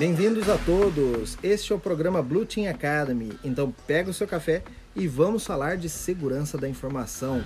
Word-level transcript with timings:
Bem-vindos 0.00 0.48
a 0.48 0.56
todos! 0.56 1.36
Este 1.42 1.74
é 1.74 1.76
o 1.76 1.78
programa 1.78 2.22
Blue 2.22 2.46
Team 2.46 2.70
Academy. 2.70 3.38
Então 3.44 3.70
pega 3.86 4.08
o 4.08 4.14
seu 4.14 4.26
café 4.26 4.62
e 4.96 5.06
vamos 5.06 5.44
falar 5.44 5.76
de 5.76 5.90
segurança 5.90 6.56
da 6.56 6.66
informação. 6.66 7.44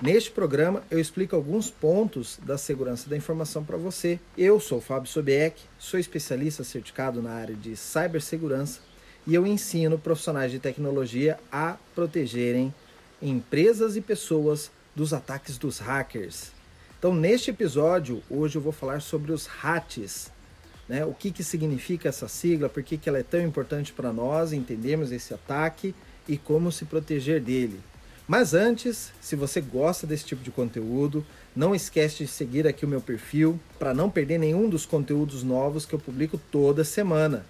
Neste 0.00 0.30
programa 0.30 0.82
eu 0.90 0.98
explico 0.98 1.36
alguns 1.36 1.70
pontos 1.70 2.38
da 2.42 2.56
segurança 2.56 3.10
da 3.10 3.18
informação 3.18 3.62
para 3.62 3.76
você. 3.76 4.18
Eu 4.34 4.58
sou 4.58 4.80
Fábio 4.80 5.10
Sobieck, 5.10 5.60
sou 5.78 6.00
especialista 6.00 6.64
certificado 6.64 7.20
na 7.20 7.32
área 7.32 7.54
de 7.54 7.76
cibersegurança 7.76 8.80
e 9.26 9.34
eu 9.34 9.46
ensino 9.46 9.98
profissionais 9.98 10.50
de 10.50 10.58
tecnologia 10.58 11.38
a 11.52 11.76
protegerem 11.94 12.72
empresas 13.20 13.94
e 13.94 14.00
pessoas 14.00 14.70
dos 14.96 15.12
ataques 15.12 15.58
dos 15.58 15.78
hackers. 15.78 16.50
Então, 16.98 17.14
neste 17.14 17.50
episódio, 17.50 18.22
hoje 18.30 18.56
eu 18.56 18.62
vou 18.62 18.72
falar 18.72 19.02
sobre 19.02 19.32
os 19.32 19.46
HATs. 19.62 20.32
Né? 20.90 21.04
O 21.04 21.14
que, 21.14 21.30
que 21.30 21.44
significa 21.44 22.08
essa 22.08 22.26
sigla, 22.26 22.68
por 22.68 22.82
que, 22.82 22.98
que 22.98 23.08
ela 23.08 23.20
é 23.20 23.22
tão 23.22 23.40
importante 23.40 23.92
para 23.92 24.12
nós 24.12 24.52
entendermos 24.52 25.12
esse 25.12 25.32
ataque 25.32 25.94
e 26.26 26.36
como 26.36 26.72
se 26.72 26.84
proteger 26.84 27.40
dele. 27.40 27.78
Mas 28.26 28.54
antes, 28.54 29.12
se 29.20 29.36
você 29.36 29.60
gosta 29.60 30.04
desse 30.04 30.24
tipo 30.24 30.42
de 30.42 30.50
conteúdo, 30.50 31.24
não 31.54 31.76
esquece 31.76 32.24
de 32.24 32.26
seguir 32.26 32.66
aqui 32.66 32.84
o 32.84 32.88
meu 32.88 33.00
perfil 33.00 33.60
para 33.78 33.94
não 33.94 34.10
perder 34.10 34.38
nenhum 34.38 34.68
dos 34.68 34.84
conteúdos 34.84 35.44
novos 35.44 35.86
que 35.86 35.94
eu 35.94 35.98
publico 36.00 36.36
toda 36.50 36.82
semana. 36.82 37.46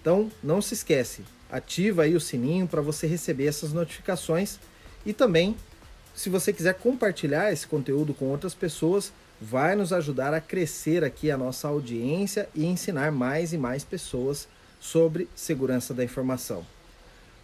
Então, 0.00 0.30
não 0.40 0.62
se 0.62 0.74
esquece, 0.74 1.22
ativa 1.50 2.02
aí 2.02 2.14
o 2.14 2.20
sininho 2.20 2.68
para 2.68 2.80
você 2.80 3.08
receber 3.08 3.46
essas 3.46 3.72
notificações 3.72 4.60
e 5.04 5.12
também, 5.12 5.56
se 6.14 6.30
você 6.30 6.52
quiser 6.52 6.74
compartilhar 6.74 7.52
esse 7.52 7.66
conteúdo 7.66 8.14
com 8.14 8.26
outras 8.26 8.54
pessoas, 8.54 9.12
vai 9.44 9.76
nos 9.76 9.92
ajudar 9.92 10.32
a 10.32 10.40
crescer 10.40 11.04
aqui 11.04 11.30
a 11.30 11.36
nossa 11.36 11.68
audiência 11.68 12.48
e 12.54 12.64
ensinar 12.64 13.12
mais 13.12 13.52
e 13.52 13.58
mais 13.58 13.84
pessoas 13.84 14.48
sobre 14.80 15.28
segurança 15.34 15.92
da 15.92 16.02
informação. 16.02 16.64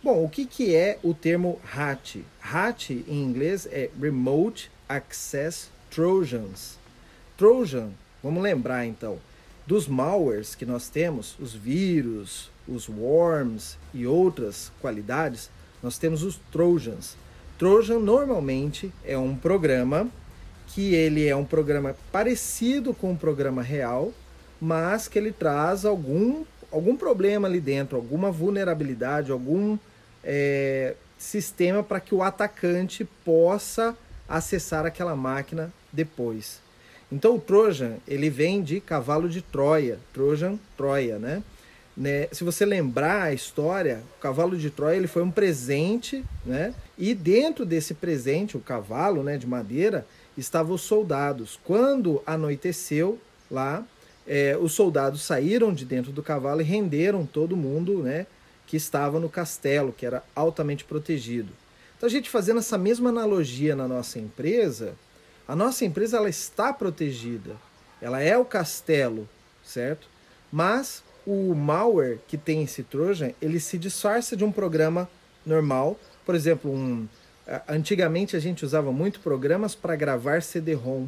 Bom, 0.02 0.24
o 0.24 0.28
que, 0.30 0.46
que 0.46 0.74
é 0.74 0.98
o 1.02 1.12
termo 1.12 1.60
HAT? 1.62 2.24
HAT 2.40 2.90
em 3.06 3.22
inglês 3.22 3.68
é 3.70 3.90
Remote 4.00 4.70
Access 4.88 5.68
Trojans. 5.90 6.78
Trojan, 7.36 7.90
vamos 8.22 8.42
lembrar 8.42 8.86
então, 8.86 9.18
dos 9.66 9.86
malwares 9.86 10.54
que 10.54 10.64
nós 10.64 10.88
temos, 10.88 11.36
os 11.38 11.52
vírus, 11.52 12.50
os 12.66 12.88
worms 12.88 13.76
e 13.92 14.06
outras 14.06 14.72
qualidades, 14.80 15.50
nós 15.82 15.98
temos 15.98 16.22
os 16.22 16.40
Trojans. 16.50 17.14
Trojan 17.58 17.98
normalmente 17.98 18.90
é 19.04 19.18
um 19.18 19.36
programa 19.36 20.08
que 20.74 20.94
ele 20.94 21.26
é 21.26 21.34
um 21.34 21.44
programa 21.44 21.96
parecido 22.12 22.94
com 22.94 23.10
um 23.10 23.16
programa 23.16 23.62
real, 23.62 24.12
mas 24.60 25.08
que 25.08 25.18
ele 25.18 25.32
traz 25.32 25.84
algum, 25.84 26.44
algum 26.70 26.96
problema 26.96 27.48
ali 27.48 27.60
dentro, 27.60 27.96
alguma 27.96 28.30
vulnerabilidade, 28.30 29.32
algum 29.32 29.76
é, 30.22 30.94
sistema 31.18 31.82
para 31.82 32.00
que 32.00 32.14
o 32.14 32.22
atacante 32.22 33.04
possa 33.24 33.96
acessar 34.28 34.86
aquela 34.86 35.16
máquina 35.16 35.72
depois. 35.92 36.60
Então 37.10 37.34
o 37.34 37.40
Trojan 37.40 37.96
ele 38.06 38.30
vem 38.30 38.62
de 38.62 38.80
cavalo 38.80 39.28
de 39.28 39.42
Troia, 39.42 39.98
Trojan, 40.12 40.56
Troia, 40.76 41.18
né? 41.18 41.42
né? 41.96 42.28
Se 42.30 42.44
você 42.44 42.64
lembrar 42.64 43.24
a 43.24 43.32
história, 43.32 44.00
o 44.16 44.20
cavalo 44.20 44.56
de 44.56 44.70
Troia 44.70 44.96
ele 44.96 45.08
foi 45.08 45.22
um 45.22 45.30
presente, 45.30 46.24
né? 46.46 46.72
E 46.96 47.14
dentro 47.14 47.66
desse 47.66 47.94
presente, 47.94 48.56
o 48.56 48.60
cavalo, 48.60 49.24
né, 49.24 49.36
de 49.36 49.46
madeira, 49.46 50.06
estavam 50.40 50.74
os 50.74 50.82
soldados. 50.82 51.58
Quando 51.64 52.22
anoiteceu 52.26 53.18
lá, 53.50 53.84
é, 54.26 54.56
os 54.60 54.72
soldados 54.72 55.22
saíram 55.22 55.72
de 55.72 55.84
dentro 55.84 56.12
do 56.12 56.22
cavalo 56.22 56.60
e 56.60 56.64
renderam 56.64 57.26
todo 57.26 57.56
mundo, 57.56 58.02
né? 58.02 58.26
que 58.70 58.76
estava 58.76 59.18
no 59.18 59.28
castelo, 59.28 59.92
que 59.92 60.06
era 60.06 60.22
altamente 60.32 60.84
protegido. 60.84 61.52
Então 61.96 62.06
a 62.06 62.10
gente 62.10 62.30
fazendo 62.30 62.60
essa 62.60 62.78
mesma 62.78 63.10
analogia 63.10 63.74
na 63.74 63.88
nossa 63.88 64.20
empresa, 64.20 64.94
a 65.46 65.56
nossa 65.56 65.84
empresa 65.84 66.18
ela 66.18 66.28
está 66.28 66.72
protegida. 66.72 67.56
Ela 68.00 68.20
é 68.22 68.38
o 68.38 68.44
castelo, 68.44 69.28
certo? 69.64 70.08
Mas 70.52 71.02
o 71.26 71.52
malware 71.52 72.20
que 72.28 72.38
tem 72.38 72.62
esse 72.62 72.84
trojan, 72.84 73.32
ele 73.42 73.58
se 73.58 73.76
disfarça 73.76 74.36
de 74.36 74.44
um 74.44 74.52
programa 74.52 75.10
normal. 75.44 75.98
Por 76.24 76.36
exemplo, 76.36 76.72
um, 76.72 77.08
antigamente 77.68 78.36
a 78.36 78.40
gente 78.40 78.64
usava 78.64 78.92
muito 78.92 79.20
programas 79.20 79.74
para 79.74 79.96
gravar 79.96 80.42
CD-ROM. 80.42 81.06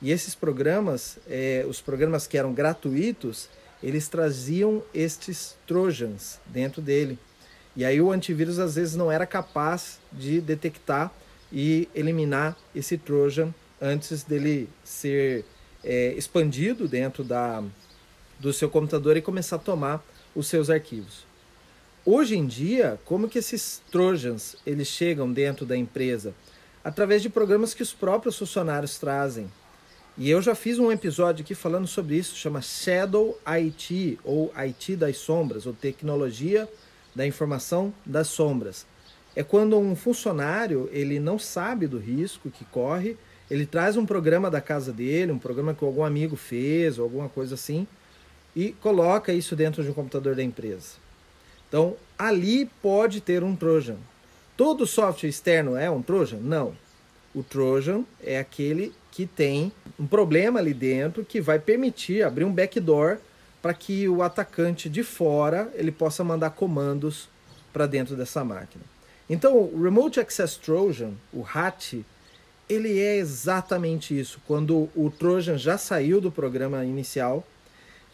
E 0.00 0.10
esses 0.10 0.34
programas, 0.34 1.18
é, 1.28 1.64
os 1.68 1.80
programas 1.80 2.26
que 2.26 2.36
eram 2.36 2.52
gratuitos, 2.52 3.48
eles 3.82 4.08
traziam 4.08 4.82
estes 4.92 5.56
trojans 5.66 6.40
dentro 6.46 6.80
dele. 6.80 7.18
E 7.76 7.84
aí 7.84 8.00
o 8.00 8.10
antivírus 8.10 8.58
às 8.58 8.76
vezes 8.76 8.94
não 8.94 9.10
era 9.10 9.26
capaz 9.26 9.98
de 10.12 10.40
detectar 10.40 11.12
e 11.52 11.88
eliminar 11.94 12.56
esse 12.74 12.96
trojan 12.96 13.52
antes 13.80 14.22
dele 14.22 14.68
ser 14.82 15.44
é, 15.82 16.12
expandido 16.14 16.88
dentro 16.88 17.22
da, 17.22 17.62
do 18.38 18.52
seu 18.52 18.70
computador 18.70 19.16
e 19.16 19.22
começar 19.22 19.56
a 19.56 19.58
tomar 19.58 20.04
os 20.34 20.46
seus 20.46 20.70
arquivos. 20.70 21.26
Hoje 22.06 22.36
em 22.36 22.46
dia, 22.46 23.00
como 23.06 23.30
que 23.30 23.38
esses 23.38 23.80
trojans 23.90 24.56
eles 24.66 24.88
chegam 24.88 25.32
dentro 25.32 25.64
da 25.64 25.74
empresa? 25.74 26.34
Através 26.84 27.22
de 27.22 27.30
programas 27.30 27.72
que 27.72 27.82
os 27.82 27.94
próprios 27.94 28.36
funcionários 28.36 28.98
trazem. 28.98 29.50
E 30.18 30.28
eu 30.28 30.42
já 30.42 30.54
fiz 30.54 30.78
um 30.78 30.92
episódio 30.92 31.42
aqui 31.42 31.54
falando 31.54 31.86
sobre 31.86 32.16
isso, 32.16 32.36
chama 32.36 32.60
Shadow 32.60 33.40
IT, 33.46 34.18
ou 34.22 34.52
IT 34.54 34.96
das 34.96 35.16
sombras, 35.16 35.64
ou 35.64 35.72
tecnologia 35.72 36.68
da 37.14 37.26
informação 37.26 37.90
das 38.04 38.28
sombras. 38.28 38.84
É 39.34 39.42
quando 39.42 39.78
um 39.78 39.96
funcionário 39.96 40.90
ele 40.92 41.18
não 41.18 41.38
sabe 41.38 41.86
do 41.86 41.96
risco 41.96 42.50
que 42.50 42.66
corre, 42.66 43.16
ele 43.50 43.64
traz 43.64 43.96
um 43.96 44.04
programa 44.04 44.50
da 44.50 44.60
casa 44.60 44.92
dele, 44.92 45.32
um 45.32 45.38
programa 45.38 45.72
que 45.72 45.82
algum 45.82 46.04
amigo 46.04 46.36
fez, 46.36 46.98
ou 46.98 47.04
alguma 47.04 47.30
coisa 47.30 47.54
assim, 47.54 47.86
e 48.54 48.72
coloca 48.72 49.32
isso 49.32 49.56
dentro 49.56 49.82
de 49.82 49.88
um 49.88 49.94
computador 49.94 50.34
da 50.34 50.42
empresa. 50.42 51.03
Então, 51.74 51.96
ali 52.16 52.70
pode 52.80 53.20
ter 53.20 53.42
um 53.42 53.56
Trojan. 53.56 53.96
Todo 54.56 54.86
software 54.86 55.28
externo 55.28 55.74
é 55.74 55.90
um 55.90 56.00
Trojan? 56.00 56.36
Não. 56.36 56.72
O 57.34 57.42
Trojan 57.42 58.04
é 58.22 58.38
aquele 58.38 58.92
que 59.10 59.26
tem 59.26 59.72
um 59.98 60.06
problema 60.06 60.60
ali 60.60 60.72
dentro 60.72 61.24
que 61.24 61.40
vai 61.40 61.58
permitir 61.58 62.22
abrir 62.22 62.44
um 62.44 62.52
backdoor 62.52 63.18
para 63.60 63.74
que 63.74 64.08
o 64.08 64.22
atacante 64.22 64.88
de 64.88 65.02
fora 65.02 65.68
ele 65.74 65.90
possa 65.90 66.22
mandar 66.22 66.50
comandos 66.50 67.28
para 67.72 67.88
dentro 67.88 68.14
dessa 68.14 68.44
máquina. 68.44 68.84
Então, 69.28 69.56
o 69.56 69.82
Remote 69.82 70.20
Access 70.20 70.56
Trojan, 70.56 71.14
o 71.32 71.42
HAT, 71.42 72.04
ele 72.68 73.00
é 73.00 73.16
exatamente 73.16 74.16
isso. 74.16 74.40
Quando 74.46 74.88
o 74.94 75.10
Trojan 75.10 75.58
já 75.58 75.76
saiu 75.76 76.20
do 76.20 76.30
programa 76.30 76.84
inicial, 76.84 77.44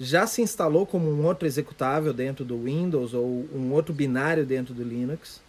já 0.01 0.27
se 0.27 0.41
instalou 0.41 0.87
como 0.87 1.11
um 1.11 1.27
outro 1.27 1.47
executável 1.47 2.15
dentro 2.15 2.43
do 2.43 2.65
Windows 2.65 3.13
ou 3.13 3.47
um 3.55 3.71
outro 3.73 3.93
binário 3.93 4.47
dentro 4.47 4.73
do 4.73 4.83
Linux, 4.83 5.43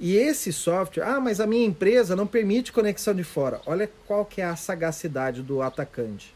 e 0.00 0.16
esse 0.16 0.52
software, 0.52 1.04
ah, 1.04 1.20
mas 1.20 1.40
a 1.40 1.46
minha 1.46 1.66
empresa 1.66 2.14
não 2.14 2.26
permite 2.26 2.72
conexão 2.72 3.14
de 3.14 3.24
fora. 3.24 3.60
Olha 3.66 3.90
qual 4.06 4.24
que 4.24 4.40
é 4.40 4.44
a 4.44 4.54
sagacidade 4.54 5.42
do 5.42 5.60
atacante. 5.60 6.34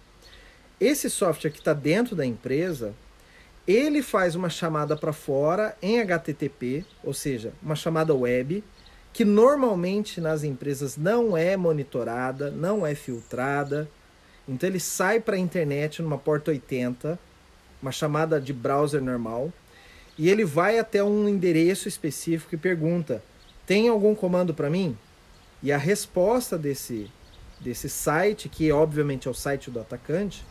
Esse 0.80 1.08
software 1.08 1.50
que 1.50 1.58
está 1.58 1.72
dentro 1.72 2.16
da 2.16 2.26
empresa, 2.26 2.92
ele 3.66 4.02
faz 4.02 4.34
uma 4.34 4.50
chamada 4.50 4.96
para 4.96 5.12
fora 5.12 5.76
em 5.80 6.00
HTTP, 6.00 6.84
ou 7.04 7.14
seja, 7.14 7.52
uma 7.62 7.76
chamada 7.76 8.12
web, 8.12 8.64
que 9.12 9.24
normalmente 9.24 10.20
nas 10.20 10.42
empresas 10.42 10.96
não 10.96 11.36
é 11.36 11.56
monitorada, 11.56 12.50
não 12.50 12.84
é 12.84 12.96
filtrada. 12.96 13.88
Então 14.48 14.68
ele 14.68 14.80
sai 14.80 15.20
para 15.20 15.36
a 15.36 15.38
internet 15.38 16.02
numa 16.02 16.18
porta 16.18 16.50
80, 16.50 17.16
uma 17.82 17.92
chamada 17.92 18.40
de 18.40 18.52
browser 18.52 19.02
normal, 19.02 19.52
e 20.16 20.30
ele 20.30 20.44
vai 20.44 20.78
até 20.78 21.02
um 21.02 21.28
endereço 21.28 21.88
específico 21.88 22.54
e 22.54 22.58
pergunta: 22.58 23.22
tem 23.66 23.88
algum 23.88 24.14
comando 24.14 24.54
para 24.54 24.70
mim? 24.70 24.96
E 25.62 25.72
a 25.72 25.78
resposta 25.78 26.56
desse, 26.56 27.10
desse 27.60 27.88
site, 27.88 28.48
que 28.48 28.70
obviamente 28.72 29.28
é 29.28 29.30
o 29.30 29.34
site 29.34 29.70
do 29.70 29.80
atacante, 29.80 30.44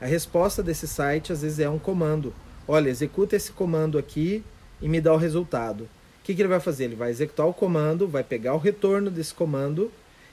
a 0.00 0.06
resposta 0.06 0.62
desse 0.62 0.88
site 0.88 1.32
às 1.32 1.42
vezes 1.42 1.58
é 1.58 1.68
um 1.68 1.78
comando. 1.78 2.34
Olha, 2.66 2.88
executa 2.88 3.36
esse 3.36 3.52
comando 3.52 3.98
aqui 3.98 4.42
e 4.80 4.88
me 4.88 5.00
dá 5.00 5.12
o 5.12 5.18
resultado. 5.18 5.84
O 6.20 6.22
que, 6.22 6.34
que 6.34 6.42
ele 6.42 6.48
vai 6.48 6.60
fazer? 6.60 6.84
Ele 6.84 6.94
vai 6.94 7.10
executar 7.10 7.46
o 7.46 7.52
comando, 7.52 8.06
vai 8.06 8.22
pegar 8.22 8.54
o 8.54 8.58
retorno 8.58 9.10
desse 9.10 9.34
comando 9.34 9.90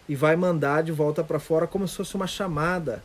e 0.08 0.16
vai 0.16 0.36
mandar 0.36 0.84
de 0.84 0.92
volta 0.92 1.24
para 1.24 1.40
fora 1.40 1.68
como 1.68 1.88
se 1.88 1.96
fosse 1.96 2.16
uma 2.16 2.28
chamada. 2.28 3.04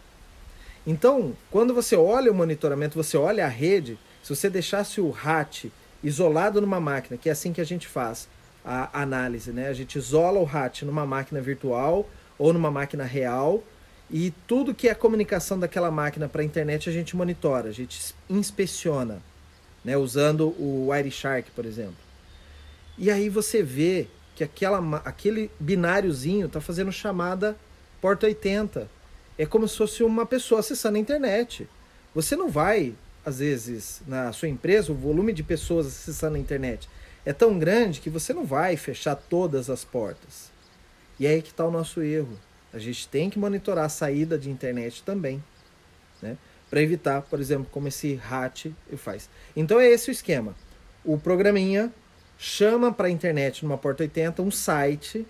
Então, 0.87 1.37
quando 1.51 1.73
você 1.73 1.95
olha 1.95 2.31
o 2.31 2.35
monitoramento, 2.35 3.01
você 3.01 3.17
olha 3.17 3.45
a 3.45 3.49
rede, 3.49 3.99
se 4.23 4.35
você 4.35 4.51
deixasse 4.51 5.01
o 5.01 5.11
RAT 5.11 5.67
isolado 6.03 6.61
numa 6.61 6.81
máquina, 6.81 7.17
que 7.17 7.29
é 7.29 7.33
assim 7.33 7.53
que 7.53 7.61
a 7.61 7.65
gente 7.65 7.87
faz, 7.87 8.29
a 8.65 9.03
análise, 9.03 9.53
né? 9.53 9.69
A 9.69 9.73
gente 9.73 9.99
isola 9.99 10.39
o 10.39 10.45
RAT 10.45 10.83
numa 10.83 11.05
máquina 11.05 11.41
virtual 11.41 12.09
ou 12.39 12.53
numa 12.53 12.71
máquina 12.71 13.05
real 13.05 13.63
e 14.11 14.33
tudo 14.47 14.75
que 14.75 14.89
é 14.89 14.95
comunicação 14.95 15.59
daquela 15.59 15.91
máquina 15.91 16.29
para 16.29 16.43
a 16.43 16.45
internet 16.45 16.89
a 16.89 16.93
gente 16.93 17.17
monitora, 17.17 17.69
a 17.69 17.73
gente 17.73 18.15
inspeciona. 18.29 19.21
né, 19.85 19.97
usando 19.97 20.55
o 20.61 20.91
Wireshark, 20.91 21.51
por 21.51 21.65
exemplo. 21.65 21.97
E 22.97 23.11
aí 23.11 23.29
você 23.29 23.63
vê 23.65 24.07
que 24.37 24.45
aquela, 24.45 24.79
aquele 25.05 25.51
bináriozinho 25.59 26.47
está 26.47 26.61
fazendo 26.61 26.93
chamada 26.93 27.57
porta 28.01 28.27
80. 28.27 28.89
É 29.39 29.47
como 29.47 29.67
se 29.67 29.77
fosse 29.77 30.03
uma 30.03 30.27
pessoa 30.27 30.61
acessando 30.61 30.97
a 30.97 31.01
internet. 31.01 31.69
Você 32.15 32.37
não 32.37 32.49
vai, 32.49 32.95
às 33.25 33.39
vezes, 33.39 34.03
na 34.07 34.33
sua 34.33 34.49
empresa, 34.49 34.93
o 34.93 34.95
volume 34.95 35.33
de 35.33 35.43
pessoas 35.43 35.87
acessando 35.87 36.37
a 36.37 36.41
internet 36.41 36.89
é 37.25 37.33
tão 37.33 37.59
grande 37.59 38.01
que 38.01 38.11
você 38.11 38.33
não 38.33 38.45
vai 38.45 38.77
fechar 38.77 39.15
todas 39.15 39.71
as 39.71 39.85
portas. 39.85 40.51
E 41.19 41.27
é 41.27 41.31
aí 41.31 41.43
que 41.43 41.51
está 41.51 41.65
o 41.65 41.71
nosso 41.71 42.03
erro. 42.03 42.39
A 42.73 42.79
gente 42.79 43.07
tem 43.07 43.31
que 43.31 43.39
monitorar 43.39 43.85
a 43.85 43.89
saída 43.89 44.39
de 44.39 44.51
internet 44.51 45.03
também, 45.03 45.43
né? 46.21 46.37
Para 46.69 46.81
evitar, 46.81 47.23
por 47.23 47.39
exemplo, 47.39 47.69
como 47.71 47.89
esse 47.89 48.15
RAT 48.15 48.67
faz. 48.97 49.29
Então 49.55 49.79
é 49.79 49.89
esse 49.89 50.11
o 50.11 50.13
esquema. 50.13 50.55
O 51.05 51.19
programinha 51.19 51.93
chama 52.39 52.91
para 52.91 53.09
a 53.09 53.11
internet 53.11 53.63
numa 53.63 53.77
porta 53.77 54.03
80 54.03 54.43
um 54.43 54.51
site 54.51 55.27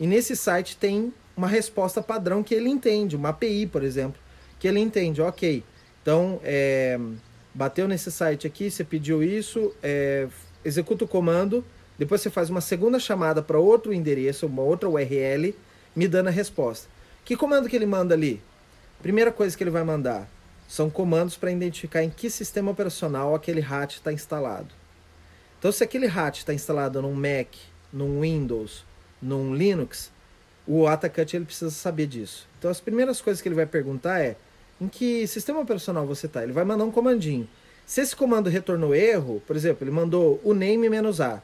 e 0.00 0.06
nesse 0.06 0.34
site 0.34 0.76
tem 0.76 1.12
uma 1.40 1.48
resposta 1.48 2.02
padrão 2.02 2.42
que 2.42 2.54
ele 2.54 2.68
entende, 2.68 3.16
uma 3.16 3.30
API, 3.30 3.66
por 3.66 3.82
exemplo, 3.82 4.20
que 4.58 4.68
ele 4.68 4.78
entende, 4.78 5.22
ok. 5.22 5.64
Então, 6.02 6.38
é, 6.44 7.00
bateu 7.54 7.88
nesse 7.88 8.12
site 8.12 8.46
aqui, 8.46 8.70
você 8.70 8.84
pediu 8.84 9.22
isso, 9.22 9.74
é, 9.82 10.28
executa 10.62 11.06
o 11.06 11.08
comando, 11.08 11.64
depois 11.98 12.20
você 12.20 12.28
faz 12.28 12.50
uma 12.50 12.60
segunda 12.60 12.98
chamada 12.98 13.40
para 13.40 13.58
outro 13.58 13.90
endereço, 13.90 14.46
uma 14.46 14.60
outra 14.60 14.86
URL, 14.86 15.54
me 15.96 16.06
dando 16.06 16.28
a 16.28 16.30
resposta. 16.30 16.90
Que 17.24 17.34
comando 17.34 17.70
que 17.70 17.76
ele 17.76 17.86
manda 17.86 18.14
ali? 18.14 18.42
Primeira 19.00 19.32
coisa 19.32 19.56
que 19.56 19.64
ele 19.64 19.70
vai 19.70 19.82
mandar 19.82 20.28
são 20.68 20.90
comandos 20.90 21.38
para 21.38 21.50
identificar 21.50 22.04
em 22.04 22.10
que 22.10 22.28
sistema 22.28 22.70
operacional 22.70 23.34
aquele 23.34 23.62
RAT 23.62 23.94
está 23.94 24.12
instalado. 24.12 24.68
Então, 25.58 25.72
se 25.72 25.82
aquele 25.82 26.06
RAT 26.06 26.36
está 26.36 26.52
instalado 26.52 27.00
num 27.00 27.14
Mac, 27.14 27.54
num 27.90 28.20
Windows, 28.20 28.84
num 29.22 29.54
Linux, 29.54 30.12
o 30.72 30.86
atacante 30.86 31.36
ele 31.36 31.44
precisa 31.44 31.70
saber 31.70 32.06
disso. 32.06 32.46
Então, 32.58 32.70
as 32.70 32.80
primeiras 32.80 33.20
coisas 33.20 33.42
que 33.42 33.48
ele 33.48 33.56
vai 33.56 33.66
perguntar 33.66 34.20
é 34.20 34.36
em 34.80 34.86
que 34.86 35.26
sistema 35.26 35.58
operacional 35.58 36.06
você 36.06 36.26
está. 36.26 36.44
Ele 36.44 36.52
vai 36.52 36.64
mandar 36.64 36.84
um 36.84 36.92
comandinho. 36.92 37.48
Se 37.84 38.00
esse 38.00 38.14
comando 38.14 38.48
retornou 38.48 38.94
erro, 38.94 39.42
por 39.48 39.56
exemplo, 39.56 39.82
ele 39.82 39.90
mandou 39.90 40.40
o 40.44 40.54
name 40.54 40.88
menos 40.88 41.20
"-a". 41.20 41.42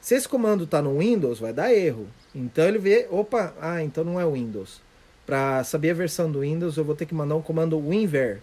Se 0.00 0.14
esse 0.14 0.26
comando 0.26 0.64
está 0.64 0.80
no 0.80 0.98
Windows, 0.98 1.38
vai 1.38 1.52
dar 1.52 1.70
erro. 1.74 2.08
Então 2.34 2.64
ele 2.64 2.78
vê, 2.78 3.06
opa, 3.10 3.52
ah, 3.60 3.84
então 3.84 4.02
não 4.02 4.18
é 4.18 4.26
Windows. 4.26 4.80
Para 5.26 5.62
saber 5.62 5.90
a 5.90 5.94
versão 5.94 6.32
do 6.32 6.40
Windows, 6.40 6.78
eu 6.78 6.84
vou 6.84 6.96
ter 6.96 7.04
que 7.04 7.14
mandar 7.14 7.36
um 7.36 7.42
comando 7.42 7.78
winver. 7.78 8.40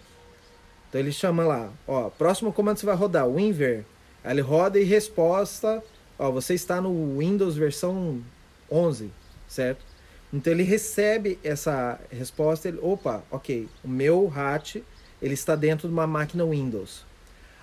Então 0.88 1.00
ele 1.00 1.10
chama 1.10 1.44
lá, 1.44 1.72
ó, 1.88 2.08
próximo 2.08 2.52
comando 2.52 2.78
você 2.78 2.86
vai 2.86 2.94
rodar, 2.94 3.28
winver. 3.28 3.84
Aí 4.22 4.32
ele 4.32 4.42
roda 4.42 4.78
e 4.78 4.84
resposta, 4.84 5.82
ó, 6.16 6.30
você 6.30 6.54
está 6.54 6.80
no 6.80 7.18
Windows 7.18 7.56
versão 7.56 8.22
11, 8.70 9.10
certo? 9.48 9.87
Então 10.32 10.52
ele 10.52 10.62
recebe 10.62 11.38
essa 11.42 11.98
resposta, 12.10 12.68
ele, 12.68 12.78
opa, 12.82 13.24
ok, 13.30 13.68
o 13.82 13.88
meu 13.88 14.26
RAT 14.26 14.76
ele 15.20 15.34
está 15.34 15.56
dentro 15.56 15.88
de 15.88 15.94
uma 15.94 16.06
máquina 16.06 16.44
Windows. 16.44 17.06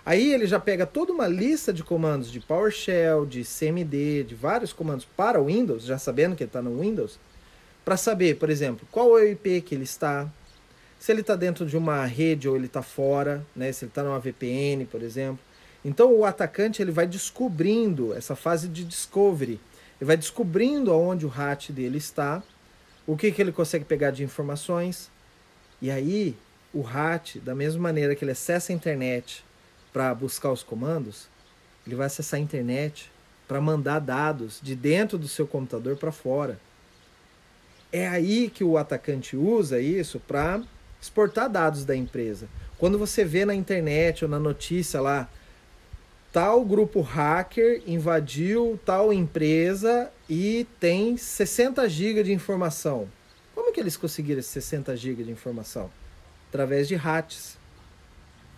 Aí 0.05 0.33
ele 0.33 0.45
já 0.45 0.59
pega 0.59 0.85
toda 0.85 1.11
uma 1.11 1.27
lista 1.27 1.73
de 1.73 1.83
comandos 1.83 2.31
de 2.31 2.39
PowerShell, 2.39 3.25
de 3.25 3.43
CMD, 3.43 4.23
de 4.23 4.35
vários 4.35 4.71
comandos 4.71 5.05
para 5.05 5.41
o 5.41 5.45
Windows, 5.45 5.83
já 5.83 5.97
sabendo 5.97 6.35
que 6.35 6.43
ele 6.43 6.49
está 6.49 6.61
no 6.61 6.79
Windows, 6.79 7.19
para 7.83 7.97
saber, 7.97 8.37
por 8.37 8.49
exemplo, 8.49 8.87
qual 8.91 9.17
é 9.17 9.23
o 9.23 9.27
IP 9.31 9.61
que 9.61 9.73
ele 9.73 9.83
está, 9.83 10.29
se 10.99 11.11
ele 11.11 11.21
está 11.21 11.35
dentro 11.35 11.65
de 11.65 11.77
uma 11.77 12.05
rede 12.05 12.47
ou 12.47 12.55
ele 12.55 12.67
está 12.67 12.81
fora, 12.81 13.45
né? 13.55 13.71
se 13.71 13.85
ele 13.85 13.89
está 13.89 14.03
numa 14.03 14.19
VPN, 14.19 14.85
por 14.85 15.01
exemplo. 15.01 15.39
Então 15.83 16.13
o 16.13 16.25
atacante 16.25 16.81
ele 16.81 16.91
vai 16.91 17.07
descobrindo 17.07 18.13
essa 18.13 18.35
fase 18.35 18.67
de 18.67 18.83
discovery, 18.83 19.59
ele 19.99 20.07
vai 20.07 20.17
descobrindo 20.17 20.91
aonde 20.91 21.25
o 21.25 21.29
RAT 21.29 21.69
dele 21.69 21.97
está, 21.97 22.43
o 23.07 23.15
que, 23.15 23.31
que 23.31 23.41
ele 23.41 23.51
consegue 23.51 23.85
pegar 23.85 24.11
de 24.11 24.23
informações, 24.23 25.09
e 25.81 25.91
aí 25.91 26.35
o 26.73 26.81
RAT, 26.81 27.37
da 27.39 27.55
mesma 27.55 27.81
maneira 27.81 28.15
que 28.15 28.23
ele 28.23 28.31
acessa 28.31 28.71
a 28.71 28.75
internet 28.75 29.45
para 29.93 30.13
buscar 30.13 30.51
os 30.51 30.63
comandos, 30.63 31.27
ele 31.85 31.95
vai 31.95 32.07
acessar 32.07 32.39
a 32.39 32.43
internet 32.43 33.11
para 33.47 33.61
mandar 33.61 33.99
dados 33.99 34.59
de 34.61 34.75
dentro 34.75 35.17
do 35.17 35.27
seu 35.27 35.45
computador 35.47 35.95
para 35.95 36.11
fora. 36.11 36.59
É 37.91 38.07
aí 38.07 38.49
que 38.49 38.63
o 38.63 38.77
atacante 38.77 39.37
usa 39.37 39.79
isso 39.79 40.19
para 40.19 40.61
exportar 41.01 41.49
dados 41.49 41.85
da 41.85 41.95
empresa. 41.95 42.49
Quando 42.77 42.97
você 42.97 43.23
vê 43.23 43.45
na 43.45 43.55
internet 43.55 44.25
ou 44.25 44.29
na 44.29 44.39
notícia 44.39 44.99
lá, 44.99 45.29
tal 46.35 46.65
grupo 46.65 46.99
hacker 46.99 47.81
invadiu 47.87 48.77
tal 48.83 49.13
empresa 49.13 50.11
e 50.29 50.67
tem 50.81 51.15
60 51.15 51.87
GB 51.87 52.23
de 52.23 52.33
informação. 52.33 53.07
Como 53.53 53.71
que 53.71 53.79
eles 53.79 53.95
conseguiram 53.95 54.41
esses 54.41 54.51
60 54.51 54.97
GB 54.97 55.23
de 55.23 55.31
informação? 55.31 55.89
Através 56.49 56.89
de 56.89 56.95
hacks 56.95 57.57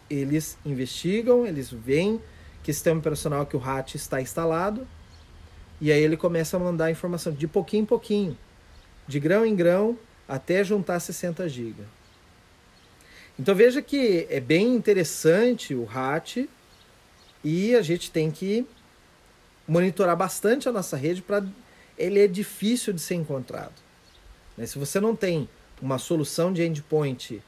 eles 0.09 0.57
investigam, 0.65 1.45
eles 1.45 1.69
veem 1.69 2.19
que 2.63 2.73
sistema 2.73 2.99
operacional 2.99 3.45
que 3.45 3.55
o 3.55 3.59
RAT 3.59 3.93
está 3.93 4.19
instalado, 4.19 4.87
e 5.79 5.91
aí 5.91 6.01
ele 6.01 6.17
começa 6.17 6.57
a 6.57 6.59
mandar 6.59 6.89
informação 6.89 7.31
de 7.31 7.47
pouquinho 7.47 7.83
em 7.83 7.85
pouquinho, 7.85 8.35
de 9.07 9.19
grão 9.19 9.45
em 9.45 9.55
grão, 9.55 9.95
até 10.27 10.63
juntar 10.63 10.99
60 10.99 11.47
GB. 11.47 11.83
Então 13.39 13.53
veja 13.53 13.83
que 13.83 14.25
é 14.31 14.39
bem 14.39 14.73
interessante 14.73 15.75
o 15.75 15.83
RAT 15.83 16.47
e 17.43 17.75
a 17.75 17.81
gente 17.81 18.11
tem 18.11 18.31
que 18.31 18.65
monitorar 19.67 20.15
bastante 20.15 20.67
a 20.67 20.71
nossa 20.71 20.95
rede 20.95 21.21
para 21.21 21.45
ele 21.97 22.19
é 22.19 22.27
difícil 22.27 22.93
de 22.93 23.01
ser 23.01 23.15
encontrado. 23.15 23.73
Né? 24.55 24.65
Se 24.65 24.77
você 24.77 24.99
não 24.99 25.15
tem 25.15 25.49
uma 25.81 25.97
solução 25.97 26.53
de 26.53 26.63
endpoint 26.63 27.41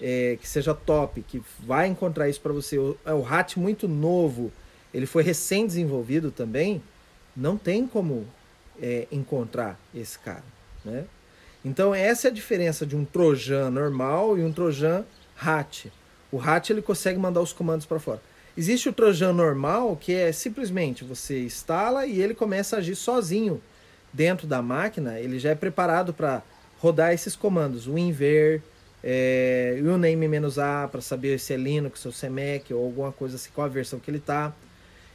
é, 0.00 0.36
que 0.40 0.48
seja 0.48 0.74
top, 0.74 1.22
que 1.22 1.42
vai 1.60 1.86
encontrar 1.86 2.28
isso 2.28 2.40
para 2.40 2.52
você. 2.52 2.76
É 3.04 3.12
o 3.12 3.20
RAT 3.20 3.56
muito 3.56 3.88
novo, 3.88 4.52
ele 4.92 5.06
foi 5.06 5.22
recém-desenvolvido 5.22 6.30
também, 6.30 6.82
não 7.36 7.56
tem 7.56 7.86
como 7.86 8.26
é, 8.80 9.06
encontrar 9.10 9.78
esse 9.94 10.18
cara. 10.18 10.44
Né? 10.84 11.04
Então 11.64 11.94
essa 11.94 12.28
é 12.28 12.30
a 12.30 12.34
diferença 12.34 12.86
de 12.86 12.96
um 12.96 13.04
Trojan 13.04 13.70
normal 13.70 14.38
e 14.38 14.44
um 14.44 14.52
Trojan 14.52 15.04
RAT. 15.34 15.86
O 16.30 16.36
RAT 16.36 16.70
ele 16.70 16.82
consegue 16.82 17.18
mandar 17.18 17.40
os 17.40 17.52
comandos 17.52 17.86
para 17.86 17.98
fora. 17.98 18.20
Existe 18.56 18.88
o 18.88 18.92
Trojan 18.92 19.34
normal, 19.34 19.96
que 20.00 20.14
é 20.14 20.32
simplesmente 20.32 21.04
você 21.04 21.44
instala 21.44 22.06
e 22.06 22.22
ele 22.22 22.34
começa 22.34 22.76
a 22.76 22.78
agir 22.78 22.96
sozinho 22.96 23.60
dentro 24.10 24.46
da 24.46 24.62
máquina. 24.62 25.20
Ele 25.20 25.38
já 25.38 25.50
é 25.50 25.54
preparado 25.54 26.14
para 26.14 26.42
rodar 26.80 27.12
esses 27.12 27.36
comandos, 27.36 27.86
o 27.86 27.98
inver, 27.98 28.62
é, 29.04 29.78
o 29.82 29.98
name-a 29.98 30.88
para 30.88 31.02
saber 31.02 31.38
se 31.38 31.52
é 31.52 31.56
Linux 31.56 32.04
ou 32.06 32.12
se 32.12 32.26
é 32.26 32.30
Mac 32.30 32.70
ou 32.70 32.82
alguma 32.82 33.12
coisa 33.12 33.36
assim, 33.36 33.50
qual 33.54 33.66
a 33.66 33.70
versão 33.70 34.00
que 34.00 34.10
ele 34.10 34.18
está. 34.18 34.54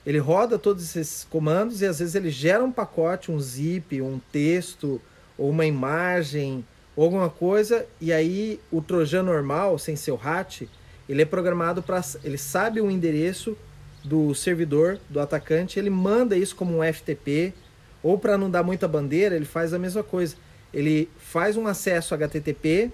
Ele 0.05 0.19
roda 0.19 0.59
todos 0.59 0.95
esses 0.95 1.23
comandos 1.23 1.81
e 1.81 1.85
às 1.85 1.97
vezes 1.97 2.13
ele 2.13 2.29
gera 2.29 2.63
um 2.63 2.71
pacote, 2.71 3.31
um 3.31 3.39
zip, 3.39 4.01
um 4.01 4.19
texto 4.31 5.01
ou 5.35 5.49
uma 5.49 5.65
imagem 5.65 6.63
ou 6.95 7.05
alguma 7.05 7.29
coisa 7.29 7.87
e 7.99 8.13
aí 8.13 8.59
o 8.71 8.81
Trojan 8.81 9.23
normal, 9.23 9.79
sem 9.79 9.95
o 10.11 10.15
RAT, 10.15 10.63
ele 11.07 11.21
é 11.21 11.25
programado 11.25 11.81
para 11.81 12.01
ele 12.23 12.37
sabe 12.37 12.81
o 12.81 12.89
endereço 12.89 13.57
do 14.03 14.33
servidor 14.33 14.99
do 15.09 15.19
atacante, 15.19 15.77
ele 15.77 15.89
manda 15.89 16.35
isso 16.35 16.55
como 16.55 16.79
um 16.79 16.93
FTP 16.93 17.53
ou 18.01 18.17
para 18.17 18.37
não 18.37 18.49
dar 18.49 18.63
muita 18.63 18.87
bandeira, 18.87 19.35
ele 19.35 19.45
faz 19.45 19.73
a 19.73 19.79
mesma 19.79 20.03
coisa. 20.03 20.35
Ele 20.73 21.09
faz 21.19 21.57
um 21.57 21.67
acesso 21.67 22.13
HTTP 22.13 22.91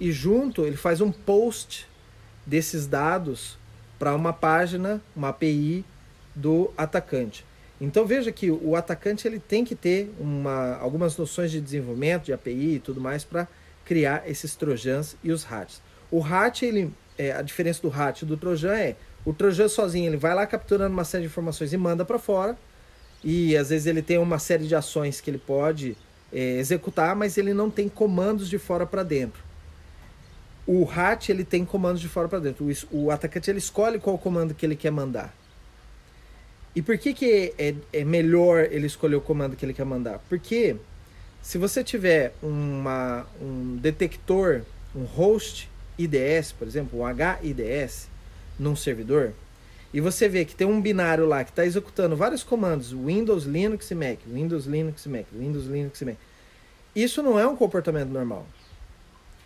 e 0.00 0.10
junto 0.10 0.64
ele 0.64 0.76
faz 0.76 1.00
um 1.00 1.12
post 1.12 1.86
desses 2.46 2.86
dados 2.86 3.58
para 3.98 4.14
uma 4.14 4.32
página, 4.32 5.00
uma 5.14 5.28
API 5.28 5.84
do 6.34 6.70
atacante. 6.76 7.44
Então 7.80 8.06
veja 8.06 8.32
que 8.32 8.50
o 8.50 8.74
atacante 8.74 9.28
ele 9.28 9.38
tem 9.38 9.64
que 9.64 9.74
ter 9.74 10.12
uma, 10.18 10.76
algumas 10.76 11.16
noções 11.16 11.50
de 11.50 11.60
desenvolvimento 11.60 12.24
de 12.24 12.32
API 12.32 12.74
e 12.74 12.78
tudo 12.80 13.00
mais 13.00 13.22
para 13.22 13.46
criar 13.84 14.28
esses 14.28 14.56
trojans 14.56 15.16
e 15.22 15.30
os 15.30 15.44
RATs. 15.44 15.80
O 16.10 16.20
RAT, 16.20 16.62
ele, 16.62 16.92
é, 17.18 17.32
a 17.32 17.42
diferença 17.42 17.82
do 17.82 17.88
RAT 17.88 18.22
e 18.22 18.24
do 18.24 18.36
trojan 18.36 18.76
é 18.76 18.96
o 19.24 19.32
trojan 19.32 19.68
sozinho 19.68 20.06
ele 20.06 20.16
vai 20.16 20.34
lá 20.34 20.46
capturando 20.46 20.94
uma 20.94 21.04
série 21.04 21.24
de 21.24 21.28
informações 21.28 21.72
e 21.72 21.76
manda 21.76 22.04
para 22.04 22.18
fora 22.18 22.56
e 23.22 23.56
às 23.56 23.70
vezes 23.70 23.86
ele 23.86 24.00
tem 24.02 24.18
uma 24.18 24.38
série 24.38 24.66
de 24.66 24.74
ações 24.74 25.20
que 25.20 25.28
ele 25.28 25.38
pode 25.38 25.96
é, 26.32 26.58
executar, 26.58 27.16
mas 27.16 27.36
ele 27.36 27.52
não 27.52 27.70
tem 27.70 27.88
comandos 27.88 28.48
de 28.48 28.58
fora 28.58 28.86
para 28.86 29.02
dentro. 29.02 29.42
O 30.66 30.84
RAT 30.84 31.30
ele 31.30 31.44
tem 31.44 31.64
comandos 31.64 32.00
de 32.00 32.08
fora 32.08 32.28
para 32.28 32.38
dentro. 32.38 32.66
O, 32.92 32.96
o, 32.96 33.10
atacante 33.10 33.50
ele 33.50 33.58
escolhe 33.58 33.98
qual 33.98 34.18
comando 34.18 34.54
que 34.54 34.64
ele 34.64 34.76
quer 34.76 34.90
mandar. 34.90 35.34
E 36.76 36.82
por 36.82 36.96
que, 36.98 37.14
que 37.14 37.54
é, 37.58 37.74
é 37.92 38.04
melhor 38.04 38.68
ele 38.70 38.86
escolher 38.86 39.16
o 39.16 39.20
comando 39.20 39.56
que 39.56 39.64
ele 39.64 39.72
quer 39.72 39.86
mandar? 39.86 40.20
Porque 40.28 40.76
se 41.42 41.56
você 41.56 41.82
tiver 41.82 42.34
uma, 42.42 43.26
um 43.40 43.76
detector, 43.76 44.62
um 44.94 45.04
host 45.04 45.68
IDS, 45.98 46.52
por 46.52 46.66
exemplo, 46.66 47.00
um 47.00 47.04
HIDS, 47.06 48.08
num 48.58 48.76
servidor, 48.76 49.32
e 49.92 50.00
você 50.00 50.28
vê 50.28 50.44
que 50.44 50.54
tem 50.54 50.66
um 50.66 50.80
binário 50.80 51.26
lá 51.26 51.42
que 51.42 51.50
está 51.50 51.64
executando 51.64 52.14
vários 52.14 52.42
comandos, 52.42 52.92
Windows, 52.92 53.44
Linux 53.44 53.90
e 53.90 53.94
Mac, 53.94 54.18
Windows, 54.26 54.66
Linux 54.66 55.06
e 55.06 55.08
Mac, 55.08 55.24
Windows, 55.32 55.66
Linux 55.66 56.00
e 56.00 56.04
Mac. 56.04 56.16
Isso 56.94 57.22
não 57.22 57.38
é 57.38 57.46
um 57.46 57.56
comportamento 57.56 58.10
normal. 58.10 58.46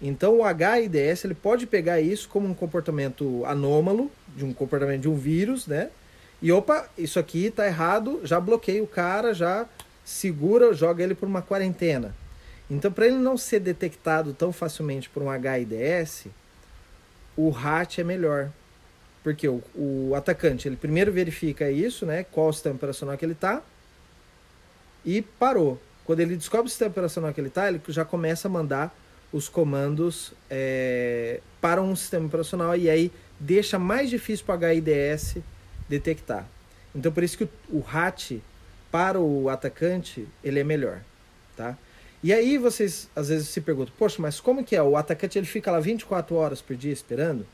Então 0.01 0.41
o 0.41 0.43
HIDS 0.45 1.25
ele 1.25 1.35
pode 1.35 1.65
pegar 1.67 2.01
isso 2.01 2.29
como 2.29 2.49
um 2.49 2.55
comportamento 2.55 3.45
anômalo, 3.47 4.11
de 4.37 4.45
um 4.45 4.53
comportamento 4.53 5.03
de 5.03 5.09
um 5.09 5.15
vírus, 5.15 5.67
né? 5.67 5.91
E 6.41 6.51
opa, 6.51 6.89
isso 6.99 7.21
aqui 7.21 7.47
está 7.47 7.67
errado, 7.67 8.21
já 8.25 8.41
bloqueia 8.41 8.83
o 8.83 8.87
cara, 8.87 9.33
já 9.33 9.65
segura, 10.05 10.75
joga 10.75 11.05
ele 11.05 11.15
por 11.15 11.29
uma 11.29 11.41
quarentena. 11.41 12.13
Então, 12.69 12.91
para 12.91 13.07
ele 13.07 13.17
não 13.17 13.37
ser 13.37 13.61
detectado 13.61 14.33
tão 14.33 14.53
facilmente 14.53 15.09
por 15.09 15.23
um 15.23 15.29
HIDS, 15.31 16.27
o 17.37 17.51
RAT 17.51 17.99
é 17.99 18.05
melhor. 18.05 18.51
Porque 19.23 19.47
o, 19.47 19.63
o 19.75 20.15
atacante, 20.17 20.67
ele 20.67 20.77
primeiro 20.77 21.13
verifica 21.13 21.71
isso, 21.71 22.05
né? 22.05 22.25
Qual 22.25 22.49
o 22.49 22.53
sistema 22.53 22.75
operacional 22.75 23.17
que 23.17 23.25
ele 23.25 23.33
está 23.33 23.63
e 25.05 25.23
parou. 25.23 25.81
Quando 26.05 26.21
ele 26.21 26.37
descobre 26.37 26.67
o 26.67 26.71
sistema 26.71 26.91
operacional 26.91 27.33
que 27.33 27.41
ele 27.41 27.49
está, 27.49 27.69
ele 27.69 27.81
já 27.89 28.05
começa 28.05 28.49
a 28.49 28.51
mandar 28.51 28.95
os 29.33 29.49
comandos 29.49 30.33
é, 30.51 31.41
para 31.61 31.81
um 31.81 31.97
sistema 31.97 32.27
operacional 32.27 32.77
e 32.77 32.91
aí 32.91 33.11
deixa 33.41 33.79
mais 33.79 34.11
difícil 34.11 34.45
para 34.45 34.61
o 34.61 34.73
HIDS 34.73 35.39
detectar. 35.89 36.47
Então 36.95 37.11
por 37.11 37.23
isso 37.23 37.39
que 37.39 37.45
o, 37.45 37.79
o 37.79 37.85
para 38.91 39.19
o 39.19 39.49
atacante 39.49 40.29
ele 40.45 40.61
é 40.61 40.65
melhor, 40.65 41.01
tá? 41.57 41.79
E 42.23 42.33
aí 42.33 42.57
vocês 42.57 43.11
às 43.17 43.29
vezes 43.29 43.49
se 43.49 43.61
perguntam, 43.61 43.93
poxa, 43.99 44.23
mas 44.23 44.41
como 44.41 44.65
que 44.65 44.77
é? 44.77 44.83
O 44.83 44.97
atacante 44.97 45.39
ele 45.39 45.47
fica 45.47 45.73
lá 45.73 45.81
24 45.81 46.35
horas 46.37 46.63
por 46.63 46.77
dia 46.77 46.93
esperando? 46.93 47.47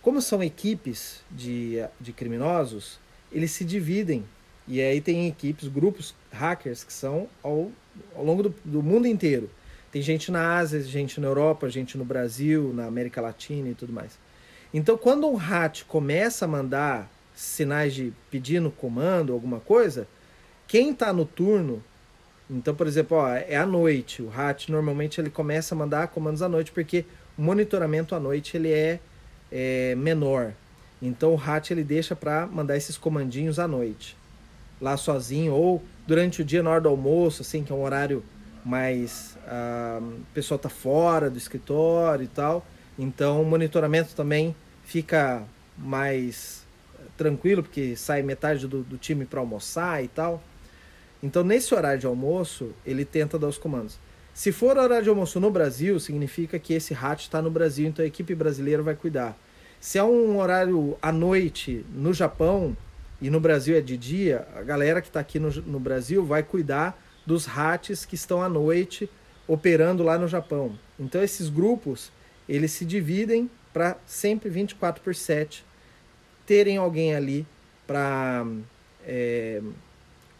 Como 0.00 0.22
são 0.22 0.42
equipes 0.42 1.20
de, 1.30 1.84
de 2.00 2.12
criminosos, 2.12 2.98
eles 3.30 3.50
se 3.50 3.64
dividem. 3.64 4.24
E 4.66 4.80
aí 4.80 5.00
tem 5.00 5.26
equipes, 5.28 5.68
grupos 5.68 6.14
hackers 6.32 6.82
que 6.82 6.92
são 6.92 7.28
ao, 7.42 7.70
ao 8.16 8.24
longo 8.24 8.44
do, 8.44 8.54
do 8.64 8.82
mundo 8.82 9.06
inteiro. 9.06 9.50
Tem 9.92 10.00
gente 10.00 10.30
na 10.30 10.56
Ásia, 10.56 10.80
gente 10.80 11.20
na 11.20 11.26
Europa, 11.26 11.68
gente 11.68 11.98
no 11.98 12.04
Brasil, 12.04 12.72
na 12.72 12.86
América 12.86 13.20
Latina 13.20 13.68
e 13.68 13.74
tudo 13.74 13.92
mais. 13.92 14.18
Então, 14.72 14.96
quando 14.96 15.28
um 15.28 15.36
hat 15.36 15.84
começa 15.84 16.44
a 16.44 16.48
mandar 16.48 17.10
sinais 17.34 17.92
de 17.92 18.12
pedindo 18.30 18.70
comando, 18.70 19.32
alguma 19.32 19.58
coisa, 19.58 20.06
quem 20.68 20.92
está 20.92 21.12
no 21.12 21.24
turno, 21.24 21.82
então, 22.50 22.74
por 22.74 22.86
exemplo, 22.86 23.16
ó, 23.16 23.28
é 23.28 23.56
à 23.56 23.64
noite, 23.64 24.22
o 24.22 24.30
hat 24.30 24.70
normalmente 24.72 25.20
ele 25.20 25.30
começa 25.30 25.74
a 25.74 25.78
mandar 25.78 26.08
comandos 26.08 26.42
à 26.42 26.48
noite, 26.48 26.72
porque 26.72 27.04
o 27.38 27.42
monitoramento 27.42 28.14
à 28.14 28.18
noite 28.18 28.56
ele 28.56 28.72
é, 28.72 28.98
é 29.52 29.94
menor. 29.94 30.52
Então, 31.00 31.34
o 31.34 31.40
hat 31.40 31.70
ele 31.70 31.84
deixa 31.84 32.16
para 32.16 32.46
mandar 32.48 32.76
esses 32.76 32.98
comandinhos 32.98 33.60
à 33.60 33.68
noite, 33.68 34.16
lá 34.80 34.96
sozinho, 34.96 35.54
ou 35.54 35.82
durante 36.06 36.42
o 36.42 36.44
dia, 36.44 36.62
na 36.62 36.70
hora 36.70 36.80
do 36.80 36.88
almoço, 36.88 37.42
assim, 37.42 37.62
que 37.62 37.72
é 37.72 37.74
um 37.74 37.84
horário 37.84 38.22
mais 38.64 39.38
ah, 39.46 40.00
o 40.02 40.34
pessoal 40.34 40.56
está 40.56 40.68
fora 40.68 41.30
do 41.30 41.38
escritório 41.38 42.24
e 42.24 42.28
tal, 42.28 42.66
então 42.98 43.40
o 43.40 43.44
monitoramento 43.44 44.14
também 44.14 44.54
fica 44.84 45.42
mais 45.78 46.66
tranquilo, 47.16 47.62
porque 47.62 47.96
sai 47.96 48.22
metade 48.22 48.66
do, 48.66 48.82
do 48.82 48.98
time 48.98 49.24
para 49.24 49.40
almoçar 49.40 50.02
e 50.02 50.08
tal. 50.08 50.42
Então, 51.22 51.44
nesse 51.44 51.74
horário 51.74 52.00
de 52.00 52.06
almoço, 52.06 52.70
ele 52.84 53.04
tenta 53.04 53.38
dar 53.38 53.48
os 53.48 53.58
comandos. 53.58 53.98
Se 54.32 54.52
for 54.52 54.78
horário 54.78 55.02
de 55.02 55.08
almoço 55.10 55.38
no 55.38 55.50
Brasil, 55.50 55.98
significa 56.00 56.58
que 56.58 56.72
esse 56.72 56.94
rato 56.94 57.20
está 57.20 57.42
no 57.42 57.50
Brasil, 57.50 57.86
então 57.86 58.04
a 58.04 58.08
equipe 58.08 58.34
brasileira 58.34 58.82
vai 58.82 58.94
cuidar. 58.94 59.36
Se 59.80 59.98
é 59.98 60.04
um 60.04 60.38
horário 60.38 60.96
à 61.02 61.10
noite 61.10 61.84
no 61.92 62.12
Japão 62.14 62.76
e 63.20 63.28
no 63.28 63.40
Brasil 63.40 63.76
é 63.76 63.80
de 63.80 63.96
dia, 63.96 64.46
a 64.54 64.62
galera 64.62 65.00
que 65.00 65.08
está 65.08 65.20
aqui 65.20 65.38
no, 65.38 65.50
no 65.50 65.80
Brasil 65.80 66.24
vai 66.24 66.42
cuidar 66.42 66.98
dos 67.26 67.44
RATs 67.44 68.04
que 68.04 68.14
estão 68.14 68.42
à 68.42 68.48
noite 68.48 69.10
operando 69.46 70.02
lá 70.02 70.18
no 70.18 70.28
Japão. 70.28 70.78
Então 70.98 71.22
esses 71.22 71.48
grupos, 71.48 72.10
eles 72.48 72.72
se 72.72 72.84
dividem 72.84 73.50
para 73.72 73.96
sempre 74.06 74.48
24 74.48 75.02
por 75.02 75.14
7 75.14 75.64
terem 76.46 76.76
alguém 76.76 77.14
ali 77.14 77.46
para 77.86 78.46
é, 79.06 79.62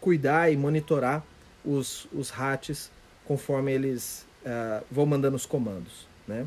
cuidar 0.01 0.51
e 0.51 0.57
monitorar 0.57 1.23
os, 1.63 2.07
os 2.11 2.29
RATs 2.29 2.91
conforme 3.25 3.71
eles 3.71 4.25
uh, 4.43 4.83
vão 4.91 5.05
mandando 5.05 5.37
os 5.37 5.45
comandos. 5.45 6.05
Né? 6.27 6.45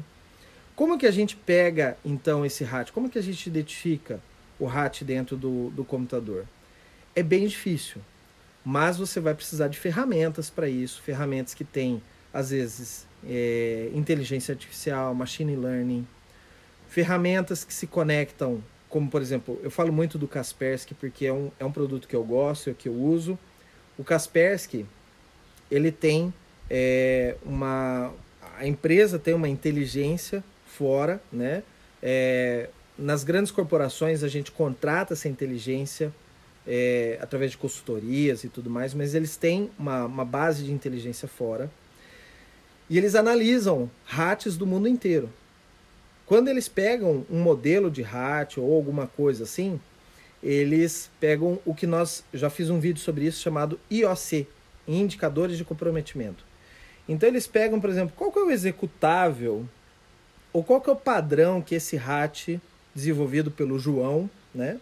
Como 0.77 0.99
que 0.99 1.07
a 1.07 1.11
gente 1.11 1.35
pega 1.35 1.97
então 2.05 2.45
esse 2.45 2.65
RAT? 2.65 2.91
Como 2.91 3.09
que 3.09 3.19
a 3.19 3.23
gente 3.23 3.47
identifica 3.47 4.21
o 4.59 4.67
RAT 4.67 5.03
dentro 5.03 5.37
do, 5.37 5.71
do 5.71 5.85
computador? 5.85 6.45
É 7.17 7.23
bem 7.23 7.47
difícil 7.47 8.03
mas 8.65 8.97
você 8.97 9.21
vai 9.21 9.35
precisar 9.35 9.69
de 9.69 9.79
ferramentas 9.79 10.49
para 10.49 10.67
isso, 10.67 11.03
ferramentas 11.03 11.53
que 11.53 11.65
têm, 11.65 12.03
às 12.33 12.49
vezes, 12.51 13.07
é, 13.29 13.91
inteligência 13.93 14.53
artificial, 14.53 15.15
machine 15.15 15.55
learning, 15.55 16.07
ferramentas 16.89 17.63
que 17.63 17.75
se 17.75 17.87
conectam, 17.87 18.65
como 18.95 19.11
por 19.11 19.21
exemplo, 19.21 19.59
eu 19.61 19.73
falo 19.73 19.93
muito 19.93 20.17
do 20.17 20.29
Kaspersky 20.29 20.95
porque 20.95 21.27
é 21.27 21.33
um, 21.33 21.51
é 21.59 21.65
um 21.65 21.73
produto 21.73 22.07
que 22.07 22.15
eu 22.15 22.23
gosto, 22.23 22.73
que 22.75 22.89
eu 22.89 22.93
uso. 22.93 23.37
O 23.99 24.05
Kaspersky, 24.05 24.87
ele 25.69 25.91
tem 25.91 26.33
é, 26.71 27.35
uma... 27.45 28.13
A 28.57 28.65
empresa 28.65 29.19
tem 29.19 29.35
uma 29.35 29.49
inteligência 29.49 30.45
fora, 30.65 31.21
né? 31.33 31.65
É, 32.01 32.71
nas 32.97 33.25
grandes 33.25 33.51
corporações 33.51 34.23
a 34.23 34.29
gente 34.29 34.53
contrata 34.53 35.15
essa 35.15 35.29
inteligência 35.29 36.15
é, 36.65 37.19
através 37.21 37.51
de 37.51 37.59
consultorias 37.59 38.45
e 38.45 38.49
tudo 38.49 38.71
mais, 38.71 38.95
mas 38.95 39.13
eles 39.13 39.37
têm 39.37 39.73
uma, 39.77 40.05
uma 40.05 40.25
base 40.25 40.63
de 40.63 40.71
inteligência 40.71 41.27
fora 41.27 41.69
e 42.89 42.97
eles 42.97 43.17
analisam 43.17 43.91
rates 44.05 44.57
do 44.57 44.65
mundo 44.65 44.87
inteiro. 44.87 45.29
Quando 46.27 46.49
eles 46.49 46.69
pegam 46.69 47.25
um 47.31 47.41
modelo 47.41 47.91
de 47.91 48.03
RAT 48.03 48.57
ou 48.57 48.75
alguma 48.75 49.07
coisa 49.07 49.45
assim, 49.45 49.79
eles 50.43 51.11
pegam 51.21 51.59
o 51.65 51.75
que 51.75 51.87
nós 51.87 52.25
já 52.33 52.49
fiz 52.49 52.71
um 52.71 52.81
vídeo 52.81 53.01
sobre 53.01 53.27
isso 53.27 53.41
chamado 53.41 53.79
IOC, 53.91 54.47
indicadores 54.89 55.57
de 55.57 55.65
comprometimento. 55.65 56.45
Então 57.09 57.29
eles 57.29 57.47
pegam, 57.47 57.81
por 57.81 57.91
exemplo, 57.91 58.15
qual 58.17 58.33
que 58.33 58.39
é 58.39 58.43
o 58.43 58.51
executável 58.51 59.67
ou 60.53 60.63
qual 60.63 60.81
que 60.81 60.89
é 60.89 60.93
o 60.93 60.97
padrão 60.97 61.61
que 61.61 61.75
esse 61.75 61.97
RAT 61.97 62.61
desenvolvido 62.95 63.51
pelo 63.51 63.79
João, 63.79 64.29
né, 64.55 64.79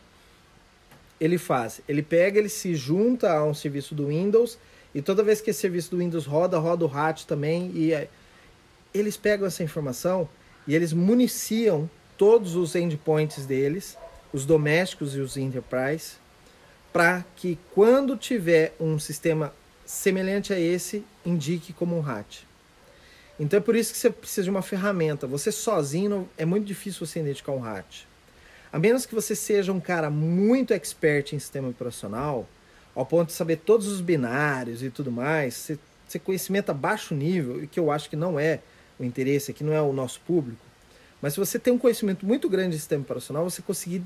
ele 1.20 1.38
faz? 1.38 1.80
Ele 1.88 2.02
pega, 2.02 2.38
ele 2.38 2.49
se 2.49 2.75
junta 2.75 3.32
a 3.32 3.44
um 3.44 3.54
serviço 3.54 3.94
do 3.94 4.08
Windows 4.08 4.58
e 4.94 5.02
toda 5.02 5.22
vez 5.22 5.40
que 5.40 5.50
esse 5.50 5.61
serviço 5.61 5.90
do 5.90 5.99
Windows 5.99 6.26
roda, 6.26 6.58
roda 6.58 6.84
o 6.84 6.88
RAT 6.88 7.25
também 7.25 7.72
e 7.75 7.92
é, 7.92 8.08
eles 8.94 9.16
pegam 9.16 9.46
essa 9.46 9.62
informação 9.62 10.28
e 10.66 10.75
eles 10.75 10.92
municiam 10.92 11.88
todos 12.16 12.54
os 12.54 12.75
endpoints 12.75 13.47
deles, 13.47 13.97
os 14.33 14.45
domésticos 14.45 15.14
e 15.14 15.21
os 15.21 15.37
enterprise, 15.37 16.14
para 16.92 17.25
que 17.37 17.59
quando 17.75 18.16
tiver 18.16 18.75
um 18.78 18.99
sistema 18.99 19.52
semelhante 19.85 20.52
a 20.52 20.61
esse, 20.61 21.04
indique 21.25 21.73
como 21.73 21.97
um 21.97 22.00
RAT. 22.00 22.45
Então 23.38 23.59
é 23.59 23.61
por 23.61 23.75
isso 23.75 23.92
que 23.92 23.99
você 23.99 24.11
precisa 24.11 24.45
de 24.45 24.50
uma 24.50 24.62
ferramenta. 24.62 25.26
Você 25.26 25.50
sozinho 25.50 26.28
é 26.37 26.45
muito 26.45 26.64
difícil 26.64 27.07
você 27.07 27.21
identificar 27.21 27.52
um 27.52 27.59
RAT. 27.59 28.07
A 28.73 28.78
menos 28.78 29.04
que 29.04 29.14
você 29.14 29.35
seja 29.35 29.73
um 29.73 29.81
cara 29.81 30.09
muito 30.09 30.73
expert 30.73 31.33
em 31.33 31.38
sistema 31.38 31.69
operacional, 31.69 32.47
ao 32.95 33.04
ponto 33.04 33.28
de 33.28 33.35
saber 33.35 33.57
todos 33.57 33.87
os 33.87 34.00
binários 34.00 34.83
e 34.83 34.90
tudo 34.90 35.11
mais, 35.11 35.54
você, 35.54 35.78
você 36.07 36.19
conhecimento 36.19 36.71
a 36.71 36.75
baixo 36.75 37.14
nível, 37.14 37.62
e 37.62 37.66
que 37.66 37.81
eu 37.81 37.90
acho 37.90 38.09
que 38.09 38.16
não 38.16 38.38
é 38.38 38.61
o 39.04 39.06
interesse 39.06 39.50
aqui, 39.50 39.62
não 39.64 39.73
é 39.73 39.80
o 39.80 39.92
nosso 39.92 40.21
público, 40.21 40.64
mas 41.21 41.35
se 41.35 41.38
você 41.38 41.59
tem 41.59 41.73
um 41.73 41.78
conhecimento 41.78 42.26
muito 42.26 42.49
grande 42.49 42.71
de 42.71 42.78
sistema 42.78 43.02
operacional, 43.02 43.49
você 43.49 43.62
conseguir 43.62 44.02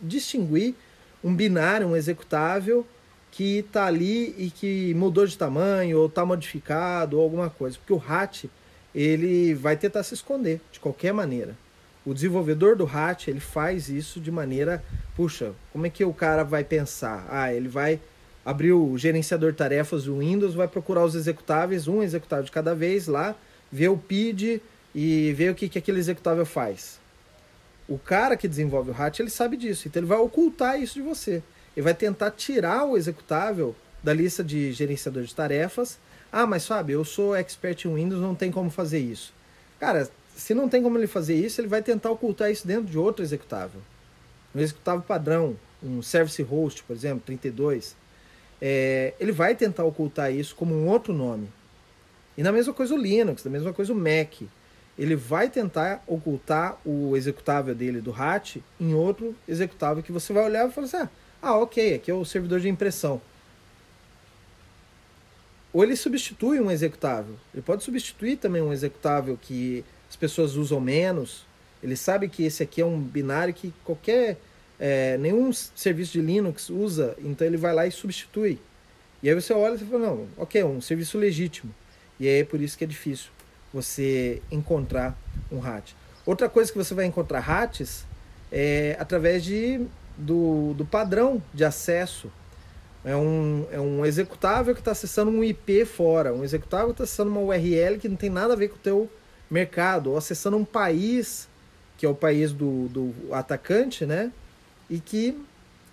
distinguir 0.00 0.74
um 1.22 1.34
binário, 1.34 1.86
um 1.86 1.96
executável 1.96 2.86
que 3.30 3.58
está 3.58 3.86
ali 3.86 4.34
e 4.38 4.50
que 4.50 4.92
mudou 4.94 5.26
de 5.26 5.36
tamanho 5.36 5.98
ou 5.98 6.06
está 6.06 6.24
modificado 6.24 7.18
ou 7.18 7.22
alguma 7.22 7.48
coisa, 7.48 7.78
porque 7.78 7.92
o 7.92 7.96
RAT 7.96 8.46
ele 8.94 9.54
vai 9.54 9.76
tentar 9.76 10.02
se 10.02 10.14
esconder 10.14 10.60
de 10.72 10.80
qualquer 10.80 11.12
maneira. 11.12 11.56
O 12.04 12.14
desenvolvedor 12.14 12.74
do 12.74 12.86
Hatch, 12.86 13.28
ele 13.28 13.38
faz 13.38 13.90
isso 13.90 14.18
de 14.18 14.30
maneira, 14.30 14.82
puxa, 15.14 15.52
como 15.72 15.86
é 15.86 15.90
que 15.90 16.02
o 16.02 16.12
cara 16.12 16.42
vai 16.42 16.64
pensar? 16.64 17.26
Ah, 17.28 17.52
ele 17.52 17.68
vai 17.68 18.00
abrir 18.44 18.72
o 18.72 18.96
gerenciador 18.96 19.52
tarefas 19.52 20.04
do 20.04 20.18
Windows, 20.18 20.54
vai 20.54 20.66
procurar 20.66 21.04
os 21.04 21.14
executáveis, 21.14 21.86
um 21.86 22.02
executável 22.02 22.46
de 22.46 22.50
cada 22.50 22.74
vez 22.74 23.06
lá, 23.06 23.36
ver 23.70 23.88
o 23.88 23.96
PID 23.96 24.60
e 24.94 25.32
ver 25.34 25.50
o 25.50 25.54
que, 25.54 25.68
que 25.68 25.78
aquele 25.78 25.98
executável 25.98 26.46
faz. 26.46 26.98
O 27.88 27.98
cara 27.98 28.36
que 28.36 28.48
desenvolve 28.48 28.90
o 28.90 28.94
Hatch, 29.02 29.20
ele 29.20 29.30
sabe 29.30 29.56
disso, 29.56 29.88
então 29.88 30.00
ele 30.00 30.08
vai 30.08 30.18
ocultar 30.18 30.80
isso 30.80 30.94
de 30.94 31.02
você. 31.02 31.42
Ele 31.76 31.84
vai 31.84 31.94
tentar 31.94 32.30
tirar 32.32 32.84
o 32.84 32.96
executável 32.96 33.74
da 34.02 34.12
lista 34.12 34.42
de 34.42 34.72
gerenciador 34.72 35.22
de 35.22 35.34
tarefas. 35.34 35.98
Ah, 36.30 36.46
mas 36.46 36.66
Fábio, 36.66 36.94
eu 36.94 37.04
sou 37.04 37.34
expert 37.34 37.84
em 37.84 37.94
Windows, 37.94 38.20
não 38.20 38.34
tem 38.34 38.50
como 38.50 38.70
fazer 38.70 38.98
isso. 38.98 39.32
Cara, 39.80 40.10
se 40.36 40.54
não 40.54 40.68
tem 40.68 40.82
como 40.82 40.98
ele 40.98 41.06
fazer 41.06 41.34
isso, 41.34 41.60
ele 41.60 41.68
vai 41.68 41.82
tentar 41.82 42.10
ocultar 42.10 42.50
isso 42.50 42.66
dentro 42.66 42.84
de 42.84 42.98
outro 42.98 43.24
executável. 43.24 43.80
Um 44.54 44.60
executável 44.60 45.02
padrão, 45.02 45.56
um 45.82 46.02
service 46.02 46.42
host, 46.42 46.82
por 46.84 46.94
exemplo, 46.94 47.22
32, 47.24 47.96
é, 48.60 49.14
ele 49.18 49.32
vai 49.32 49.54
tentar 49.54 49.84
ocultar 49.84 50.32
isso 50.32 50.54
como 50.54 50.74
um 50.74 50.88
outro 50.88 51.12
nome. 51.12 51.48
E 52.38 52.42
na 52.44 52.52
mesma 52.52 52.72
coisa 52.72 52.94
o 52.94 52.96
Linux, 52.96 53.42
na 53.42 53.50
mesma 53.50 53.72
coisa 53.72 53.92
o 53.92 53.96
Mac. 53.96 54.42
Ele 54.96 55.16
vai 55.16 55.50
tentar 55.50 56.04
ocultar 56.06 56.78
o 56.84 57.16
executável 57.16 57.74
dele 57.74 58.00
do 58.00 58.12
RAT 58.12 58.58
em 58.80 58.94
outro 58.94 59.34
executável 59.48 60.04
que 60.04 60.12
você 60.12 60.32
vai 60.32 60.44
olhar 60.44 60.68
e 60.68 60.72
falar 60.72 60.86
assim: 60.86 60.96
ah, 60.98 61.08
ah, 61.42 61.58
ok, 61.58 61.96
aqui 61.96 62.08
é 62.08 62.14
o 62.14 62.24
servidor 62.24 62.60
de 62.60 62.68
impressão. 62.68 63.20
Ou 65.72 65.82
ele 65.82 65.96
substitui 65.96 66.60
um 66.60 66.70
executável. 66.70 67.34
Ele 67.52 67.62
pode 67.62 67.82
substituir 67.82 68.36
também 68.36 68.62
um 68.62 68.72
executável 68.72 69.36
que 69.40 69.84
as 70.08 70.14
pessoas 70.14 70.54
usam 70.54 70.80
menos. 70.80 71.44
Ele 71.82 71.96
sabe 71.96 72.28
que 72.28 72.44
esse 72.44 72.62
aqui 72.62 72.80
é 72.80 72.86
um 72.86 73.00
binário 73.00 73.52
que 73.52 73.74
qualquer 73.84 74.38
é, 74.78 75.18
nenhum 75.18 75.52
serviço 75.52 76.12
de 76.12 76.20
Linux 76.20 76.70
usa, 76.70 77.16
então 77.18 77.44
ele 77.44 77.56
vai 77.56 77.74
lá 77.74 77.84
e 77.84 77.90
substitui. 77.90 78.60
E 79.24 79.28
aí 79.28 79.34
você 79.34 79.52
olha 79.52 79.74
e 79.74 79.78
fala, 79.78 80.06
não, 80.06 80.28
ok, 80.36 80.60
é 80.60 80.64
um 80.64 80.80
serviço 80.80 81.18
legítimo. 81.18 81.74
E 82.18 82.26
aí 82.26 82.40
é 82.40 82.44
por 82.44 82.60
isso 82.60 82.76
que 82.76 82.84
é 82.84 82.86
difícil 82.86 83.30
você 83.72 84.42
encontrar 84.50 85.16
um 85.50 85.58
RAT. 85.58 85.92
Outra 86.24 86.48
coisa 86.48 86.70
que 86.70 86.78
você 86.78 86.94
vai 86.94 87.06
encontrar 87.06 87.40
RATs 87.40 88.04
é 88.50 88.96
através 88.98 89.44
de, 89.44 89.86
do, 90.16 90.74
do 90.74 90.84
padrão 90.84 91.42
de 91.54 91.64
acesso. 91.64 92.30
É 93.04 93.14
um, 93.14 93.66
é 93.70 93.80
um 93.80 94.04
executável 94.04 94.74
que 94.74 94.80
está 94.80 94.90
acessando 94.90 95.30
um 95.30 95.44
IP 95.44 95.84
fora, 95.84 96.34
um 96.34 96.44
executável 96.44 96.88
que 96.88 96.92
está 96.92 97.04
acessando 97.04 97.30
uma 97.30 97.40
URL 97.40 97.98
que 97.98 98.08
não 98.08 98.16
tem 98.16 98.28
nada 98.28 98.52
a 98.52 98.56
ver 98.56 98.68
com 98.68 98.76
o 98.76 98.80
teu 98.80 99.10
mercado, 99.50 100.10
ou 100.10 100.16
acessando 100.16 100.56
um 100.56 100.64
país, 100.64 101.48
que 101.96 102.04
é 102.04 102.08
o 102.08 102.14
país 102.14 102.52
do, 102.52 102.88
do 102.88 103.14
atacante, 103.32 104.04
né? 104.04 104.30
E 104.90 105.00
que, 105.00 105.40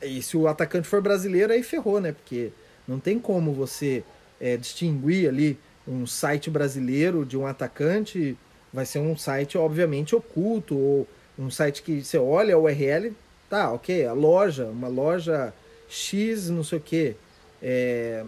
e 0.02 0.22
se 0.22 0.36
o 0.36 0.48
atacante 0.48 0.88
for 0.88 1.02
brasileiro, 1.02 1.54
aí 1.54 1.64
ferrou, 1.64 2.02
né? 2.02 2.12
Porque 2.12 2.52
não 2.88 3.00
tem 3.00 3.20
como 3.20 3.54
você 3.54 4.04
é, 4.40 4.58
distinguir 4.58 5.30
ali 5.30 5.58
um 5.88 6.06
site 6.06 6.50
brasileiro 6.50 7.26
de 7.26 7.38
um 7.38 7.46
atacante. 7.46 8.38
Vai 8.74 8.86
ser 8.86 9.00
um 9.00 9.18
site, 9.18 9.58
obviamente, 9.58 10.16
oculto, 10.16 10.78
ou 10.78 11.08
um 11.38 11.50
site 11.50 11.82
que 11.82 12.04
você 12.04 12.18
olha 12.18 12.56
a 12.56 12.58
URL, 12.58 13.14
tá, 13.50 13.72
ok, 13.72 14.06
a 14.06 14.14
loja, 14.14 14.66
uma 14.66 14.88
loja 14.88 15.54
X, 15.88 16.50
não 16.50 16.64
sei 16.64 16.78
o 16.78 16.82
que. 16.82 17.16
É, 17.62 18.24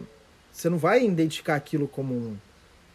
você 0.51 0.69
não 0.69 0.77
vai 0.77 1.05
identificar 1.05 1.55
aquilo 1.55 1.87
como 1.87 2.13
um, 2.13 2.37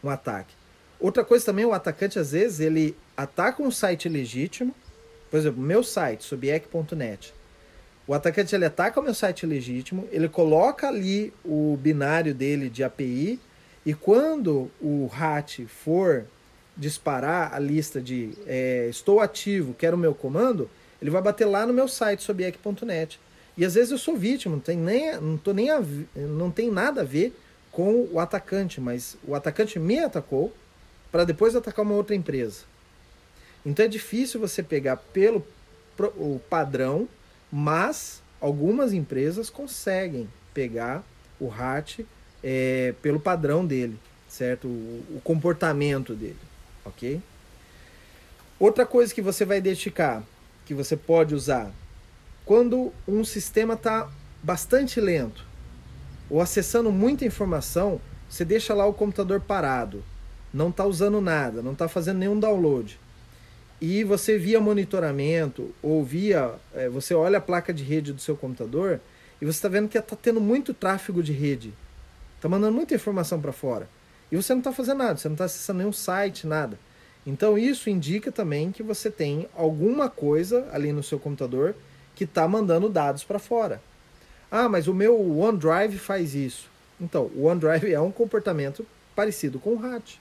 um 0.05 0.09
ataque. 0.11 0.55
Outra 0.99 1.25
coisa 1.25 1.45
também, 1.45 1.65
o 1.65 1.73
atacante 1.73 2.19
às 2.19 2.33
vezes 2.33 2.61
ele 2.61 2.97
ataca 3.17 3.63
um 3.63 3.71
site 3.71 4.09
legítimo, 4.09 4.75
por 5.31 5.39
exemplo, 5.39 5.61
meu 5.61 5.83
site, 5.83 6.25
sobiec.net. 6.25 7.35
O 8.07 8.15
atacante 8.15 8.55
ele 8.55 8.65
ataca 8.65 9.01
o 9.01 9.03
meu 9.03 9.15
site 9.15 9.47
legítimo, 9.47 10.09
ele 10.11 10.29
coloca 10.29 10.89
ali 10.89 11.33
o 11.45 11.79
binário 11.81 12.35
dele 12.35 12.69
de 12.69 12.83
API 12.83 13.41
e 13.85 13.95
quando 13.95 14.71
o 14.81 15.07
RAT 15.07 15.61
for 15.67 16.25
disparar 16.77 17.53
a 17.53 17.59
lista 17.59 18.01
de 18.01 18.31
é, 18.47 18.87
estou 18.89 19.21
ativo, 19.21 19.75
quero 19.75 19.97
o 19.97 20.01
meu 20.01 20.15
comando, 20.15 20.71
ele 21.01 21.11
vai 21.11 21.21
bater 21.21 21.45
lá 21.45 21.67
no 21.67 21.73
meu 21.73 21.89
site 21.89 22.23
sobiec.net. 22.23 23.19
E 23.57 23.65
às 23.65 23.75
vezes 23.75 23.91
eu 23.91 23.99
sou 23.99 24.17
vítima, 24.17 24.55
não 24.55 24.63
tem 24.63 24.79
nem 24.79 25.17
não 25.21 25.37
tô 25.37 25.53
nem 25.53 25.71
a, 25.71 25.83
não 26.17 26.51
tem 26.51 26.71
nada 26.71 27.03
a 27.03 27.05
ver 27.05 27.37
com 27.71 28.09
o 28.11 28.19
atacante, 28.19 28.81
mas 28.81 29.17
o 29.27 29.35
atacante 29.35 29.79
me 29.79 29.99
atacou 29.99 30.53
para 31.11 31.25
depois 31.25 31.55
atacar 31.55 31.85
uma 31.85 31.95
outra 31.95 32.15
empresa. 32.15 32.63
Então 33.67 33.85
é 33.85 33.89
difícil 33.89 34.41
você 34.41 34.63
pegar 34.63 34.97
pelo 34.97 35.45
o 36.17 36.41
padrão, 36.49 37.09
mas 37.51 38.23
algumas 38.41 38.93
empresas 38.93 39.51
conseguem 39.51 40.29
pegar 40.55 41.05
o 41.39 41.49
RAT 41.49 42.01
é, 42.43 42.95
pelo 43.03 43.21
padrão 43.21 43.65
dele, 43.67 43.99
certo? 44.29 44.69
O, 44.69 45.17
o, 45.17 45.21
comportamento 45.23 46.15
dele, 46.15 46.39
ok? 46.85 47.21
Outra 48.59 48.87
coisa 48.87 49.15
que 49.15 49.23
você 49.23 49.45
vai 49.45 49.59
identificar, 49.59 50.23
que 50.65 50.75
você 50.75 50.97
pode 50.97 51.35
usar, 51.35 51.71
quando 52.45 52.93
um 53.07 53.25
sistema 53.25 53.75
está 53.75 54.11
bastante 54.43 55.01
lento 55.01 55.45
ou 56.31 56.41
acessando 56.41 56.91
muita 56.91 57.25
informação, 57.25 58.01
você 58.29 58.45
deixa 58.45 58.75
lá 58.75 58.87
o 58.87 58.95
computador 58.95 59.41
parado 59.41 60.03
não 60.53 60.69
está 60.69 60.85
usando 60.85 61.21
nada, 61.21 61.63
não 61.63 61.73
está 61.73 61.89
fazendo 61.89 62.19
nenhum 62.19 62.39
download, 62.39 62.99
e 63.81 64.05
você 64.05 64.39
via 64.39 64.61
monitoramento 64.61 65.75
ou 65.83 66.05
via, 66.05 66.55
é, 66.75 66.89
você 66.89 67.15
olha 67.15 67.39
a 67.39 67.41
placa 67.41 67.73
de 67.73 67.83
rede 67.83 68.13
do 68.13 68.21
seu 68.21 68.37
computador 68.37 69.01
e 69.41 69.45
você 69.45 69.59
está 69.59 69.69
vendo 69.69 69.89
que 69.89 69.99
está 69.99 70.15
tendo 70.15 70.41
muito 70.41 70.73
tráfego 70.73 71.23
de 71.23 71.33
rede, 71.33 71.73
está 72.43 72.49
mandando 72.49 72.75
muita 72.75 72.93
informação 72.93 73.41
para 73.41 73.53
fora, 73.53 73.89
e 74.31 74.35
você 74.35 74.53
não 74.53 74.59
está 74.59 74.73
fazendo 74.73 74.99
nada, 74.99 75.17
você 75.17 75.29
não 75.29 75.35
está 75.35 75.45
acessando 75.45 75.79
nenhum 75.79 75.93
site, 75.93 76.45
nada. 76.45 76.77
Então 77.25 77.57
isso 77.57 77.89
indica 77.89 78.33
também 78.33 78.73
que 78.73 78.83
você 78.83 79.09
tem 79.13 79.49
alguma 79.55 80.11
coisa 80.11 80.69
ali 80.73 80.93
no 80.93 81.05
seu 81.05 81.21
computador 81.21 81.77
que 82.17 82.25
está 82.25 82.49
mandando 82.49 82.89
dados 82.89 83.23
para 83.23 83.39
fora. 83.39 83.81
Ah, 84.51 84.69
mas 84.69 84.89
o 84.89 84.93
meu 84.93 85.39
OneDrive 85.39 85.99
faz 85.99 86.35
isso. 86.35 86.69
Então, 87.01 87.31
o 87.37 87.45
OneDrive 87.45 87.93
é 87.93 88.01
um 88.01 88.11
comportamento 88.11 88.85
parecido 89.15 89.61
com 89.61 89.71
o 89.71 89.77
RAT. 89.77 90.17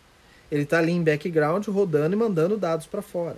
Ele 0.52 0.62
está 0.62 0.78
ali 0.78 0.92
em 0.92 1.04
background 1.04 1.68
rodando 1.70 2.16
e 2.16 2.20
mandando 2.20 2.56
dados 2.56 2.86
para 2.86 3.02
fora, 3.02 3.38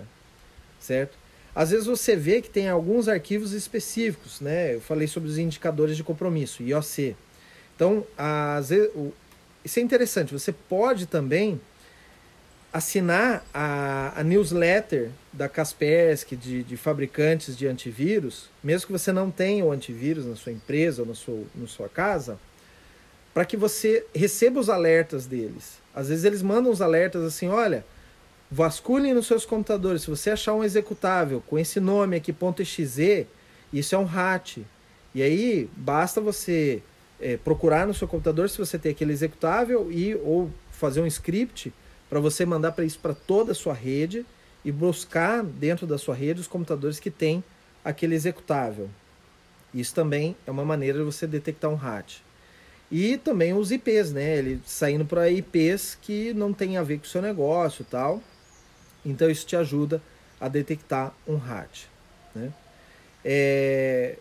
certo? 0.78 1.16
Às 1.54 1.70
vezes 1.70 1.86
você 1.86 2.14
vê 2.14 2.42
que 2.42 2.50
tem 2.50 2.68
alguns 2.68 3.08
arquivos 3.08 3.52
específicos, 3.52 4.40
né? 4.40 4.74
Eu 4.74 4.80
falei 4.80 5.08
sobre 5.08 5.30
os 5.30 5.38
indicadores 5.38 5.96
de 5.96 6.04
compromisso, 6.04 6.62
IOC. 6.62 7.16
Então, 7.74 8.06
às 8.16 8.68
vezes, 8.68 8.90
isso 9.64 9.78
é 9.78 9.82
interessante. 9.82 10.32
Você 10.32 10.52
pode 10.52 11.06
também 11.06 11.60
assinar 12.72 13.44
a, 13.54 14.12
a 14.16 14.24
newsletter 14.24 15.10
da 15.32 15.48
Kaspersky, 15.48 16.34
de, 16.34 16.64
de, 16.64 16.76
fabricantes 16.76 17.56
de 17.56 17.68
antivírus, 17.68 18.50
mesmo 18.64 18.88
que 18.88 18.92
você 18.92 19.12
não 19.12 19.30
tenha 19.30 19.64
o 19.64 19.70
antivírus 19.70 20.26
na 20.26 20.34
sua 20.34 20.50
empresa 20.50 21.02
ou 21.02 21.08
na 21.08 21.14
sua, 21.14 21.44
na 21.54 21.68
sua 21.68 21.88
casa, 21.88 22.36
para 23.32 23.44
que 23.44 23.56
você 23.56 24.04
receba 24.12 24.58
os 24.58 24.68
alertas 24.68 25.24
deles. 25.24 25.78
Às 25.94 26.08
vezes 26.08 26.24
eles 26.24 26.42
mandam 26.42 26.72
os 26.72 26.82
alertas 26.82 27.22
assim, 27.22 27.48
olha, 27.48 27.84
vasculhem 28.50 29.14
nos 29.14 29.28
seus 29.28 29.46
computadores, 29.46 30.02
se 30.02 30.10
você 30.10 30.30
achar 30.30 30.54
um 30.54 30.64
executável 30.64 31.40
com 31.46 31.56
esse 31.56 31.78
nome 31.78 32.16
aqui, 32.16 32.34
.exe, 32.58 33.28
isso 33.72 33.94
é 33.94 33.98
um 33.98 34.04
RAT. 34.04 34.58
E 35.14 35.22
aí 35.22 35.70
basta 35.76 36.20
você 36.20 36.82
é, 37.24 37.38
procurar 37.38 37.86
no 37.86 37.94
seu 37.94 38.06
computador 38.06 38.50
se 38.50 38.58
você 38.58 38.78
tem 38.78 38.92
aquele 38.92 39.12
executável 39.12 39.90
e 39.90 40.14
ou 40.16 40.50
fazer 40.70 41.00
um 41.00 41.06
script 41.06 41.72
para 42.10 42.20
você 42.20 42.44
mandar 42.44 42.72
para 42.72 42.84
isso 42.84 42.98
para 42.98 43.14
toda 43.14 43.52
a 43.52 43.54
sua 43.54 43.72
rede 43.72 44.26
e 44.62 44.70
buscar 44.70 45.42
dentro 45.42 45.86
da 45.86 45.96
sua 45.96 46.14
rede 46.14 46.42
os 46.42 46.46
computadores 46.46 47.00
que 47.00 47.10
têm 47.10 47.42
aquele 47.82 48.14
executável. 48.14 48.90
Isso 49.72 49.94
também 49.94 50.36
é 50.46 50.50
uma 50.50 50.66
maneira 50.66 50.98
de 50.98 51.04
você 51.04 51.26
detectar 51.26 51.70
um 51.70 51.74
RAT. 51.74 52.18
E 52.92 53.16
também 53.16 53.54
os 53.54 53.72
IPs, 53.72 54.12
né? 54.12 54.36
Ele 54.36 54.60
saindo 54.66 55.06
para 55.06 55.30
IPs 55.30 55.96
que 56.00 56.34
não 56.34 56.52
tem 56.52 56.76
a 56.76 56.82
ver 56.82 56.98
com 56.98 57.04
o 57.04 57.08
seu 57.08 57.22
negócio 57.22 57.82
e 57.82 57.86
tal. 57.86 58.22
Então 59.04 59.30
isso 59.30 59.46
te 59.46 59.56
ajuda 59.56 60.00
a 60.38 60.46
detectar 60.46 61.14
um 61.26 61.36
RAT. 61.36 61.86
Né? 62.34 62.52
É... 63.24 64.18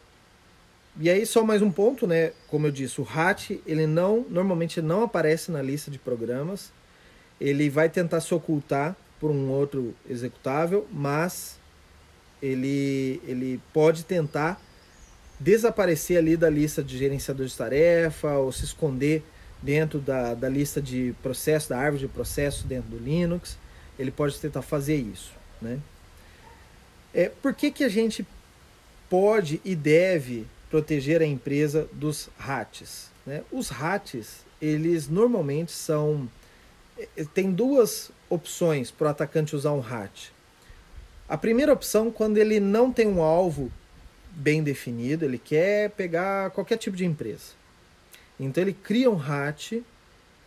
E 1.00 1.10
aí 1.10 1.26
só 1.26 1.44
mais 1.44 1.62
um 1.62 1.72
ponto, 1.72 2.06
né? 2.06 2.34
Como 2.48 2.68
eu 2.68 2.72
disse, 2.72 3.02
o 3.02 3.04
RAT 3.04 3.52
ele 3.66 3.88
não 3.88 4.26
normalmente 4.30 4.80
não 4.80 5.02
aparece 5.04 5.52
na 5.52 5.62
lista 5.62 5.90
de 5.90 5.98
programas. 5.98 6.72
Ele 7.42 7.68
vai 7.68 7.90
tentar 7.90 8.22
se 8.22 8.34
ocultar 8.34 8.96
por 9.20 9.32
um 9.32 9.50
outro 9.50 9.96
executável, 10.08 10.88
mas 10.92 11.58
ele, 12.42 13.20
ele 13.26 13.60
pode 13.74 14.06
tentar 14.06 14.62
desaparecer 15.40 16.18
ali 16.18 16.38
da 16.38 16.50
lista 16.50 16.84
de 16.84 16.96
gerenciador 16.98 17.48
de 17.48 17.58
tarefa 17.58 18.34
ou 18.34 18.52
se 18.52 18.64
esconder 18.64 19.24
dentro 19.62 20.00
da, 20.00 20.36
da 20.36 20.48
lista 20.48 20.80
de 20.80 21.16
processo, 21.24 21.70
da 21.70 21.78
árvore 21.78 22.06
de 22.06 22.08
processo 22.08 22.68
dentro 22.68 22.92
do 22.92 22.98
Linux. 22.98 23.58
Ele 23.98 24.12
pode 24.12 24.40
tentar 24.40 24.62
fazer 24.62 24.96
isso. 24.96 25.32
Né? 25.60 25.80
É, 27.14 27.30
por 27.30 27.54
que, 27.56 27.72
que 27.72 27.84
a 27.84 27.90
gente 27.90 28.28
pode 29.10 29.60
e 29.66 29.76
deve 29.76 30.46
proteger 30.74 31.22
a 31.22 31.26
empresa 31.26 31.88
dos 31.94 32.32
RATs? 32.36 33.12
Né? 33.28 33.44
Os 33.52 33.70
RATs, 33.70 34.44
eles 34.60 35.08
normalmente 35.08 35.72
são. 35.72 36.28
É, 36.98 37.24
tem 37.32 37.52
duas 37.52 38.10
opções 38.28 38.90
para 38.90 39.06
o 39.06 39.10
atacante 39.12 39.56
usar 39.56 39.72
um 39.72 39.80
RAT. 39.80 40.32
A 41.30 41.38
primeira 41.38 41.72
opção, 41.72 42.10
quando 42.10 42.40
ele 42.40 42.60
não 42.60 42.92
tem 42.92 43.06
um 43.08 43.22
alvo 43.22 43.72
bem 44.32 44.64
definido, 44.64 45.24
ele 45.26 45.38
quer 45.38 45.92
pegar 45.92 46.50
qualquer 46.50 46.78
tipo 46.78 46.98
de 46.98 47.06
empresa. 47.06 47.54
Então 48.40 48.64
ele 48.64 48.74
cria 48.74 49.12
um 49.12 49.16
RAT 49.16 49.74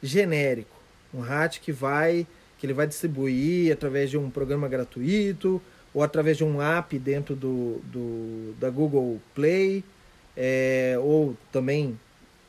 genérico, 0.02 0.76
um 1.14 1.20
RAT 1.20 1.60
que 1.60 1.70
vai 1.70 2.26
que 2.58 2.66
ele 2.66 2.72
vai 2.72 2.88
distribuir 2.88 3.72
através 3.72 4.10
de 4.10 4.18
um 4.18 4.28
programa 4.28 4.66
gratuito 4.66 5.62
ou 5.94 6.02
através 6.02 6.36
de 6.36 6.42
um 6.42 6.60
app 6.60 6.98
dentro 6.98 7.36
do, 7.36 7.80
do 7.84 8.54
da 8.58 8.70
Google 8.70 9.20
Play 9.32 9.84
é, 10.36 10.96
ou 11.00 11.36
também 11.50 11.98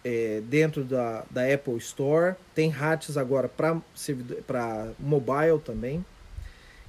é, 0.03 0.41
dentro 0.47 0.83
da, 0.83 1.23
da 1.29 1.53
Apple 1.53 1.77
Store. 1.77 2.35
Tem 2.53 2.69
RATs 2.69 3.17
agora 3.17 3.49
para 3.49 4.91
mobile 4.99 5.59
também. 5.63 6.05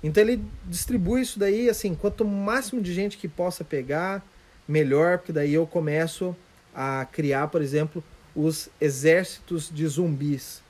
Então 0.02 0.22
ele 0.22 0.42
distribui 0.66 1.22
isso 1.22 1.38
daí, 1.38 1.68
assim, 1.68 1.94
quanto 1.94 2.24
máximo 2.24 2.80
de 2.80 2.92
gente 2.94 3.16
que 3.16 3.26
possa 3.26 3.64
pegar, 3.64 4.24
melhor, 4.66 5.18
porque 5.18 5.32
daí 5.32 5.54
eu 5.54 5.66
começo 5.66 6.36
a 6.74 7.06
criar, 7.10 7.48
por 7.48 7.60
exemplo, 7.60 8.02
os 8.34 8.68
exércitos 8.80 9.70
de 9.72 9.86
zumbis. 9.86 10.62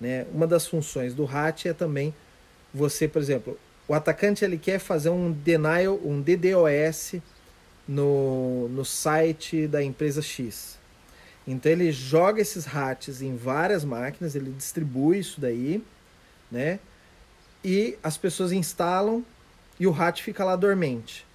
Né? 0.00 0.26
Uma 0.32 0.46
das 0.46 0.66
funções 0.66 1.14
do 1.14 1.24
RAT 1.24 1.66
é 1.66 1.72
também 1.72 2.12
você, 2.74 3.06
por 3.06 3.22
exemplo, 3.22 3.56
o 3.86 3.94
atacante 3.94 4.44
ele 4.44 4.58
quer 4.58 4.78
fazer 4.78 5.10
um 5.10 5.30
denial, 5.30 6.00
um 6.04 6.20
DDoS 6.20 7.16
no, 7.86 8.68
no 8.68 8.84
site 8.84 9.66
da 9.66 9.82
empresa 9.82 10.22
X. 10.22 10.78
Então 11.46 11.72
ele 11.72 11.90
joga 11.90 12.40
esses 12.40 12.64
RATs 12.64 13.20
em 13.20 13.36
várias 13.36 13.84
máquinas, 13.84 14.34
ele 14.34 14.50
distribui 14.50 15.18
isso 15.18 15.40
daí, 15.40 15.82
né? 16.50 16.78
E 17.64 17.98
as 18.02 18.16
pessoas 18.16 18.52
instalam 18.52 19.24
e 19.78 19.86
o 19.86 19.90
RAT 19.90 20.22
fica 20.22 20.44
lá 20.44 20.54
dormente. 20.54 21.26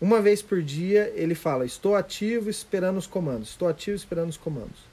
Uma 0.00 0.20
vez 0.20 0.42
por 0.42 0.60
dia 0.62 1.12
ele 1.14 1.34
fala: 1.34 1.64
Estou 1.64 1.94
ativo 1.94 2.50
esperando 2.50 2.96
os 2.96 3.06
comandos. 3.06 3.50
Estou 3.50 3.68
ativo 3.68 3.96
esperando 3.96 4.30
os 4.30 4.36
comandos. 4.36 4.92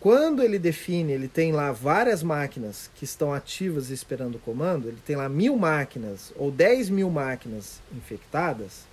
Quando 0.00 0.42
ele 0.42 0.58
define, 0.58 1.12
ele 1.12 1.26
tem 1.26 1.52
lá 1.52 1.72
várias 1.72 2.22
máquinas 2.22 2.90
que 2.94 3.04
estão 3.04 3.32
ativas 3.32 3.90
esperando 3.90 4.36
o 4.36 4.38
comando, 4.38 4.88
ele 4.88 4.98
tem 5.04 5.16
lá 5.16 5.28
mil 5.28 5.56
máquinas 5.56 6.32
ou 6.36 6.50
dez 6.50 6.90
mil 6.90 7.10
máquinas 7.10 7.80
infectadas 7.92 8.84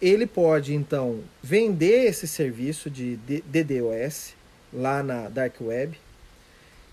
ele 0.00 0.26
pode 0.26 0.74
então 0.74 1.20
vender 1.42 2.06
esse 2.06 2.26
serviço 2.26 2.88
de 2.88 3.16
DDoS 3.16 4.34
lá 4.72 5.02
na 5.02 5.28
Dark 5.28 5.60
Web. 5.60 5.98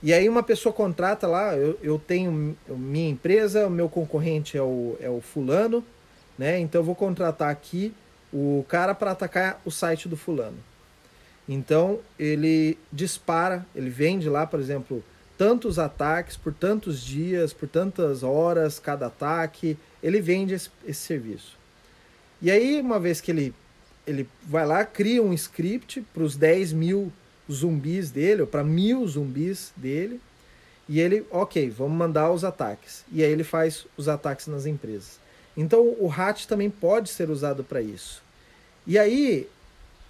E 0.01 0.13
aí 0.13 0.27
uma 0.27 0.43
pessoa 0.43 0.73
contrata 0.73 1.27
lá, 1.27 1.55
eu, 1.55 1.79
eu 1.81 1.99
tenho 1.99 2.55
minha 2.69 3.09
empresa, 3.09 3.67
o 3.67 3.69
meu 3.69 3.89
concorrente 3.89 4.57
é 4.57 4.61
o, 4.61 4.97
é 4.99 5.09
o 5.09 5.21
fulano, 5.21 5.83
né? 6.37 6.59
Então 6.59 6.81
eu 6.81 6.85
vou 6.85 6.95
contratar 6.95 7.49
aqui 7.49 7.93
o 8.31 8.65
cara 8.67 8.93
para 8.93 9.11
atacar 9.11 9.61
o 9.65 9.71
site 9.71 10.07
do 10.07 10.17
fulano. 10.17 10.57
Então 11.47 11.99
ele 12.19 12.77
dispara, 12.91 13.65
ele 13.75 13.89
vende 13.89 14.27
lá, 14.29 14.45
por 14.45 14.59
exemplo, 14.59 15.03
tantos 15.37 15.77
ataques 15.79 16.35
por 16.37 16.53
tantos 16.53 17.01
dias, 17.01 17.53
por 17.53 17.67
tantas 17.67 18.23
horas 18.23 18.79
cada 18.79 19.07
ataque, 19.07 19.77
ele 20.01 20.21
vende 20.21 20.53
esse, 20.53 20.69
esse 20.85 21.01
serviço. 21.01 21.57
E 22.41 22.51
aí, 22.51 22.81
uma 22.81 22.99
vez 22.99 23.21
que 23.21 23.31
ele, 23.31 23.53
ele 24.05 24.27
vai 24.43 24.65
lá, 24.65 24.83
cria 24.85 25.21
um 25.23 25.33
script 25.33 26.01
para 26.13 26.23
os 26.23 26.35
10 26.35 26.73
mil 26.73 27.11
zumbis 27.51 28.11
dele, 28.11 28.41
ou 28.41 28.47
para 28.47 28.63
mil 28.63 29.07
zumbis 29.07 29.71
dele, 29.75 30.19
e 30.87 30.99
ele, 30.99 31.25
ok, 31.31 31.69
vamos 31.69 31.97
mandar 31.97 32.31
os 32.31 32.43
ataques. 32.43 33.03
E 33.11 33.23
aí 33.23 33.31
ele 33.31 33.43
faz 33.43 33.85
os 33.97 34.07
ataques 34.07 34.47
nas 34.47 34.65
empresas. 34.65 35.19
Então 35.57 35.95
o 35.99 36.07
RAT 36.07 36.45
também 36.45 36.69
pode 36.69 37.09
ser 37.09 37.29
usado 37.29 37.63
para 37.63 37.81
isso. 37.81 38.21
E 38.85 38.97
aí 38.99 39.49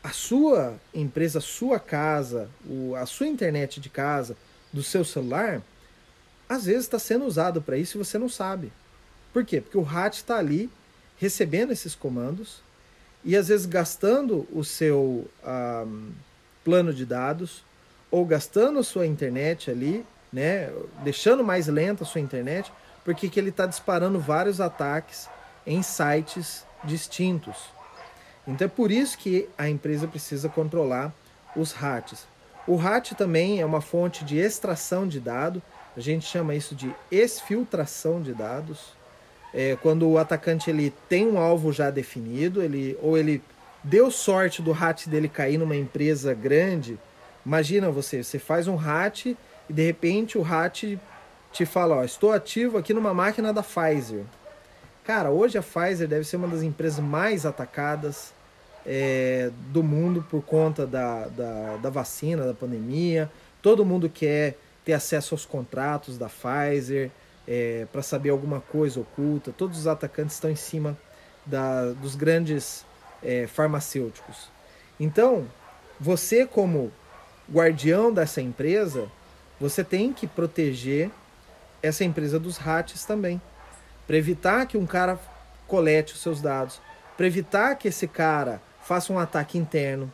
a 0.03 0.09
sua 0.09 0.75
empresa, 0.93 1.39
a 1.39 1.41
sua 1.41 1.79
casa, 1.79 2.49
a 3.01 3.05
sua 3.05 3.27
internet 3.27 3.79
de 3.79 3.89
casa, 3.89 4.35
do 4.71 4.83
seu 4.83 5.05
celular, 5.05 5.61
às 6.47 6.65
vezes 6.65 6.83
está 6.83 6.99
sendo 6.99 7.25
usado 7.25 7.61
para 7.61 7.77
isso 7.77 7.97
e 7.97 8.03
você 8.03 8.17
não 8.17 8.29
sabe. 8.29 8.71
Por 9.33 9.45
quê? 9.45 9.61
Porque 9.61 9.77
o 9.77 9.81
RAT 9.81 10.15
está 10.15 10.38
ali 10.38 10.69
recebendo 11.17 11.71
esses 11.71 11.95
comandos 11.95 12.62
e 13.23 13.36
às 13.36 13.47
vezes 13.47 13.65
gastando 13.65 14.47
o 14.54 14.63
seu 14.63 15.28
um, 15.45 16.12
plano 16.63 16.93
de 16.93 17.06
dados 17.06 17.63
ou 18.12 18.25
gastando 18.25 18.80
a 18.80 18.84
sua 18.84 19.08
internet 19.08 19.69
ali, 19.71 20.06
né, 20.32 20.71
deixando 21.04 21.43
mais 21.43 21.67
lenta 21.67 22.04
a 22.04 22.08
sua 22.08 22.21
internet, 22.21 22.71
porque 23.04 23.30
que 23.30 23.39
ele 23.39 23.49
está 23.49 23.65
disparando 23.65 24.19
vários 24.19 24.62
ataques 24.62 25.28
em 25.65 25.82
sites 25.82 26.65
distintos. 26.84 27.56
Então 28.47 28.65
é 28.65 28.69
por 28.69 28.91
isso 28.91 29.17
que 29.17 29.49
a 29.58 29.67
empresa 29.67 30.08
precisa 30.08 30.47
controlar 30.47 31.13
os 31.56 31.71
RATs. 31.71 32.28
O 32.67 32.75
RAT 32.75 33.13
também 33.13 33.60
é 33.60 33.65
uma 33.65 33.82
fonte 33.82 34.23
de 34.23 34.38
extração 34.38 35.08
de 35.08 35.19
dado, 35.19 35.62
a 35.95 35.99
gente 35.99 36.25
chama 36.25 36.54
isso 36.54 36.75
de 36.75 36.93
exfiltração 37.12 38.21
de 38.21 38.34
dados 38.34 38.93
é, 39.56 39.78
quando 39.82 40.08
o 40.10 40.18
atacante 40.18 40.70
ele 40.70 40.94
tem 41.08 41.26
um 41.26 41.39
alvo 41.39 41.72
já 41.72 41.89
definido, 41.89 42.62
ele 42.62 42.98
ou 43.02 43.18
ele 43.18 43.41
deu 43.82 44.12
sorte 44.12 44.62
do 44.62 44.74
hat 44.74 45.10
dele 45.10 45.30
cair 45.30 45.58
numa 45.58 45.78
empresa 45.78 46.34
grande. 46.34 47.00
Imagina 47.46 47.89
você, 47.89 48.22
você 48.22 48.38
faz 48.38 48.68
um 48.68 48.78
hat 48.78 49.38
e 49.70 49.74
de 49.74 49.86
repente 49.86 50.38
o 50.38 50.44
hat 50.44 51.00
te 51.54 51.65
fala, 51.65 51.96
ó, 51.96 52.04
estou 52.04 52.34
ativo 52.34 52.78
aqui 52.78 52.94
numa 52.94 53.13
máquina 53.13 53.54
da 53.54 53.63
Pfizer. 53.63 54.26
Cara, 55.06 55.30
hoje 55.30 55.58
a 55.58 55.62
Pfizer 55.62 56.06
deve 56.06 56.26
ser 56.26 56.36
uma 56.36 56.50
das 56.50 56.62
empresas 56.62 57.00
mais 57.00 57.46
atacadas 57.46 58.34
é, 58.86 59.52
do 59.70 59.82
mundo 59.82 60.26
por 60.30 60.41
conta 60.41 60.86
da, 60.86 61.28
da, 61.28 61.78
da 61.78 61.89
vacina, 61.89 62.46
da 62.46 62.54
pandemia. 62.54 63.32
Todo 63.62 63.86
mundo 63.86 64.10
quer 64.10 64.58
ter 64.84 64.91
acesso 64.91 65.34
aos 65.34 65.46
contratos 65.46 66.18
da 66.18 66.28
Pfizer 66.28 67.10
é, 67.47 67.88
para 67.91 68.01
saber 68.01 68.29
alguma 68.29 68.60
coisa 68.60 68.99
oculta. 68.99 69.51
Todos 69.51 69.79
os 69.79 69.88
atacantes 69.88 70.36
estão 70.36 70.49
em 70.49 70.55
cima 70.55 70.97
da, 71.45 71.91
dos 71.93 72.15
grandes 72.15 72.86
é, 73.23 73.47
farmacêuticos. 73.47 74.49
Então, 74.99 75.45
você 75.99 76.45
como 76.45 76.91
guardião 77.51 78.12
dessa 78.12 78.41
empresa, 78.41 79.10
você 79.60 79.84
tem 79.84 80.12
que 80.12 80.27
proteger 80.27 81.12
essa 81.81 82.03
empresa 82.03 82.39
dos 82.39 82.58
rats 82.58 83.05
também, 83.05 83.39
para 84.08 84.17
evitar 84.17 84.65
que 84.65 84.77
um 84.77 84.86
cara 84.86 85.19
colete 85.67 86.13
os 86.13 86.21
seus 86.21 86.41
dados, 86.41 86.81
para 87.15 87.27
evitar 87.27 87.75
que 87.75 87.88
esse 87.88 88.08
cara 88.08 88.62
faça 88.81 89.13
um 89.13 89.19
ataque 89.19 89.58
interno, 89.58 90.12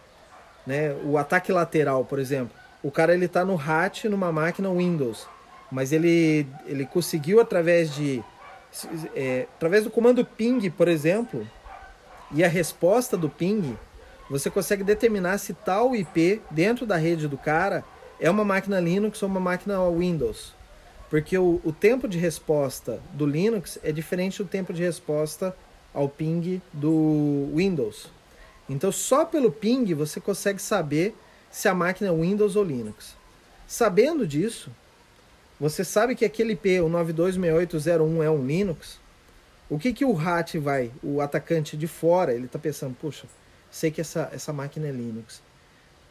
né? 0.65 0.94
O 1.04 1.17
ataque 1.17 1.52
lateral, 1.52 2.06
por 2.06 2.20
exemplo, 2.20 2.56
o 2.84 2.91
cara 2.91 3.13
ele 3.13 3.26
está 3.26 3.44
no 3.46 3.56
RAT 3.56 4.06
numa 4.06 4.32
máquina 4.32 4.70
Windows 4.70 5.28
mas 5.72 5.92
ele, 5.92 6.46
ele 6.66 6.86
conseguiu 6.86 7.40
através 7.40 7.96
de 7.96 8.24
é, 9.16 9.48
através 9.56 9.84
do 9.84 9.92
comando 9.92 10.26
ping, 10.26 10.70
por 10.70 10.88
exemplo, 10.88 11.48
e 12.32 12.44
a 12.44 12.48
resposta 12.48 13.18
do 13.18 13.30
ping, 13.30 13.78
você 14.30 14.50
consegue 14.50 14.84
determinar 14.84 15.38
se 15.38 15.54
tal 15.54 15.96
IP 15.96 16.42
dentro 16.50 16.86
da 16.86 16.96
rede 16.96 17.28
do 17.28 17.38
cara 17.38 17.84
é 18.20 18.30
uma 18.30 18.46
máquina 18.46 18.80
Linux 18.80 19.22
ou 19.22 19.28
uma 19.28 19.40
máquina 19.40 19.78
Windows. 19.90 20.54
Porque 21.10 21.38
o, 21.38 21.60
o 21.66 21.74
tempo 21.74 22.08
de 22.08 22.18
resposta 22.18 23.02
do 23.14 23.26
Linux 23.26 23.78
é 23.84 23.92
diferente 23.92 24.42
do 24.42 24.48
tempo 24.48 24.72
de 24.72 24.82
resposta 24.82 25.54
ao 25.94 26.08
ping 26.08 26.62
do 26.72 27.50
Windows. 27.54 28.08
Então, 28.70 28.92
só 28.92 29.26
pelo 29.26 29.52
ping 29.52 29.94
você 29.94 30.22
consegue 30.22 30.62
saber 30.62 31.14
se 31.52 31.68
a 31.68 31.74
máquina 31.74 32.10
é 32.10 32.14
Windows 32.14 32.56
ou 32.56 32.64
Linux. 32.64 33.18
Sabendo 33.68 34.26
disso, 34.26 34.72
você 35.62 35.86
sabe 35.86 36.15
que 36.15 36.26
aquele 36.26 36.54
IP, 36.54 36.82
o 36.82 36.89
926801 36.89 38.24
é 38.24 38.32
um 38.32 38.43
Linux? 38.43 39.00
O 39.69 39.78
que, 39.78 39.93
que 39.93 40.04
o 40.04 40.12
RAT 40.12 40.56
vai, 40.56 40.91
o 41.04 41.21
atacante 41.21 41.78
de 41.78 41.86
fora, 41.86 42.34
ele 42.34 42.47
está 42.47 42.58
pensando, 42.58 42.95
puxa, 43.00 43.28
sei 43.69 43.91
que 43.91 44.02
essa, 44.02 44.28
essa 44.34 44.52
máquina 44.52 44.88
é 44.88 44.91
Linux. 44.91 45.39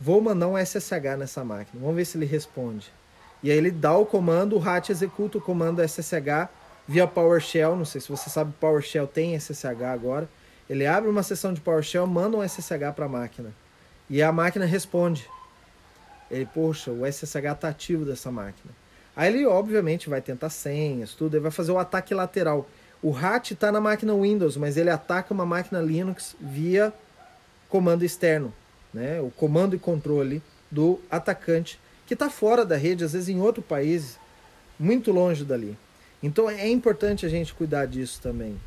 Vou 0.01 0.21
mandar 0.21 0.47
um 0.47 0.57
SSH 0.57 1.19
nessa 1.19 1.43
máquina, 1.43 1.83
vamos 1.83 1.97
ver 1.97 2.05
se 2.05 2.17
ele 2.17 2.27
responde. 2.27 2.93
E 3.43 3.51
aí 3.51 3.59
ele 3.59 3.73
dá 3.73 3.93
o 3.97 4.07
comando, 4.07 4.55
o 4.55 4.61
RAT 4.61 4.91
executa 4.91 5.39
o 5.39 5.41
comando 5.41 5.83
SSH 5.83 6.49
via 6.87 7.09
PowerShell, 7.09 7.75
não 7.75 7.85
sei 7.85 8.01
se 8.01 8.09
você 8.09 8.31
sabe, 8.31 8.55
PowerShell 8.61 9.09
tem 9.09 9.37
SSH 9.37 9.83
agora. 9.83 10.29
Ele 10.69 10.87
abre 10.87 11.11
uma 11.11 11.25
sessão 11.25 11.53
de 11.53 11.61
PowerShell, 11.61 12.07
manda 12.07 12.37
um 12.37 12.49
SSH 12.49 12.95
para 12.95 13.07
a 13.07 13.09
máquina. 13.09 13.53
E 14.09 14.23
a 14.23 14.31
máquina 14.31 14.65
responde. 14.65 15.29
Ele, 16.31 16.47
poxa, 16.47 16.93
o 16.93 17.05
SSH 17.05 17.35
está 17.35 17.69
ativo 17.69 18.05
dessa 18.05 18.31
máquina. 18.31 18.80
Aí 19.21 19.35
ele, 19.35 19.45
obviamente, 19.45 20.09
vai 20.09 20.23
tentar 20.23 20.49
senhas, 20.49 21.13
tudo, 21.13 21.35
ele 21.35 21.43
vai 21.43 21.51
fazer 21.51 21.71
o 21.73 21.79
ataque 21.79 22.15
lateral. 22.15 22.67
O 23.03 23.11
RAT 23.11 23.51
está 23.51 23.71
na 23.71 23.79
máquina 23.79 24.15
Windows, 24.15 24.57
mas 24.57 24.79
ele 24.79 24.89
ataca 24.89 25.35
uma 25.35 25.45
máquina 25.45 25.79
Linux 25.79 26.35
via 26.41 26.91
comando 27.69 28.03
externo, 28.03 28.51
né? 28.95 29.21
o 29.21 29.31
comando 29.31 29.77
e 29.77 29.79
controle 29.79 30.43
do 30.71 30.99
atacante, 31.11 31.79
que 32.07 32.15
está 32.15 32.31
fora 32.31 32.65
da 32.65 32.79
rede, 32.79 33.05
às 33.05 33.13
vezes 33.13 33.29
em 33.29 33.43
outro 33.43 33.63
país, 33.63 34.19
muito 34.79 35.13
longe 35.13 35.45
dali. 35.45 35.77
Então 36.23 36.49
é 36.49 36.71
importante 36.71 37.27
a 37.27 37.29
gente 37.29 37.53
cuidar 37.53 37.85
disso 37.85 38.23
também. 38.23 38.59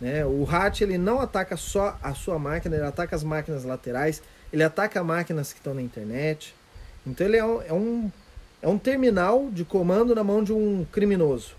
Né? 0.00 0.26
O 0.26 0.42
RAT 0.42 0.80
ele 0.80 0.98
não 0.98 1.20
ataca 1.20 1.56
só 1.56 1.96
a 2.02 2.12
sua 2.12 2.40
máquina, 2.40 2.74
ele 2.74 2.86
ataca 2.86 3.14
as 3.14 3.22
máquinas 3.22 3.62
laterais, 3.62 4.20
ele 4.52 4.64
ataca 4.64 5.04
máquinas 5.04 5.52
que 5.52 5.60
estão 5.60 5.74
na 5.74 5.80
internet. 5.80 6.56
Então 7.06 7.24
ele 7.24 7.36
é 7.36 7.44
um, 7.44 7.62
é 7.62 7.72
um 7.72 8.10
é 8.62 8.68
um 8.68 8.78
terminal 8.78 9.50
de 9.50 9.64
comando 9.64 10.14
na 10.14 10.22
mão 10.22 10.42
de 10.42 10.52
um 10.52 10.86
criminoso. 10.90 11.56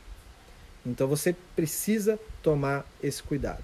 Então 0.86 1.08
você 1.08 1.36
precisa 1.56 2.18
tomar 2.42 2.86
esse 3.02 3.22
cuidado. 3.22 3.64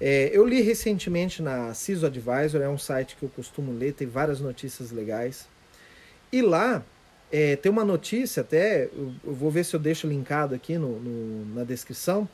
É, 0.00 0.30
eu 0.32 0.46
li 0.46 0.60
recentemente 0.60 1.42
na 1.42 1.74
CISO 1.74 2.06
Advisor, 2.06 2.60
é 2.60 2.68
um 2.68 2.78
site 2.78 3.16
que 3.16 3.24
eu 3.24 3.28
costumo 3.30 3.72
ler, 3.72 3.94
tem 3.94 4.06
várias 4.06 4.38
notícias 4.38 4.92
legais. 4.92 5.48
E 6.30 6.40
lá 6.42 6.84
é, 7.32 7.56
tem 7.56 7.70
uma 7.72 7.84
notícia, 7.84 8.42
até, 8.42 8.84
eu, 8.84 9.12
eu, 9.24 9.34
vou 9.34 9.50
ver 9.50 9.64
se 9.64 9.74
eu 9.74 9.80
deixo 9.80 10.06
linkado 10.06 10.54
aqui 10.54 10.78
no, 10.78 11.00
no, 11.00 11.54
na 11.54 11.64
descrição, 11.64 12.28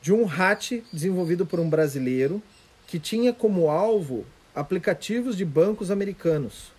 de 0.00 0.12
um 0.12 0.26
hat 0.28 0.82
desenvolvido 0.92 1.44
por 1.44 1.60
um 1.60 1.68
brasileiro 1.68 2.42
que 2.86 2.98
tinha 2.98 3.32
como 3.32 3.68
alvo 3.68 4.24
aplicativos 4.54 5.36
de 5.36 5.44
bancos 5.44 5.90
americanos. 5.90 6.75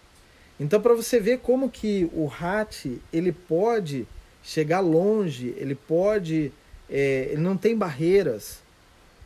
Então, 0.59 0.81
para 0.81 0.93
você 0.93 1.19
ver 1.19 1.39
como 1.39 1.69
que 1.69 2.09
o 2.13 2.27
hat 2.27 2.99
ele 3.13 3.31
pode 3.31 4.07
chegar 4.43 4.79
longe, 4.79 5.53
ele 5.57 5.75
pode, 5.75 6.51
é, 6.89 7.29
ele 7.31 7.41
não 7.41 7.55
tem 7.55 7.75
barreiras. 7.75 8.59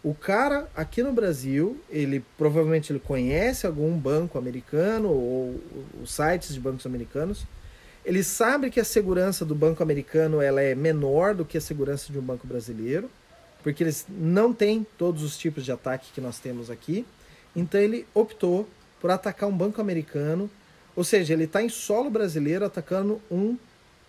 O 0.03 0.15
cara 0.15 0.67
aqui 0.75 1.03
no 1.03 1.13
Brasil, 1.13 1.79
ele 1.89 2.25
provavelmente 2.37 2.91
ele 2.91 2.99
conhece 2.99 3.67
algum 3.67 3.95
banco 3.97 4.37
americano 4.37 5.09
ou 5.09 5.61
os 6.01 6.11
sites 6.11 6.53
de 6.53 6.59
bancos 6.59 6.85
americanos. 6.87 7.45
Ele 8.03 8.23
sabe 8.23 8.71
que 8.71 8.79
a 8.79 8.83
segurança 8.83 9.45
do 9.45 9.53
banco 9.53 9.83
americano 9.83 10.41
ela 10.41 10.59
é 10.59 10.73
menor 10.73 11.35
do 11.35 11.45
que 11.45 11.55
a 11.55 11.61
segurança 11.61 12.11
de 12.11 12.17
um 12.17 12.21
banco 12.21 12.47
brasileiro, 12.47 13.09
porque 13.61 13.83
eles 13.83 14.07
não 14.09 14.51
têm 14.51 14.85
todos 14.97 15.21
os 15.21 15.37
tipos 15.37 15.63
de 15.63 15.71
ataque 15.71 16.11
que 16.11 16.19
nós 16.19 16.39
temos 16.39 16.71
aqui. 16.71 17.05
Então 17.55 17.79
ele 17.79 18.07
optou 18.11 18.67
por 18.99 19.11
atacar 19.11 19.47
um 19.47 19.55
banco 19.55 19.79
americano, 19.79 20.49
ou 20.95 21.03
seja, 21.03 21.33
ele 21.33 21.45
está 21.45 21.61
em 21.61 21.69
solo 21.69 22.09
brasileiro 22.09 22.65
atacando 22.65 23.21
um, 23.31 23.57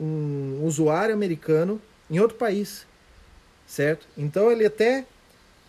um 0.00 0.60
usuário 0.64 1.14
americano 1.14 1.80
em 2.10 2.18
outro 2.18 2.36
país, 2.36 2.86
certo? 3.66 4.06
Então 4.16 4.50
ele 4.50 4.66
até 4.66 5.04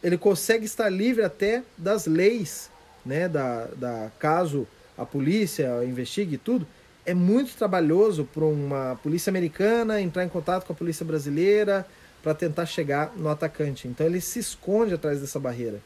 ele 0.04 0.17
consegue 0.17 0.65
estar 0.65 0.89
livre 0.89 1.23
até 1.23 1.63
das 1.78 2.06
leis, 2.06 2.69
né, 3.06 3.30
da, 3.30 3.67
da 3.78 4.12
caso 4.19 4.67
a 4.97 5.06
polícia 5.06 5.84
investigue 5.86 6.38
tudo, 6.38 6.67
é 7.06 7.13
muito 7.13 7.56
trabalhoso 7.56 8.26
para 8.26 8.43
uma 8.43 8.99
polícia 9.02 9.30
americana 9.30 10.02
entrar 10.02 10.23
em 10.23 10.30
contato 10.30 10.65
com 10.65 10.73
a 10.73 10.76
polícia 10.76 11.06
brasileira 11.06 11.86
para 12.21 12.34
tentar 12.34 12.65
chegar 12.65 13.12
no 13.17 13.30
atacante. 13.30 13.88
Então 13.88 14.06
ele 14.06 14.21
se 14.21 14.39
esconde 14.39 14.93
atrás 14.93 15.19
dessa 15.19 15.39
barreira. 15.39 15.80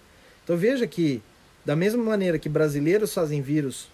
Então 0.44 0.56
veja 0.56 0.86
que 0.86 1.22
da 1.66 1.76
mesma 1.76 2.04
maneira 2.04 2.38
que 2.38 2.48
brasileiros 2.48 3.14
fazem 3.14 3.42
vírus 3.42 3.88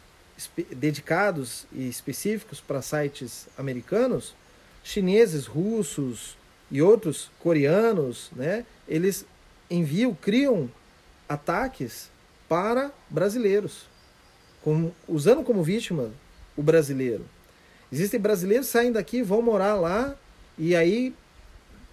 dedicados 0.71 1.65
e 1.71 1.88
específicos 1.88 2.60
para 2.60 2.82
sites 2.82 3.47
americanos, 3.58 4.36
chineses, 4.84 5.45
russos 5.45 6.38
e 6.69 6.82
outros 6.82 7.32
coreanos, 7.39 8.29
né, 8.36 8.65
eles 8.88 9.25
enviam, 9.69 10.13
criam 10.13 10.69
ataques 11.27 12.10
para 12.47 12.91
brasileiros, 13.10 13.88
usando 15.08 15.43
como 15.43 15.63
vítima 15.63 16.12
o 16.56 16.62
brasileiro. 16.62 17.25
Existem 17.91 18.19
brasileiros 18.19 18.67
que 18.67 18.73
saem 18.73 18.91
daqui, 18.91 19.21
vão 19.21 19.41
morar 19.41 19.75
lá 19.75 20.15
e 20.58 20.75
aí, 20.75 21.15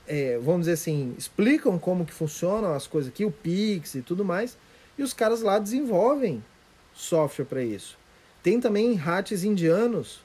é, 0.06 0.38
vamos 0.38 0.60
dizer 0.60 0.72
assim, 0.72 1.14
explicam 1.18 1.78
como 1.78 2.04
que 2.04 2.12
funcionam 2.12 2.74
as 2.74 2.86
coisas 2.86 3.10
aqui, 3.10 3.24
o 3.24 3.30
Pix 3.30 3.94
e 3.94 4.02
tudo 4.02 4.24
mais, 4.24 4.56
e 4.98 5.02
os 5.02 5.12
caras 5.12 5.40
lá 5.40 5.58
desenvolvem 5.58 6.42
software 6.92 7.46
para 7.46 7.62
isso. 7.62 7.99
Tem 8.42 8.60
também 8.60 8.98
hats 8.98 9.44
indianos, 9.44 10.20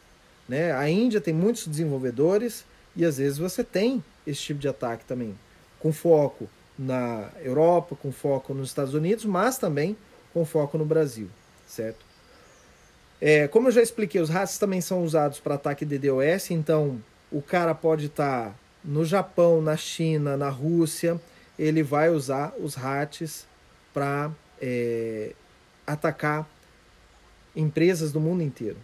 né? 0.47 0.71
A 0.71 0.89
Índia 0.89 1.19
tem 1.19 1.33
muitos 1.33 1.67
desenvolvedores 1.67 2.65
e 2.95 3.03
às 3.03 3.17
vezes 3.17 3.37
você 3.37 3.63
tem 3.63 4.03
esse 4.25 4.41
tipo 4.41 4.59
de 4.59 4.67
ataque 4.67 5.05
também, 5.05 5.37
com 5.79 5.91
foco 5.91 6.49
na 6.77 7.29
Europa, 7.43 7.95
com 7.95 8.11
foco 8.11 8.53
nos 8.53 8.69
Estados 8.69 8.93
Unidos, 8.93 9.25
mas 9.25 9.57
também 9.57 9.97
com 10.33 10.45
foco 10.45 10.77
no 10.77 10.85
Brasil, 10.85 11.29
certo? 11.67 12.05
É, 13.21 13.47
como 13.47 13.69
eu 13.69 13.71
já 13.71 13.81
expliquei, 13.81 14.19
os 14.19 14.29
hats 14.29 14.57
também 14.57 14.81
são 14.81 15.03
usados 15.03 15.39
para 15.39 15.55
ataque 15.55 15.85
DDoS, 15.85 16.51
então 16.51 17.01
o 17.31 17.41
cara 17.41 17.73
pode 17.73 18.07
estar 18.07 18.49
tá 18.49 18.55
no 18.83 19.05
Japão, 19.05 19.61
na 19.61 19.77
China, 19.77 20.35
na 20.37 20.49
Rússia, 20.49 21.19
ele 21.57 21.81
vai 21.81 22.09
usar 22.09 22.53
os 22.59 22.77
hats 22.77 23.47
para 23.93 24.31
é, 24.61 25.31
atacar 25.87 26.47
empresas 27.55 28.11
do 28.11 28.19
mundo 28.19 28.43
inteiro. 28.43 28.77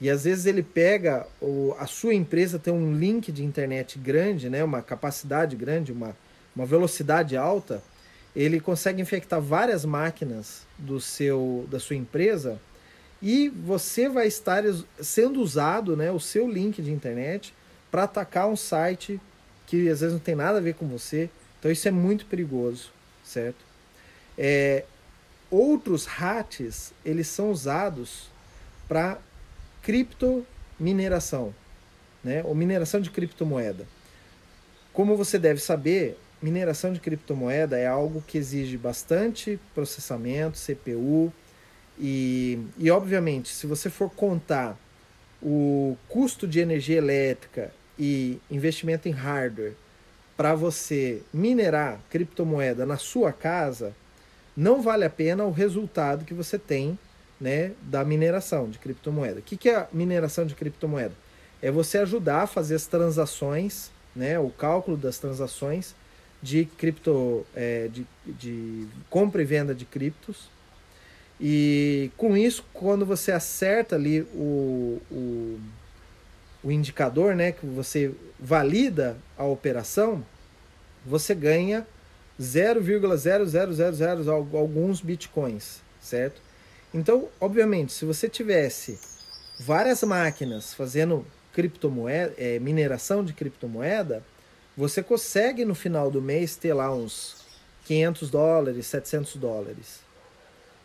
E 0.00 0.10
às 0.10 0.24
vezes 0.24 0.46
ele 0.46 0.62
pega, 0.62 1.26
o, 1.40 1.74
a 1.78 1.86
sua 1.86 2.14
empresa 2.14 2.58
tem 2.58 2.72
um 2.72 2.92
link 2.94 3.30
de 3.30 3.44
internet 3.44 3.98
grande, 3.98 4.50
né, 4.50 4.62
uma 4.64 4.82
capacidade 4.82 5.56
grande, 5.56 5.92
uma 5.92 6.14
uma 6.54 6.64
velocidade 6.64 7.36
alta, 7.36 7.82
ele 8.34 8.60
consegue 8.60 9.00
infectar 9.00 9.40
várias 9.40 9.84
máquinas 9.84 10.62
do 10.78 11.00
seu 11.00 11.66
da 11.70 11.78
sua 11.78 11.96
empresa 11.96 12.60
e 13.22 13.48
você 13.48 14.08
vai 14.08 14.26
estar 14.26 14.62
sendo 15.00 15.40
usado, 15.40 15.96
né, 15.96 16.10
o 16.10 16.20
seu 16.20 16.48
link 16.48 16.82
de 16.82 16.92
internet 16.92 17.54
para 17.90 18.04
atacar 18.04 18.48
um 18.48 18.56
site 18.56 19.20
que 19.66 19.88
às 19.88 20.00
vezes 20.00 20.12
não 20.12 20.20
tem 20.20 20.34
nada 20.34 20.58
a 20.58 20.60
ver 20.60 20.74
com 20.74 20.86
você. 20.86 21.30
Então 21.58 21.70
isso 21.70 21.88
é 21.88 21.90
muito 21.90 22.26
perigoso, 22.26 22.90
certo? 23.24 23.64
É, 24.36 24.84
outros 25.54 26.06
hats 26.06 26.92
eles 27.04 27.28
são 27.28 27.50
usados 27.50 28.30
para 28.88 29.18
criptomineração, 29.82 31.54
né, 32.22 32.42
ou 32.44 32.54
mineração 32.54 33.00
de 33.00 33.10
criptomoeda. 33.10 33.86
Como 34.92 35.16
você 35.16 35.38
deve 35.38 35.60
saber, 35.60 36.18
mineração 36.42 36.92
de 36.92 37.00
criptomoeda 37.00 37.78
é 37.78 37.86
algo 37.86 38.22
que 38.26 38.38
exige 38.38 38.76
bastante 38.76 39.58
processamento, 39.74 40.58
CPU 40.58 41.32
e, 41.98 42.58
e 42.76 42.90
obviamente, 42.90 43.48
se 43.48 43.66
você 43.66 43.88
for 43.88 44.10
contar 44.10 44.78
o 45.42 45.96
custo 46.08 46.48
de 46.48 46.58
energia 46.58 46.96
elétrica 46.96 47.72
e 47.98 48.40
investimento 48.50 49.08
em 49.08 49.12
hardware 49.12 49.74
para 50.36 50.54
você 50.54 51.22
minerar 51.32 52.00
criptomoeda 52.10 52.84
na 52.84 52.96
sua 52.96 53.32
casa, 53.32 53.94
não 54.56 54.80
vale 54.80 55.04
a 55.04 55.10
pena 55.10 55.44
o 55.44 55.50
resultado 55.50 56.24
que 56.24 56.34
você 56.34 56.58
tem 56.58 56.98
né, 57.40 57.72
da 57.82 58.04
mineração 58.04 58.68
de 58.68 58.78
criptomoeda. 58.78 59.40
O 59.40 59.42
que, 59.42 59.56
que 59.56 59.68
é 59.68 59.76
a 59.76 59.88
mineração 59.92 60.46
de 60.46 60.54
criptomoeda? 60.54 61.14
É 61.60 61.70
você 61.70 61.98
ajudar 61.98 62.42
a 62.42 62.46
fazer 62.46 62.76
as 62.76 62.86
transações, 62.86 63.90
né, 64.14 64.38
o 64.38 64.50
cálculo 64.50 64.96
das 64.96 65.18
transações 65.18 65.94
de 66.42 66.66
cripto, 66.66 67.44
é, 67.54 67.88
de, 67.88 68.06
de 68.26 68.86
compra 69.10 69.42
e 69.42 69.44
venda 69.44 69.74
de 69.74 69.84
criptos. 69.84 70.48
E 71.40 72.10
com 72.16 72.36
isso, 72.36 72.64
quando 72.72 73.04
você 73.04 73.32
acerta 73.32 73.96
ali 73.96 74.20
o, 74.34 75.00
o, 75.10 75.60
o 76.62 76.70
indicador, 76.70 77.34
né, 77.34 77.52
que 77.52 77.66
você 77.66 78.12
valida 78.38 79.16
a 79.36 79.44
operação, 79.44 80.24
você 81.04 81.34
ganha 81.34 81.86
0,0000 82.40 84.28
alguns 84.28 85.00
bitcoins, 85.00 85.80
certo? 86.00 86.40
Então, 86.92 87.28
obviamente, 87.40 87.92
se 87.92 88.04
você 88.04 88.28
tivesse 88.28 88.98
várias 89.58 90.02
máquinas 90.02 90.74
fazendo 90.74 91.26
criptomoeda, 91.52 92.34
é, 92.36 92.58
mineração 92.58 93.24
de 93.24 93.32
criptomoeda, 93.32 94.22
você 94.76 95.02
consegue 95.02 95.64
no 95.64 95.74
final 95.74 96.10
do 96.10 96.20
mês 96.20 96.56
ter 96.56 96.74
lá 96.74 96.92
uns 96.92 97.44
500 97.84 98.30
dólares, 98.30 98.86
700 98.86 99.36
dólares. 99.36 100.00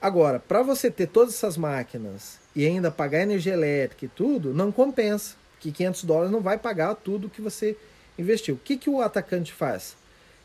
Agora, 0.01 0.39
para 0.39 0.61
você 0.61 0.89
ter 0.89 1.07
todas 1.07 1.33
essas 1.33 1.57
máquinas 1.57 2.39
e 2.55 2.65
ainda 2.65 2.89
pagar 2.89 3.21
energia 3.21 3.53
elétrica 3.53 4.05
e 4.05 4.09
tudo, 4.09 4.53
não 4.53 4.71
compensa, 4.71 5.35
que 5.59 5.71
500 5.71 6.03
dólares 6.03 6.31
não 6.31 6.39
vai 6.39 6.57
pagar 6.57 6.95
tudo 6.95 7.29
que 7.29 7.41
você 7.41 7.75
investiu. 8.17 8.55
O 8.55 8.59
que, 8.59 8.77
que 8.77 8.89
o 8.89 9.01
atacante 9.01 9.51
faz? 9.51 9.97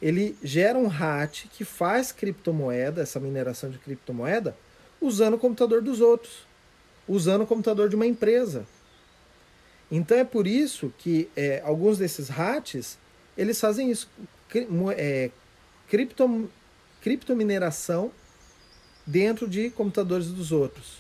Ele 0.05 0.37
gera 0.43 0.79
um 0.79 0.87
RAT 0.87 1.47
que 1.51 1.65
faz 1.65 2.13
criptomoeda, 2.13 3.01
essa 3.01 3.19
mineração 3.19 3.71
de 3.71 3.79
criptomoeda, 3.79 4.55
usando 5.01 5.33
o 5.33 5.39
computador 5.39 5.81
dos 5.81 6.03
outros, 6.03 6.47
usando 7.09 7.41
o 7.41 7.47
computador 7.47 7.89
de 7.89 7.97
uma 7.97 8.07
empresa. 8.07 8.67
Então 9.91 10.19
é 10.19 10.23
por 10.23 10.47
isso 10.47 10.93
que 10.99 11.31
é, 11.35 11.63
alguns 11.65 11.97
desses 11.97 12.29
RATs 12.29 12.99
eles 13.35 13.59
fazem 13.59 13.91
isso. 13.91 14.07
É, 14.95 15.31
cripto, 15.89 16.51
criptomineração 17.01 18.13
dentro 19.07 19.49
de 19.49 19.71
computadores 19.71 20.27
dos 20.27 20.53
outros. 20.53 20.99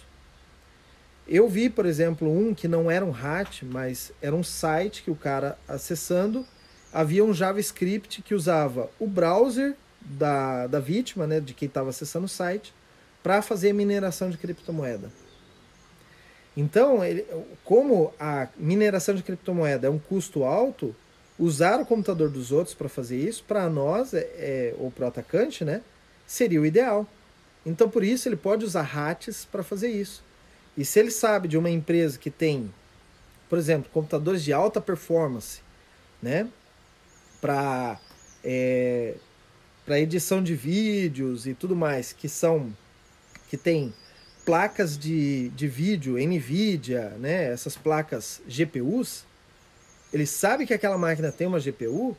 Eu 1.28 1.46
vi, 1.46 1.68
por 1.68 1.84
exemplo, 1.84 2.26
um 2.26 2.54
que 2.54 2.66
não 2.66 2.90
era 2.90 3.04
um 3.04 3.14
hat, 3.14 3.66
mas 3.66 4.12
era 4.22 4.34
um 4.34 4.42
site 4.42 5.02
que 5.02 5.10
o 5.10 5.14
cara 5.14 5.58
acessando 5.68 6.46
havia 6.94 7.24
um 7.24 7.34
JavaScript 7.34 8.22
que 8.22 8.36
usava 8.36 8.88
o 9.00 9.06
browser 9.06 9.74
da, 10.00 10.68
da 10.68 10.78
vítima, 10.78 11.26
né, 11.26 11.40
de 11.40 11.52
quem 11.52 11.66
estava 11.66 11.90
acessando 11.90 12.26
o 12.26 12.28
site, 12.28 12.72
para 13.20 13.42
fazer 13.42 13.70
a 13.70 13.74
mineração 13.74 14.30
de 14.30 14.38
criptomoeda. 14.38 15.10
Então, 16.56 17.04
ele, 17.04 17.26
como 17.64 18.14
a 18.20 18.46
mineração 18.56 19.12
de 19.16 19.24
criptomoeda 19.24 19.88
é 19.88 19.90
um 19.90 19.98
custo 19.98 20.44
alto, 20.44 20.94
usar 21.36 21.80
o 21.80 21.86
computador 21.86 22.30
dos 22.30 22.52
outros 22.52 22.76
para 22.76 22.88
fazer 22.88 23.16
isso, 23.16 23.42
para 23.42 23.68
nós, 23.68 24.14
é, 24.14 24.20
é, 24.36 24.74
ou 24.78 24.88
para 24.88 25.06
o 25.06 25.08
atacante, 25.08 25.64
né, 25.64 25.80
seria 26.24 26.60
o 26.60 26.66
ideal. 26.66 27.08
Então, 27.66 27.90
por 27.90 28.04
isso, 28.04 28.28
ele 28.28 28.36
pode 28.36 28.64
usar 28.64 28.82
RATs 28.82 29.44
para 29.50 29.64
fazer 29.64 29.88
isso. 29.88 30.22
E 30.76 30.84
se 30.84 31.00
ele 31.00 31.10
sabe 31.10 31.48
de 31.48 31.58
uma 31.58 31.70
empresa 31.70 32.18
que 32.18 32.30
tem, 32.30 32.72
por 33.48 33.58
exemplo, 33.58 33.90
computadores 33.92 34.44
de 34.44 34.52
alta 34.52 34.80
performance, 34.80 35.60
né, 36.22 36.46
para 37.44 38.00
é, 38.42 39.16
para 39.84 40.00
edição 40.00 40.42
de 40.42 40.54
vídeos 40.54 41.46
e 41.46 41.52
tudo 41.52 41.76
mais, 41.76 42.10
que 42.10 42.26
são 42.26 42.74
que 43.50 43.58
tem 43.58 43.92
placas 44.46 44.96
de, 44.96 45.50
de 45.50 45.68
vídeo 45.68 46.16
NVIDIA, 46.16 47.10
né, 47.18 47.52
essas 47.52 47.76
placas 47.76 48.40
GPUs, 48.48 49.26
ele 50.10 50.24
sabe 50.24 50.64
que 50.64 50.72
aquela 50.72 50.96
máquina 50.96 51.30
tem 51.30 51.46
uma 51.46 51.60
GPU, 51.60 52.16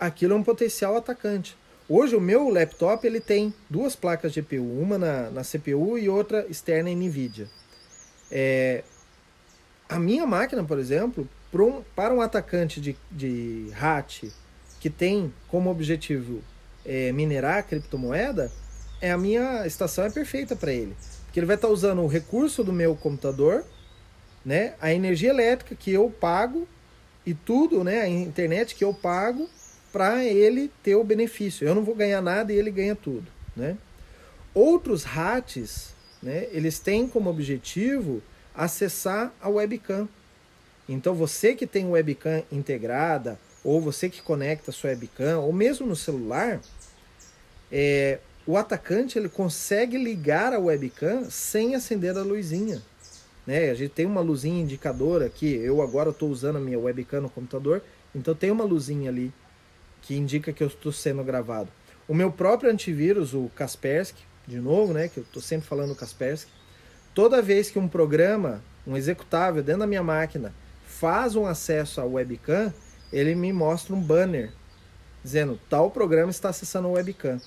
aquilo 0.00 0.32
é 0.32 0.36
um 0.36 0.42
potencial 0.42 0.96
atacante. 0.96 1.54
Hoje 1.86 2.16
o 2.16 2.20
meu 2.20 2.48
laptop 2.48 3.06
ele 3.06 3.20
tem 3.20 3.52
duas 3.68 3.94
placas 3.94 4.34
GPU, 4.34 4.62
uma 4.62 4.96
na, 4.96 5.30
na 5.30 5.42
CPU 5.42 5.98
e 5.98 6.08
outra 6.08 6.46
externa 6.48 6.88
NVIDIA. 6.88 7.50
É, 8.30 8.82
a 9.86 9.98
minha 9.98 10.26
máquina, 10.26 10.64
por 10.64 10.78
exemplo, 10.78 11.28
para 11.52 11.62
um, 11.62 11.82
para 11.94 12.14
um 12.14 12.22
atacante 12.22 12.80
de, 12.80 12.96
de 13.12 13.68
RAT 13.74 14.24
que 14.84 14.90
tem 14.90 15.32
como 15.48 15.70
objetivo 15.70 16.42
é, 16.84 17.10
minerar 17.10 17.56
a 17.56 17.62
criptomoeda, 17.62 18.52
é 19.00 19.10
a 19.10 19.16
minha 19.16 19.66
estação 19.66 20.04
é 20.04 20.10
perfeita 20.10 20.54
para 20.54 20.74
ele. 20.74 20.94
Porque 21.24 21.40
ele 21.40 21.46
vai 21.46 21.56
estar 21.56 21.68
tá 21.68 21.72
usando 21.72 22.02
o 22.02 22.06
recurso 22.06 22.62
do 22.62 22.70
meu 22.70 22.94
computador, 22.94 23.64
né, 24.44 24.74
a 24.82 24.92
energia 24.92 25.30
elétrica 25.30 25.74
que 25.74 25.90
eu 25.90 26.10
pago 26.10 26.68
e 27.24 27.32
tudo, 27.32 27.82
né, 27.82 28.02
a 28.02 28.08
internet 28.10 28.74
que 28.74 28.84
eu 28.84 28.92
pago 28.92 29.48
para 29.90 30.22
ele 30.22 30.70
ter 30.82 30.96
o 30.96 31.02
benefício. 31.02 31.66
Eu 31.66 31.74
não 31.74 31.82
vou 31.82 31.94
ganhar 31.94 32.20
nada 32.20 32.52
e 32.52 32.56
ele 32.56 32.70
ganha 32.70 32.94
tudo, 32.94 33.26
né? 33.56 33.78
Outros 34.52 35.02
RATs, 35.04 35.94
né, 36.22 36.46
eles 36.52 36.78
têm 36.78 37.08
como 37.08 37.30
objetivo 37.30 38.22
acessar 38.54 39.32
a 39.40 39.48
webcam. 39.48 40.06
Então 40.86 41.14
você 41.14 41.54
que 41.54 41.66
tem 41.66 41.86
webcam 41.86 42.42
integrada, 42.52 43.38
ou 43.64 43.80
você 43.80 44.10
que 44.10 44.20
conecta 44.20 44.70
sua 44.70 44.90
webcam, 44.90 45.40
ou 45.40 45.52
mesmo 45.52 45.86
no 45.86 45.96
celular, 45.96 46.60
é, 47.72 48.18
o 48.46 48.58
atacante 48.58 49.18
ele 49.18 49.28
consegue 49.28 49.96
ligar 49.96 50.52
a 50.52 50.58
webcam 50.58 51.28
sem 51.30 51.74
acender 51.74 52.16
a 52.16 52.22
luzinha. 52.22 52.82
Né? 53.46 53.70
A 53.70 53.74
gente 53.74 53.90
tem 53.90 54.06
uma 54.06 54.20
luzinha 54.20 54.62
indicadora 54.62 55.26
aqui. 55.26 55.54
Eu 55.54 55.82
agora 55.82 56.10
estou 56.10 56.30
usando 56.30 56.56
a 56.56 56.60
minha 56.60 56.78
webcam 56.78 57.22
no 57.22 57.30
computador, 57.30 57.82
então 58.14 58.34
tem 58.34 58.50
uma 58.50 58.64
luzinha 58.64 59.10
ali 59.10 59.32
que 60.02 60.14
indica 60.14 60.52
que 60.52 60.62
eu 60.62 60.68
estou 60.68 60.92
sendo 60.92 61.24
gravado. 61.24 61.70
O 62.06 62.14
meu 62.14 62.30
próprio 62.30 62.70
antivírus, 62.70 63.32
o 63.32 63.50
Kaspersky, 63.54 64.22
de 64.46 64.60
novo, 64.60 64.92
né, 64.92 65.08
que 65.08 65.18
eu 65.18 65.22
estou 65.22 65.40
sempre 65.40 65.66
falando 65.66 65.94
Kaspersky, 65.94 66.50
toda 67.14 67.40
vez 67.40 67.70
que 67.70 67.78
um 67.78 67.88
programa, 67.88 68.62
um 68.86 68.94
executável 68.94 69.62
dentro 69.62 69.80
da 69.80 69.86
minha 69.86 70.02
máquina 70.02 70.54
faz 70.86 71.34
um 71.34 71.46
acesso 71.46 72.02
à 72.02 72.04
webcam, 72.04 72.72
ele 73.14 73.34
me 73.34 73.52
mostra 73.52 73.94
um 73.94 74.00
banner 74.00 74.50
dizendo 75.22 75.58
tal 75.70 75.90
programa 75.90 76.30
está 76.30 76.48
acessando 76.48 76.88
a 76.88 76.90
webcam. 76.90 77.40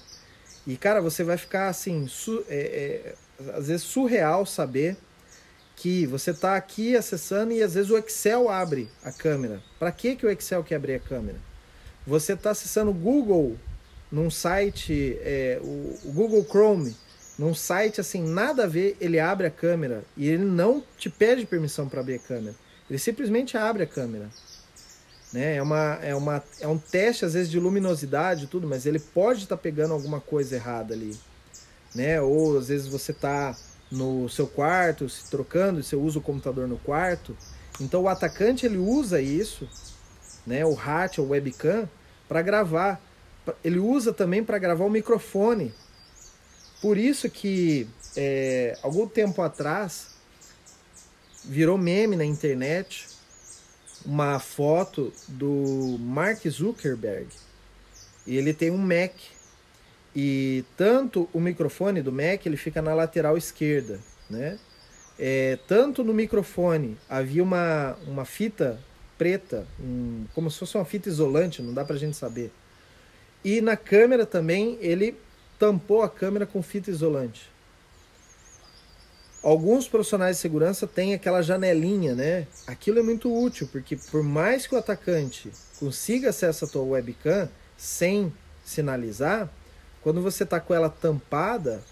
E 0.65 0.77
cara, 0.77 1.01
você 1.01 1.23
vai 1.23 1.38
ficar 1.38 1.67
assim, 1.67 2.08
é, 2.47 3.13
é, 3.39 3.51
às 3.53 3.67
vezes 3.67 3.84
surreal 3.84 4.45
saber 4.45 4.97
que 5.75 6.08
você 6.08 6.32
está 6.32 6.56
aqui 6.56 6.95
acessando 6.95 7.53
e 7.53 7.62
às 7.62 7.75
vezes 7.75 7.91
o 7.91 7.97
Excel 7.97 8.49
abre 8.49 8.89
a 9.03 9.12
câmera. 9.12 9.62
Para 9.77 9.91
que, 9.91 10.15
que 10.15 10.25
o 10.25 10.30
Excel 10.30 10.63
quer 10.63 10.75
abrir 10.75 10.95
a 10.95 10.99
câmera? 10.99 11.38
Você 12.06 12.34
está 12.34 12.51
acessando 12.51 12.91
o 12.91 12.93
Google 12.93 13.58
num 14.12 14.32
site, 14.32 15.17
é, 15.21 15.60
o, 15.62 15.99
o, 16.06 16.12
Google 16.13 16.45
Chrome, 16.49 16.95
num 17.38 17.53
site 17.53 17.99
assim, 17.99 18.23
nada 18.23 18.63
a 18.63 18.67
ver, 18.67 18.95
ele 18.99 19.19
abre 19.19 19.45
a 19.45 19.51
câmera 19.51 20.03
e 20.15 20.27
ele 20.27 20.45
não 20.45 20.82
te 20.97 21.10
pede 21.10 21.45
permissão 21.45 21.88
para 21.88 21.99
abrir 21.99 22.15
a 22.15 22.19
câmera. 22.19 22.56
Ele 22.89 22.97
simplesmente 22.97 23.58
abre 23.58 23.84
a 23.84 23.88
câmera. 23.88 24.30
Né? 25.32 25.58
É, 25.58 25.62
uma, 25.62 26.00
é, 26.02 26.16
uma, 26.16 26.44
é 26.60 26.68
um 26.68 26.78
teste, 26.78 27.26
às 27.26 27.34
vezes, 27.34 27.50
de 27.50 27.60
luminosidade 27.60 28.46
e 28.46 28.48
tudo, 28.48 28.68
mas 28.68 28.86
ele 28.86 29.00
pode 29.00 29.44
estar 29.44 29.58
tá 29.58 29.62
pegando 29.62 29.94
alguma 29.94 30.20
coisa 30.20 30.56
errada 30.56 30.94
ali. 30.94 31.18
Né? 31.94 32.22
Ou 32.22 32.58
às 32.58 32.68
vezes 32.68 32.88
você 32.88 33.12
está 33.12 33.56
no 33.92 34.30
seu 34.30 34.48
quarto, 34.48 35.10
se 35.10 35.30
trocando, 35.30 35.80
e 35.80 35.84
você 35.84 35.96
usa 35.96 36.20
o 36.20 36.22
computador 36.22 36.68
no 36.68 36.78
quarto. 36.78 37.36
Então 37.80 38.04
o 38.04 38.08
atacante 38.08 38.66
ele 38.66 38.78
usa 38.78 39.22
isso, 39.22 39.68
né? 40.46 40.66
o 40.66 40.78
hat, 40.78 41.20
o 41.20 41.30
webcam, 41.30 41.90
para 42.28 42.42
gravar. 42.42 43.02
Ele 43.63 43.80
usa 43.80 44.12
também 44.12 44.44
para 44.44 44.58
gravar 44.58 44.86
o 44.86 44.90
microfone. 44.90 45.74
Por 46.82 46.98
isso 46.98 47.30
que 47.30 47.88
é, 48.16 48.78
algum 48.84 49.08
tempo 49.08 49.42
atrás 49.42 50.16
virou 51.44 51.78
meme 51.78 52.16
na 52.16 52.26
internet 52.26 53.08
uma 54.08 54.39
foto 54.39 55.12
do 55.28 55.98
Mark 56.00 56.48
Zuckerberg. 56.48 57.28
E 58.26 58.38
ele 58.38 58.54
tem 58.54 58.72
um 58.72 58.78
Mac. 58.78 59.12
E 60.15 60.63
tanto 60.78 61.30
o 61.34 61.39
microfone 61.41 62.02
do 62.02 62.12
Mac 62.12 62.46
ele 62.46 62.56
fica 62.56 62.82
na 62.82 62.93
lateral 62.93 63.38
esquerda, 63.38 64.00
né? 64.30 64.58
É, 65.20 65.60
tanto 65.67 66.04
no 66.04 66.13
microfone 66.13 66.98
havia 67.10 67.43
uma, 67.43 67.98
uma 68.08 68.24
fita 68.24 68.80
preta, 69.17 69.67
um, 69.80 70.26
como 70.34 70.50
se 70.50 70.60
fosse 70.60 70.78
uma 70.78 70.86
fita 70.86 71.10
isolante, 71.10 71.62
não 71.62 71.74
dá 71.74 71.84
pra 71.84 71.98
gente 71.98 72.15
saber. 72.15 72.52
E 73.43 73.60
na 73.62 73.76
câmera 73.76 74.26
também 74.26 74.78
ele 74.80 75.15
tampou 75.60 76.02
a 76.02 76.10
câmera 76.10 76.46
com 76.46 76.62
fita 76.62 76.89
isolante. 76.89 77.50
Alguns 79.43 79.88
profissionais 79.88 80.38
de 80.38 80.41
segurança 80.41 80.88
têm 80.88 81.13
aquela 81.13 81.41
janelinha, 81.41 82.15
né? 82.15 82.47
Aquilo 82.65 83.00
é 83.00 83.04
muito 83.04 83.34
útil, 83.34 83.69
porque 83.71 83.95
por 83.95 84.23
mais 84.23 84.65
que 84.65 84.76
o 84.76 84.78
atacante 84.78 85.52
consiga 85.80 86.30
acesso 86.30 86.65
à 86.65 86.67
tua 86.67 86.84
webcam 86.84 87.47
sem 87.78 88.34
sinalizar, 88.65 89.50
quando 90.02 90.21
você 90.21 90.43
está 90.43 90.60
com 90.60 90.73
ela 90.73 90.89
tampada, 90.89 91.84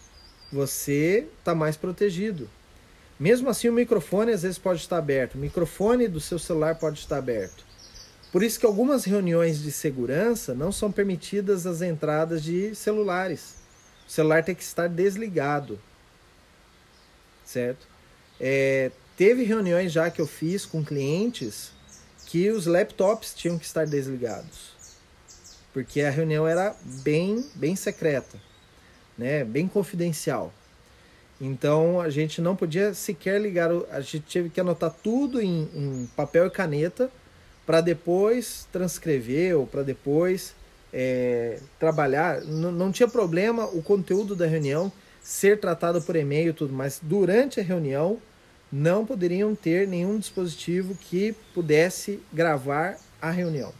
você 0.51 1.27
está 1.39 1.53
mais 1.53 1.77
protegido. 1.77 2.49
Mesmo 3.19 3.49
assim, 3.49 3.69
o 3.69 3.73
microfone 3.73 4.31
às 4.31 4.41
vezes 4.41 4.57
pode 4.57 4.81
estar 4.81 4.97
aberto, 4.97 5.35
o 5.35 5.39
microfone 5.39 6.07
do 6.07 6.19
seu 6.19 6.37
celular 6.37 6.75
pode 6.75 6.99
estar 6.99 7.17
aberto. 7.17 7.63
Por 8.31 8.43
isso 8.43 8.59
que 8.59 8.65
algumas 8.65 9.05
reuniões 9.05 9.61
de 9.61 9.71
segurança 9.71 10.53
não 10.53 10.71
são 10.71 10.91
permitidas 10.91 11.65
as 11.65 11.81
entradas 11.81 12.43
de 12.43 12.75
celulares. 12.75 13.55
O 14.05 14.11
celular 14.11 14.43
tem 14.43 14.53
que 14.53 14.63
estar 14.63 14.89
desligado, 14.89 15.79
certo? 17.45 17.87
É, 18.39 18.91
teve 19.15 19.43
reuniões 19.43 19.91
já 19.91 20.09
que 20.09 20.19
eu 20.19 20.27
fiz 20.27 20.65
com 20.65 20.83
clientes 20.83 21.71
que 22.25 22.49
os 22.49 22.65
laptops 22.65 23.33
tinham 23.33 23.57
que 23.57 23.65
estar 23.65 23.85
desligados, 23.85 24.73
porque 25.71 26.01
a 26.01 26.09
reunião 26.09 26.47
era 26.47 26.75
bem, 27.03 27.45
bem 27.55 27.75
secreta, 27.75 28.37
né? 29.17 29.43
Bem 29.43 29.67
confidencial. 29.67 30.51
Então 31.39 32.01
a 32.01 32.09
gente 32.09 32.41
não 32.41 32.55
podia 32.55 32.93
sequer 32.93 33.39
ligar, 33.39 33.69
a 33.91 34.01
gente 34.01 34.21
teve 34.21 34.49
que 34.49 34.59
anotar 34.59 34.93
tudo 35.03 35.41
em, 35.41 35.69
em 35.73 36.09
papel 36.15 36.47
e 36.47 36.49
caneta 36.49 37.11
para 37.65 37.81
depois 37.81 38.67
transcrever 38.71 39.57
ou 39.57 39.67
para 39.67 39.83
depois 39.83 40.55
é, 40.93 41.59
trabalhar. 41.79 42.41
N 42.43 42.71
não 42.71 42.91
tinha 42.91 43.07
problema 43.07 43.65
o 43.65 43.81
conteúdo 43.81 44.35
da 44.35 44.45
reunião 44.45 44.91
ser 45.25 45.59
tratado 45.59 45.99
por 46.03 46.15
e-mail 46.15 46.51
e 46.51 46.53
tudo, 46.53 46.71
mas 46.71 46.99
durante 47.01 47.59
a 47.59 47.63
reunião 47.63 48.21
não 48.71 49.03
poderiam 49.03 49.55
ter 49.55 49.87
nenhum 49.87 50.19
dispositivo 50.19 50.95
que 50.95 51.33
pudesse 51.51 52.19
gravar 52.31 52.95
a 53.19 53.31
reunião. 53.31 53.73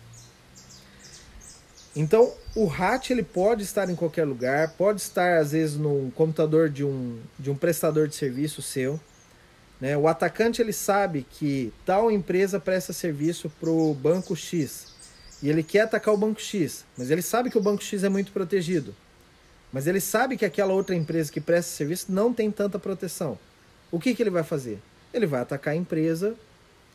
Então, 1.95 2.34
o 2.55 2.65
RAT 2.65 3.11
ele 3.11 3.22
pode 3.22 3.61
estar 3.61 3.88
em 3.91 3.95
qualquer 3.95 4.26
lugar, 4.26 4.72
pode 4.72 5.01
estar 5.01 5.38
às 5.38 5.51
vezes 5.51 5.78
no 5.78 6.11
computador 6.15 6.67
de 6.67 6.84
um, 6.84 7.20
de 7.38 7.51
um 7.51 7.55
prestador 7.55 8.07
de 8.07 8.15
serviço 8.15 8.63
seu. 8.63 8.99
Né? 9.80 9.95
O 9.95 10.07
atacante 10.07 10.63
ele 10.63 10.74
sabe 10.74 11.28
que 11.30 11.72
tal 11.86 12.11
empresa 12.11 12.59
presta 12.59 12.91
serviço 12.91 13.51
para 13.59 13.70
o 13.70 13.93
banco 13.93 14.36
X 14.36 14.88
e 15.43 15.49
ele 15.49 15.61
quer 15.61 15.82
atacar 15.82 16.11
o 16.11 16.17
banco 16.17 16.41
X, 16.41 16.84
mas 16.97 17.11
ele 17.11 17.22
sabe 17.22 17.51
que 17.51 17.57
o 17.57 17.61
banco 17.61 17.84
X 17.84 18.03
é 18.03 18.09
muito 18.09 18.32
protegido. 18.32 18.95
Mas 19.76 19.88
ele 19.88 19.99
sabe 19.99 20.38
que 20.38 20.45
aquela 20.45 20.71
outra 20.71 20.95
empresa 20.95 21.30
que 21.30 21.41
presta 21.41 21.69
serviço 21.69 22.09
não 22.09 22.34
tem 22.34 22.49
tanta 22.49 22.80
proteção. 22.80 23.38
O 23.91 23.99
que, 23.99 24.15
que 24.15 24.23
ele 24.23 24.30
vai 24.30 24.41
fazer? 24.41 24.80
Ele 25.13 25.26
vai 25.26 25.41
atacar 25.41 25.73
a 25.73 25.76
empresa 25.76 26.34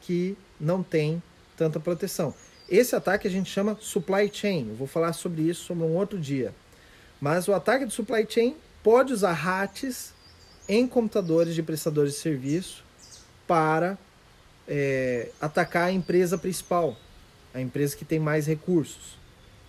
que 0.00 0.34
não 0.58 0.82
tem 0.82 1.22
tanta 1.58 1.78
proteção. 1.78 2.34
Esse 2.70 2.96
ataque 2.96 3.28
a 3.28 3.30
gente 3.30 3.50
chama 3.50 3.76
supply 3.82 4.30
chain. 4.32 4.70
Eu 4.70 4.76
vou 4.76 4.86
falar 4.86 5.12
sobre 5.12 5.42
isso 5.42 5.66
sobre 5.66 5.84
um 5.84 5.94
outro 5.94 6.18
dia. 6.18 6.54
Mas 7.20 7.48
o 7.48 7.52
ataque 7.52 7.84
de 7.84 7.92
supply 7.92 8.26
chain 8.26 8.56
pode 8.82 9.12
usar 9.12 9.32
RATs 9.32 10.14
em 10.66 10.86
computadores 10.86 11.54
de 11.54 11.62
prestadores 11.62 12.14
de 12.14 12.20
serviço 12.20 12.82
para 13.46 13.98
é, 14.66 15.28
atacar 15.38 15.88
a 15.88 15.92
empresa 15.92 16.38
principal, 16.38 16.96
a 17.52 17.60
empresa 17.60 17.94
que 17.94 18.06
tem 18.06 18.18
mais 18.18 18.46
recursos, 18.46 19.18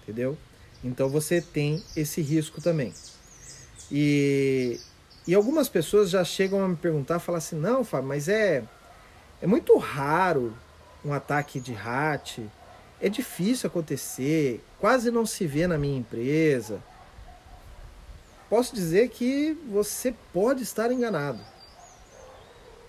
entendeu? 0.01 0.37
Então 0.83 1.09
você 1.09 1.41
tem 1.41 1.83
esse 1.95 2.21
risco 2.21 2.61
também. 2.61 2.93
E, 3.91 4.79
e 5.27 5.35
algumas 5.35 5.69
pessoas 5.69 6.09
já 6.09 6.23
chegam 6.23 6.63
a 6.63 6.67
me 6.67 6.75
perguntar, 6.75 7.19
falar 7.19 7.39
assim, 7.39 7.55
não, 7.55 7.83
Fábio, 7.83 8.07
mas 8.07 8.27
é, 8.27 8.63
é 9.41 9.47
muito 9.47 9.77
raro 9.77 10.55
um 11.03 11.13
ataque 11.13 11.59
de 11.59 11.75
hat, 11.75 12.39
é 13.01 13.09
difícil 13.09 13.67
acontecer, 13.67 14.63
quase 14.79 15.11
não 15.11 15.25
se 15.25 15.45
vê 15.45 15.67
na 15.67 15.77
minha 15.77 15.99
empresa. 15.99 16.81
Posso 18.49 18.75
dizer 18.75 19.09
que 19.09 19.57
você 19.69 20.13
pode 20.33 20.63
estar 20.63 20.91
enganado. 20.91 21.39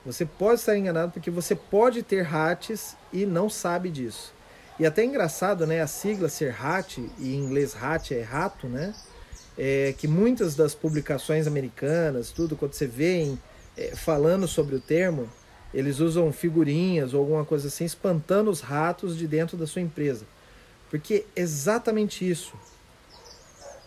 Você 0.04 0.26
pode 0.26 0.60
estar 0.60 0.76
enganado 0.76 1.12
porque 1.12 1.30
você 1.30 1.54
pode 1.54 2.02
ter 2.02 2.26
hats 2.26 2.96
e 3.12 3.24
não 3.24 3.48
sabe 3.48 3.88
disso. 3.88 4.34
E 4.82 4.86
até 4.86 5.02
é 5.02 5.04
engraçado, 5.04 5.64
né? 5.64 5.80
A 5.80 5.86
sigla 5.86 6.28
ser 6.28 6.56
hat, 6.60 7.00
e 7.16 7.36
em 7.36 7.38
inglês 7.38 7.76
hat 7.80 8.12
é 8.12 8.20
rato, 8.20 8.66
né? 8.66 8.92
É 9.56 9.94
que 9.96 10.08
muitas 10.08 10.56
das 10.56 10.74
publicações 10.74 11.46
americanas, 11.46 12.32
tudo, 12.32 12.56
quando 12.56 12.72
você 12.72 12.88
vê 12.88 13.32
é, 13.76 13.94
falando 13.94 14.48
sobre 14.48 14.74
o 14.74 14.80
termo, 14.80 15.30
eles 15.72 16.00
usam 16.00 16.32
figurinhas 16.32 17.14
ou 17.14 17.20
alguma 17.20 17.44
coisa 17.44 17.68
assim, 17.68 17.84
espantando 17.84 18.50
os 18.50 18.60
ratos 18.60 19.16
de 19.16 19.28
dentro 19.28 19.56
da 19.56 19.68
sua 19.68 19.80
empresa. 19.80 20.24
Porque 20.90 21.26
é 21.36 21.40
exatamente 21.40 22.28
isso. 22.28 22.52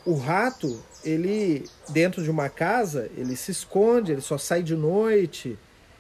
O 0.06 0.16
rato, 0.16 0.82
ele, 1.04 1.66
dentro 1.90 2.24
de 2.24 2.32
uma 2.32 2.48
casa, 2.48 3.12
ele 3.18 3.36
se 3.36 3.52
esconde, 3.52 4.14
ele 4.14 4.22
só 4.22 4.38
sai 4.38 4.64
de 4.64 4.78
noite, 4.78 5.60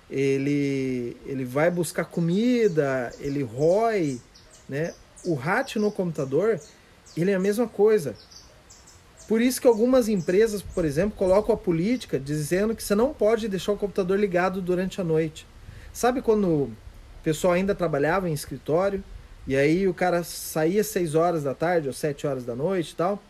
ele, 0.09 1.17
ele 1.25 1.43
vai 1.43 1.69
buscar 1.69 2.05
comida, 2.05 3.13
ele 3.19 3.43
rói, 3.43 4.21
né? 4.67 4.93
O 5.23 5.33
rato 5.33 5.79
no 5.79 5.91
computador, 5.91 6.59
ele 7.15 7.31
é 7.31 7.35
a 7.35 7.39
mesma 7.39 7.67
coisa. 7.67 8.15
Por 9.27 9.41
isso 9.41 9.59
que 9.59 9.67
algumas 9.67 10.07
empresas, 10.07 10.61
por 10.61 10.85
exemplo, 10.85 11.17
colocam 11.17 11.55
a 11.55 11.57
política 11.57 12.19
dizendo 12.19 12.75
que 12.75 12.83
você 12.83 12.93
não 12.93 13.13
pode 13.13 13.47
deixar 13.47 13.71
o 13.71 13.77
computador 13.77 14.19
ligado 14.19 14.61
durante 14.61 15.01
a 15.01 15.03
noite. 15.03 15.47
Sabe 15.91 16.21
quando 16.21 16.47
o 16.47 16.71
pessoal 17.23 17.53
ainda 17.53 17.73
trabalhava 17.73 18.29
em 18.29 18.33
escritório 18.33 19.03
e 19.47 19.55
aí 19.55 19.87
o 19.87 19.93
cara 19.93 20.23
saía 20.23 20.81
às 20.81 20.87
6 20.87 21.15
horas 21.15 21.43
da 21.43 21.55
tarde 21.55 21.87
ou 21.87 21.93
7 21.93 22.27
horas 22.27 22.45
da 22.45 22.55
noite 22.55 22.91
e 22.91 22.95
tal? 22.95 23.21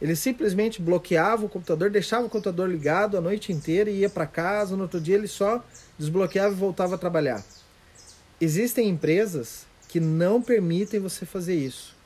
Ele 0.00 0.16
simplesmente 0.16 0.82
bloqueava 0.82 1.46
o 1.46 1.48
computador, 1.48 1.90
deixava 1.90 2.26
o 2.26 2.28
computador 2.28 2.68
ligado 2.68 3.16
a 3.16 3.20
noite 3.20 3.52
inteira 3.52 3.88
e 3.88 4.00
ia 4.00 4.10
para 4.10 4.26
casa. 4.26 4.76
No 4.76 4.82
outro 4.82 5.00
dia 5.00 5.14
ele 5.14 5.28
só 5.28 5.64
desbloqueava 5.98 6.54
e 6.54 6.58
voltava 6.58 6.96
a 6.96 6.98
trabalhar. 6.98 7.44
Existem 8.40 8.88
empresas 8.88 9.65
que 9.96 10.00
não 10.00 10.42
permitem 10.42 11.00
você 11.00 11.24
fazer 11.24 11.54
isso. 11.54 11.96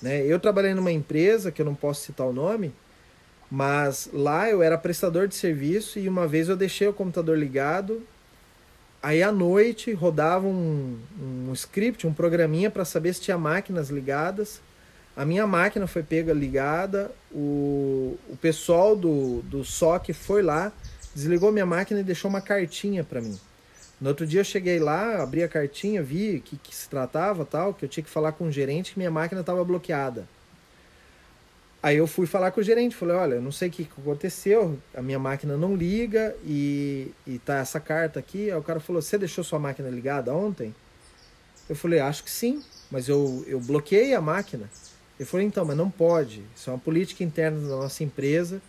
Né? 0.00 0.24
Eu 0.24 0.40
trabalhei 0.40 0.72
numa 0.72 0.90
empresa, 0.90 1.52
que 1.52 1.60
eu 1.60 1.66
não 1.66 1.74
posso 1.74 2.06
citar 2.06 2.26
o 2.26 2.32
nome, 2.32 2.72
mas 3.50 4.08
lá 4.14 4.48
eu 4.48 4.62
era 4.62 4.78
prestador 4.78 5.28
de 5.28 5.34
serviço 5.34 5.98
e 5.98 6.08
uma 6.08 6.26
vez 6.26 6.48
eu 6.48 6.56
deixei 6.56 6.88
o 6.88 6.92
computador 6.94 7.36
ligado. 7.36 8.02
Aí 9.02 9.22
à 9.22 9.30
noite 9.30 9.92
rodava 9.92 10.46
um, 10.46 10.98
um 11.20 11.52
script, 11.52 12.06
um 12.06 12.14
programinha 12.14 12.70
para 12.70 12.86
saber 12.86 13.12
se 13.12 13.20
tinha 13.20 13.36
máquinas 13.36 13.90
ligadas. 13.90 14.62
A 15.14 15.26
minha 15.26 15.46
máquina 15.46 15.86
foi 15.86 16.02
pega 16.02 16.32
ligada, 16.32 17.10
o, 17.30 18.16
o 18.26 18.38
pessoal 18.40 18.96
do, 18.96 19.42
do 19.42 19.62
SOC 19.62 20.14
foi 20.14 20.40
lá, 20.40 20.72
desligou 21.14 21.52
minha 21.52 21.66
máquina 21.66 22.00
e 22.00 22.04
deixou 22.04 22.30
uma 22.30 22.40
cartinha 22.40 23.04
para 23.04 23.20
mim. 23.20 23.38
No 24.00 24.08
outro 24.08 24.26
dia 24.26 24.40
eu 24.40 24.44
cheguei 24.44 24.78
lá, 24.78 25.22
abri 25.22 25.42
a 25.42 25.48
cartinha, 25.48 26.02
vi 26.02 26.40
que, 26.40 26.56
que 26.56 26.74
se 26.74 26.88
tratava 26.88 27.44
tal, 27.44 27.74
que 27.74 27.84
eu 27.84 27.88
tinha 27.88 28.02
que 28.02 28.08
falar 28.08 28.32
com 28.32 28.46
o 28.46 28.52
gerente 28.52 28.92
que 28.92 28.98
minha 28.98 29.10
máquina 29.10 29.42
estava 29.42 29.62
bloqueada. 29.62 30.26
Aí 31.82 31.96
eu 31.96 32.06
fui 32.06 32.26
falar 32.26 32.50
com 32.50 32.60
o 32.60 32.64
gerente, 32.64 32.94
falei, 32.94 33.16
olha, 33.16 33.40
não 33.40 33.52
sei 33.52 33.68
o 33.68 33.72
que 33.72 33.88
aconteceu, 33.98 34.78
a 34.94 35.02
minha 35.02 35.18
máquina 35.18 35.56
não 35.56 35.74
liga 35.74 36.34
e, 36.44 37.10
e 37.26 37.38
tá 37.38 37.58
essa 37.58 37.80
carta 37.80 38.18
aqui. 38.18 38.50
Aí 38.50 38.56
o 38.56 38.62
cara 38.62 38.80
falou, 38.80 39.02
você 39.02 39.18
deixou 39.18 39.44
sua 39.44 39.58
máquina 39.58 39.88
ligada 39.88 40.32
ontem? 40.34 40.74
Eu 41.68 41.76
falei, 41.76 42.00
acho 42.00 42.24
que 42.24 42.30
sim, 42.30 42.62
mas 42.90 43.08
eu, 43.08 43.44
eu 43.46 43.60
bloqueei 43.60 44.14
a 44.14 44.20
máquina. 44.20 44.68
Ele 45.18 45.26
falou, 45.26 45.44
então, 45.46 45.64
mas 45.64 45.76
não 45.76 45.90
pode. 45.90 46.42
Isso 46.56 46.68
é 46.68 46.72
uma 46.72 46.78
política 46.78 47.22
interna 47.22 47.60
da 47.60 47.76
nossa 47.76 48.02
empresa 48.02 48.60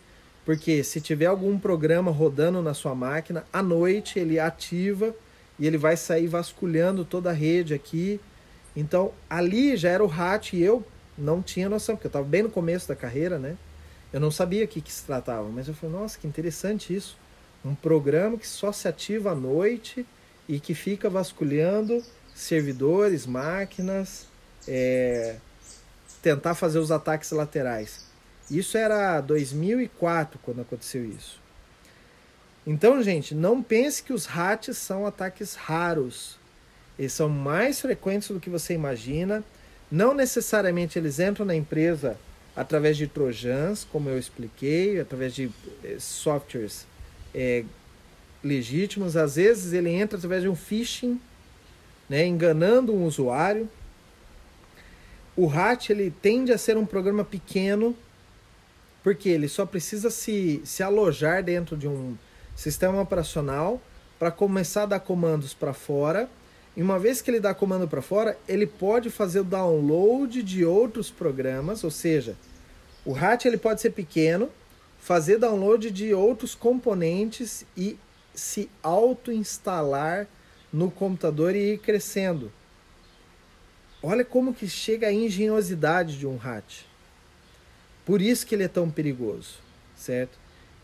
porque 0.45 0.83
se 0.83 0.99
tiver 0.99 1.27
algum 1.27 1.57
programa 1.59 2.11
rodando 2.11 2.61
na 2.61 2.73
sua 2.73 2.95
máquina, 2.95 3.45
à 3.51 3.61
noite 3.61 4.19
ele 4.19 4.39
ativa 4.39 5.15
e 5.59 5.67
ele 5.67 5.77
vai 5.77 5.95
sair 5.95 6.27
vasculhando 6.27 7.05
toda 7.05 7.29
a 7.29 7.33
rede 7.33 7.73
aqui. 7.73 8.19
Então 8.75 9.11
ali 9.29 9.75
já 9.77 9.89
era 9.89 10.03
o 10.03 10.07
RAT 10.07 10.53
e 10.53 10.61
eu 10.61 10.83
não 11.17 11.41
tinha 11.41 11.69
noção, 11.69 11.95
porque 11.95 12.07
eu 12.07 12.09
estava 12.09 12.25
bem 12.25 12.43
no 12.43 12.49
começo 12.49 12.87
da 12.87 12.95
carreira, 12.95 13.37
né? 13.37 13.55
Eu 14.11 14.19
não 14.19 14.31
sabia 14.31 14.65
o 14.65 14.67
que, 14.67 14.81
que 14.81 14.91
se 14.91 15.03
tratava, 15.03 15.47
mas 15.47 15.67
eu 15.67 15.73
falei, 15.73 15.95
nossa, 15.95 16.17
que 16.17 16.27
interessante 16.27 16.93
isso. 16.93 17.17
Um 17.63 17.75
programa 17.75 18.37
que 18.37 18.47
só 18.47 18.71
se 18.71 18.87
ativa 18.87 19.31
à 19.31 19.35
noite 19.35 20.05
e 20.49 20.59
que 20.59 20.73
fica 20.73 21.09
vasculhando 21.09 22.03
servidores, 22.33 23.25
máquinas, 23.25 24.25
é, 24.67 25.37
tentar 26.21 26.55
fazer 26.55 26.79
os 26.79 26.91
ataques 26.91 27.31
laterais. 27.31 28.10
Isso 28.49 28.77
era 28.77 29.21
2004 29.21 30.39
quando 30.43 30.61
aconteceu 30.61 31.05
isso. 31.05 31.39
Então, 32.65 33.01
gente, 33.01 33.33
não 33.33 33.61
pense 33.61 34.03
que 34.03 34.13
os 34.13 34.27
hats 34.27 34.77
são 34.77 35.05
ataques 35.05 35.55
raros. 35.55 36.37
Eles 36.97 37.13
são 37.13 37.27
mais 37.27 37.81
frequentes 37.81 38.29
do 38.29 38.39
que 38.39 38.49
você 38.49 38.73
imagina. 38.73 39.43
Não 39.91 40.13
necessariamente 40.13 40.99
eles 40.99 41.19
entram 41.19 41.45
na 41.45 41.55
empresa 41.55 42.17
através 42.55 42.97
de 42.97 43.07
trojans, 43.07 43.87
como 43.91 44.09
eu 44.09 44.19
expliquei, 44.19 44.99
através 44.99 45.33
de 45.33 45.49
eh, 45.83 45.95
softwares 45.99 46.85
é, 47.33 47.63
legítimos. 48.43 49.17
Às 49.17 49.35
vezes 49.37 49.73
ele 49.73 49.89
entra 49.89 50.17
através 50.17 50.43
de 50.43 50.49
um 50.49 50.55
phishing, 50.55 51.19
né, 52.07 52.27
enganando 52.27 52.93
um 52.93 53.05
usuário. 53.05 53.69
O 55.35 55.49
hat 55.49 55.91
ele 55.91 56.13
tende 56.21 56.51
a 56.51 56.57
ser 56.57 56.77
um 56.77 56.85
programa 56.85 57.23
pequeno 57.23 57.95
porque 59.03 59.29
ele 59.29 59.47
só 59.47 59.65
precisa 59.65 60.09
se, 60.09 60.61
se 60.63 60.83
alojar 60.83 61.43
dentro 61.43 61.75
de 61.75 61.87
um 61.87 62.17
sistema 62.55 63.01
operacional 63.01 63.81
para 64.19 64.31
começar 64.31 64.83
a 64.83 64.87
dar 64.87 64.99
comandos 64.99 65.53
para 65.53 65.73
fora. 65.73 66.29
E 66.75 66.81
uma 66.81 66.99
vez 66.99 67.21
que 67.21 67.31
ele 67.31 67.39
dá 67.39 67.53
comando 67.53 67.87
para 67.87 68.01
fora, 68.01 68.37
ele 68.47 68.67
pode 68.67 69.09
fazer 69.09 69.41
o 69.41 69.43
download 69.43 70.41
de 70.43 70.63
outros 70.63 71.09
programas, 71.09 71.83
ou 71.83 71.91
seja, 71.91 72.37
o 73.03 73.11
RAT 73.11 73.45
ele 73.45 73.57
pode 73.57 73.81
ser 73.81 73.89
pequeno, 73.89 74.49
fazer 74.99 75.37
download 75.39 75.89
de 75.89 76.13
outros 76.13 76.53
componentes 76.53 77.65
e 77.75 77.97
se 78.33 78.69
auto-instalar 78.83 80.27
no 80.71 80.91
computador 80.91 81.55
e 81.55 81.73
ir 81.73 81.79
crescendo. 81.79 82.51
Olha 84.01 84.23
como 84.23 84.53
que 84.53 84.67
chega 84.67 85.07
a 85.07 85.13
engenhosidade 85.13 86.17
de 86.17 86.25
um 86.25 86.37
RAT. 86.37 86.90
Por 88.05 88.21
isso 88.21 88.45
que 88.45 88.55
ele 88.55 88.63
é 88.63 88.67
tão 88.67 88.89
perigoso, 88.89 89.55
certo? 89.95 90.37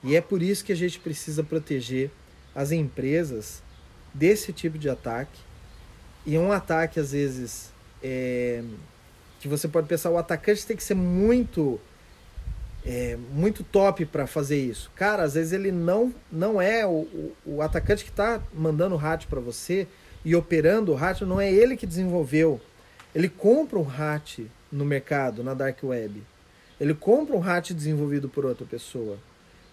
E 0.03 0.15
é 0.15 0.21
por 0.21 0.41
isso 0.41 0.63
que 0.63 0.71
a 0.71 0.75
gente 0.75 0.99
precisa 0.99 1.43
proteger 1.43 2.11
as 2.55 2.71
empresas 2.71 3.61
desse 4.13 4.53
tipo 4.53 4.77
de 4.77 4.89
ataque. 4.89 5.39
E 6.25 6.35
é 6.35 6.39
um 6.39 6.51
ataque, 6.51 6.99
às 6.99 7.11
vezes, 7.11 7.71
é, 8.03 8.63
que 9.39 9.47
você 9.47 9.67
pode 9.67 9.87
pensar, 9.87 10.09
o 10.09 10.17
atacante 10.17 10.65
tem 10.65 10.75
que 10.75 10.83
ser 10.83 10.95
muito 10.95 11.79
é, 12.85 13.17
muito 13.33 13.63
top 13.63 14.05
para 14.05 14.25
fazer 14.25 14.57
isso. 14.57 14.89
Cara, 14.95 15.23
às 15.23 15.33
vezes 15.33 15.51
ele 15.51 15.71
não, 15.71 16.13
não 16.31 16.61
é 16.61 16.85
o, 16.85 17.01
o, 17.01 17.35
o 17.45 17.61
atacante 17.61 18.03
que 18.03 18.09
está 18.09 18.41
mandando 18.53 18.95
o 18.95 18.97
rádio 18.97 19.27
para 19.27 19.41
você 19.41 19.87
e 20.23 20.35
operando 20.35 20.91
o 20.91 20.95
rádio, 20.95 21.27
não 21.27 21.39
é 21.39 21.51
ele 21.51 21.75
que 21.75 21.85
desenvolveu. 21.85 22.61
Ele 23.13 23.29
compra 23.29 23.77
um 23.77 23.83
rádio 23.83 24.49
no 24.71 24.85
mercado, 24.85 25.43
na 25.43 25.53
dark 25.53 25.83
web. 25.83 26.23
Ele 26.79 26.93
compra 26.93 27.35
um 27.35 27.39
RAT 27.39 27.71
desenvolvido 27.71 28.29
por 28.29 28.45
outra 28.45 28.65
pessoa. 28.65 29.17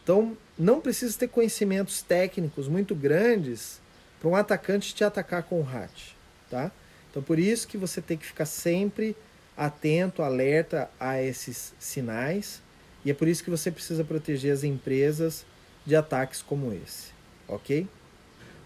Então, 0.02 0.36
não 0.59 0.80
precisa 0.80 1.18
ter 1.18 1.28
conhecimentos 1.28 2.02
técnicos 2.02 2.68
muito 2.68 2.94
grandes 2.94 3.80
para 4.20 4.28
um 4.28 4.36
atacante 4.36 4.94
te 4.94 5.05
atacar 5.05 5.42
com 5.42 5.61
o 5.61 5.62
RAT, 5.62 6.14
tá? 6.50 6.70
Então, 7.11 7.22
por 7.22 7.38
isso 7.38 7.68
que 7.68 7.76
você 7.76 8.00
tem 8.00 8.16
que 8.16 8.26
ficar 8.26 8.46
sempre 8.46 9.16
atento, 9.57 10.22
alerta 10.22 10.90
a 10.98 11.22
esses 11.22 11.74
sinais, 11.78 12.61
e 13.05 13.11
é 13.11 13.14
por 13.14 13.28
isso 13.28 13.44
que 13.44 13.50
você 13.50 13.70
precisa 13.70 14.02
proteger 14.02 14.52
as 14.52 14.64
empresas 14.64 15.44
de 15.86 15.94
ataques 15.94 16.42
como 16.42 16.72
esse, 16.72 17.12
ok? 17.46 17.86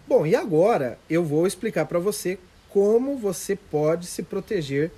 Bom, 0.07 0.25
e 0.27 0.35
agora 0.35 0.99
eu 1.11 1.25
vou 1.25 1.47
explicar 1.47 1.87
para 1.87 1.99
você 1.99 2.39
como 2.69 3.17
você 3.17 3.57
pode 3.57 4.07
se 4.07 4.23
proteger 4.23 4.91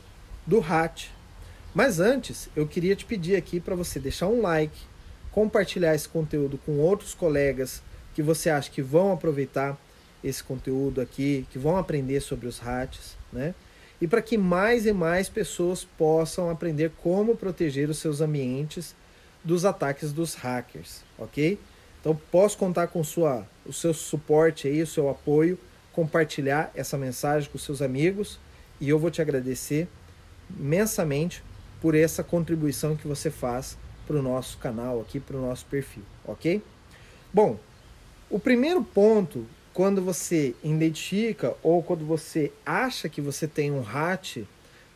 do 0.47 0.61
RAT, 0.61 1.09
mas 1.75 2.01
antes, 2.01 2.49
eu 2.57 2.67
queria 2.67 2.97
te 2.97 3.05
pedir 3.05 3.37
aqui 3.37 3.61
para 3.61 3.75
você 3.75 4.01
deixar 4.01 4.27
um 4.29 4.41
like, 4.41 4.79
compartilhar 5.31 5.95
esse 5.95 6.09
conteúdo 6.09 6.59
com 6.59 6.79
outros 6.79 7.15
colegas 7.15 7.83
que 8.15 8.23
você 8.23 8.51
acha 8.51 8.71
que 8.71 8.83
vão 8.83 9.13
aproveitar 9.13 9.79
esse 10.23 10.43
conteúdo 10.43 11.01
aqui, 11.01 11.47
que 11.51 11.59
vão 11.59 11.77
aprender 11.77 12.21
sobre 12.21 12.47
os 12.47 12.59
RATs, 12.59 13.17
né? 13.33 13.55
E 14.01 14.07
para 14.07 14.23
que 14.23 14.37
mais 14.37 14.87
e 14.87 14.93
mais 14.93 15.29
pessoas 15.29 15.85
possam 15.85 16.51
aprender 16.51 16.91
como 17.03 17.37
proteger 17.37 17.89
os 17.91 17.99
seus 17.99 18.21
ambientes 18.21 18.95
dos 19.45 19.65
ataques 19.65 20.13
dos 20.13 20.35
hackers, 20.35 21.03
ok? 21.19 21.59
Então 22.01 22.19
posso 22.31 22.57
contar 22.57 22.89
com 22.89 23.05
sua, 23.05 23.47
o 23.65 23.73
seu 23.73 23.93
suporte 23.93 24.67
aí, 24.67 24.83
o 24.83 24.87
seu 24.87 25.09
apoio, 25.09 25.59
compartilhar 25.93 26.71
essa 26.75 26.97
mensagem 26.97 27.51
com 27.51 27.59
seus 27.59 27.83
amigos 27.83 28.39
e 28.81 28.89
eu 28.89 28.99
vou 28.99 29.11
te 29.11 29.21
agradecer 29.21 29.87
imensamente 30.59 31.43
por 31.81 31.95
essa 31.95 32.23
contribuição 32.23 32.97
que 32.97 33.09
você 33.09 33.31
faz 33.31 33.77
para 34.07 34.17
o 34.17 34.23
nosso 34.23 34.59
canal 34.59 35.01
aqui, 35.01 35.21
para 35.21 35.37
o 35.37 35.41
nosso 35.41 35.65
perfil, 35.67 36.03
ok? 36.25 36.63
Bom, 37.33 37.59
o 38.29 38.39
primeiro 38.39 38.83
ponto, 38.83 39.47
quando 39.73 40.03
você 40.03 40.55
identifica 40.63 41.55
ou 41.63 41.83
quando 41.83 42.05
você 42.05 42.53
acha 42.67 43.09
que 43.09 43.21
você 43.21 43.47
tem 43.47 43.71
um 43.71 43.85
hat 43.87 44.47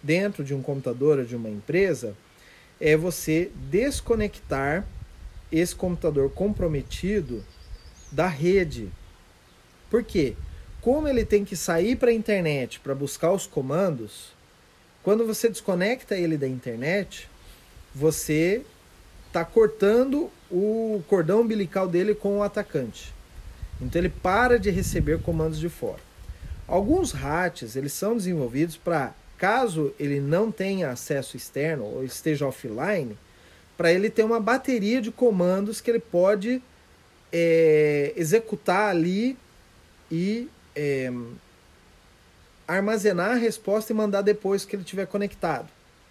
dentro 0.02 0.44
de 0.44 0.52
um 0.52 0.60
computador 0.60 1.18
ou 1.18 1.24
de 1.24 1.34
uma 1.34 1.48
empresa, 1.48 2.16
é 2.80 2.96
você 2.96 3.50
desconectar 3.70 4.86
esse 5.50 5.74
computador 5.74 6.30
comprometido 6.30 7.44
da 8.10 8.26
rede. 8.26 8.90
Por 9.88 10.02
quê? 10.02 10.34
Como 10.80 11.08
ele 11.08 11.24
tem 11.24 11.44
que 11.44 11.56
sair 11.56 11.96
para 11.96 12.10
a 12.10 12.14
internet 12.14 12.80
para 12.80 12.94
buscar 12.94 13.32
os 13.32 13.46
comandos, 13.46 14.33
quando 15.04 15.26
você 15.26 15.50
desconecta 15.50 16.16
ele 16.16 16.38
da 16.38 16.48
internet, 16.48 17.28
você 17.94 18.62
está 19.28 19.44
cortando 19.44 20.30
o 20.50 21.02
cordão 21.06 21.42
umbilical 21.42 21.86
dele 21.86 22.14
com 22.14 22.38
o 22.38 22.42
atacante. 22.42 23.12
Então 23.80 24.00
ele 24.00 24.08
para 24.08 24.58
de 24.58 24.70
receber 24.70 25.20
comandos 25.20 25.60
de 25.60 25.68
fora. 25.68 26.00
Alguns 26.66 27.12
RATs 27.12 27.76
eles 27.76 27.92
são 27.92 28.16
desenvolvidos 28.16 28.78
para 28.78 29.12
caso 29.36 29.92
ele 30.00 30.20
não 30.20 30.50
tenha 30.50 30.90
acesso 30.90 31.36
externo 31.36 31.84
ou 31.84 32.02
esteja 32.04 32.46
offline, 32.46 33.18
para 33.76 33.92
ele 33.92 34.08
ter 34.08 34.24
uma 34.24 34.40
bateria 34.40 35.02
de 35.02 35.10
comandos 35.10 35.82
que 35.82 35.90
ele 35.90 35.98
pode 35.98 36.62
é, 37.30 38.12
executar 38.16 38.88
ali 38.88 39.36
e 40.10 40.48
é, 40.74 41.12
armazenar 42.66 43.32
a 43.32 43.34
resposta 43.34 43.92
e 43.92 43.96
mandar 43.96 44.22
depois 44.22 44.64
que 44.64 44.76
ele 44.76 44.82
estiver 44.82 45.06
conectado, 45.06 45.68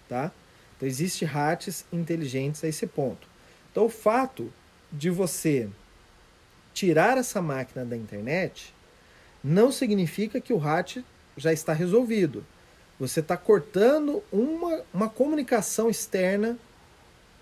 tá? 0.08 0.30
Então 0.76 0.88
existe 0.88 1.24
RATs 1.24 1.84
inteligentes 1.92 2.62
a 2.64 2.68
esse 2.68 2.86
ponto. 2.86 3.26
Então 3.70 3.86
o 3.86 3.90
fato 3.90 4.52
de 4.92 5.10
você 5.10 5.68
tirar 6.72 7.18
essa 7.18 7.40
máquina 7.40 7.84
da 7.84 7.96
internet 7.96 8.74
não 9.42 9.70
significa 9.70 10.40
que 10.40 10.52
o 10.52 10.58
RAT 10.58 10.98
já 11.36 11.52
está 11.52 11.72
resolvido. 11.72 12.44
Você 12.98 13.20
está 13.20 13.36
cortando 13.36 14.22
uma, 14.32 14.82
uma 14.92 15.08
comunicação 15.08 15.90
externa 15.90 16.56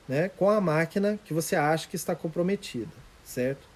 né, 0.09 0.31
com 0.31 0.49
a 0.49 0.61
máquina 0.61 1.19
que 1.25 1.35
você 1.35 1.55
acha 1.55 1.89
que 1.89 1.97
está 1.97 2.15
comprometida, 2.15 2.93
certo? 3.25 3.73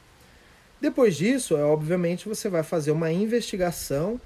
Depois 0.80 1.16
disso, 1.16 1.56
é, 1.56 1.62
obviamente, 1.62 2.28
você 2.28 2.48
vai 2.48 2.62
fazer 2.62 2.90
uma 2.90 3.10
investigação 3.10 4.20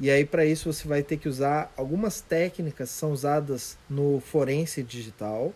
e 0.00 0.10
aí 0.10 0.24
para 0.24 0.46
isso 0.46 0.72
você 0.72 0.88
vai 0.88 1.02
ter 1.02 1.18
que 1.18 1.28
usar 1.28 1.70
algumas 1.76 2.22
técnicas 2.22 2.88
que 2.88 2.96
são 2.96 3.12
usadas 3.12 3.76
no 3.88 4.18
forense 4.20 4.82
digital 4.82 5.52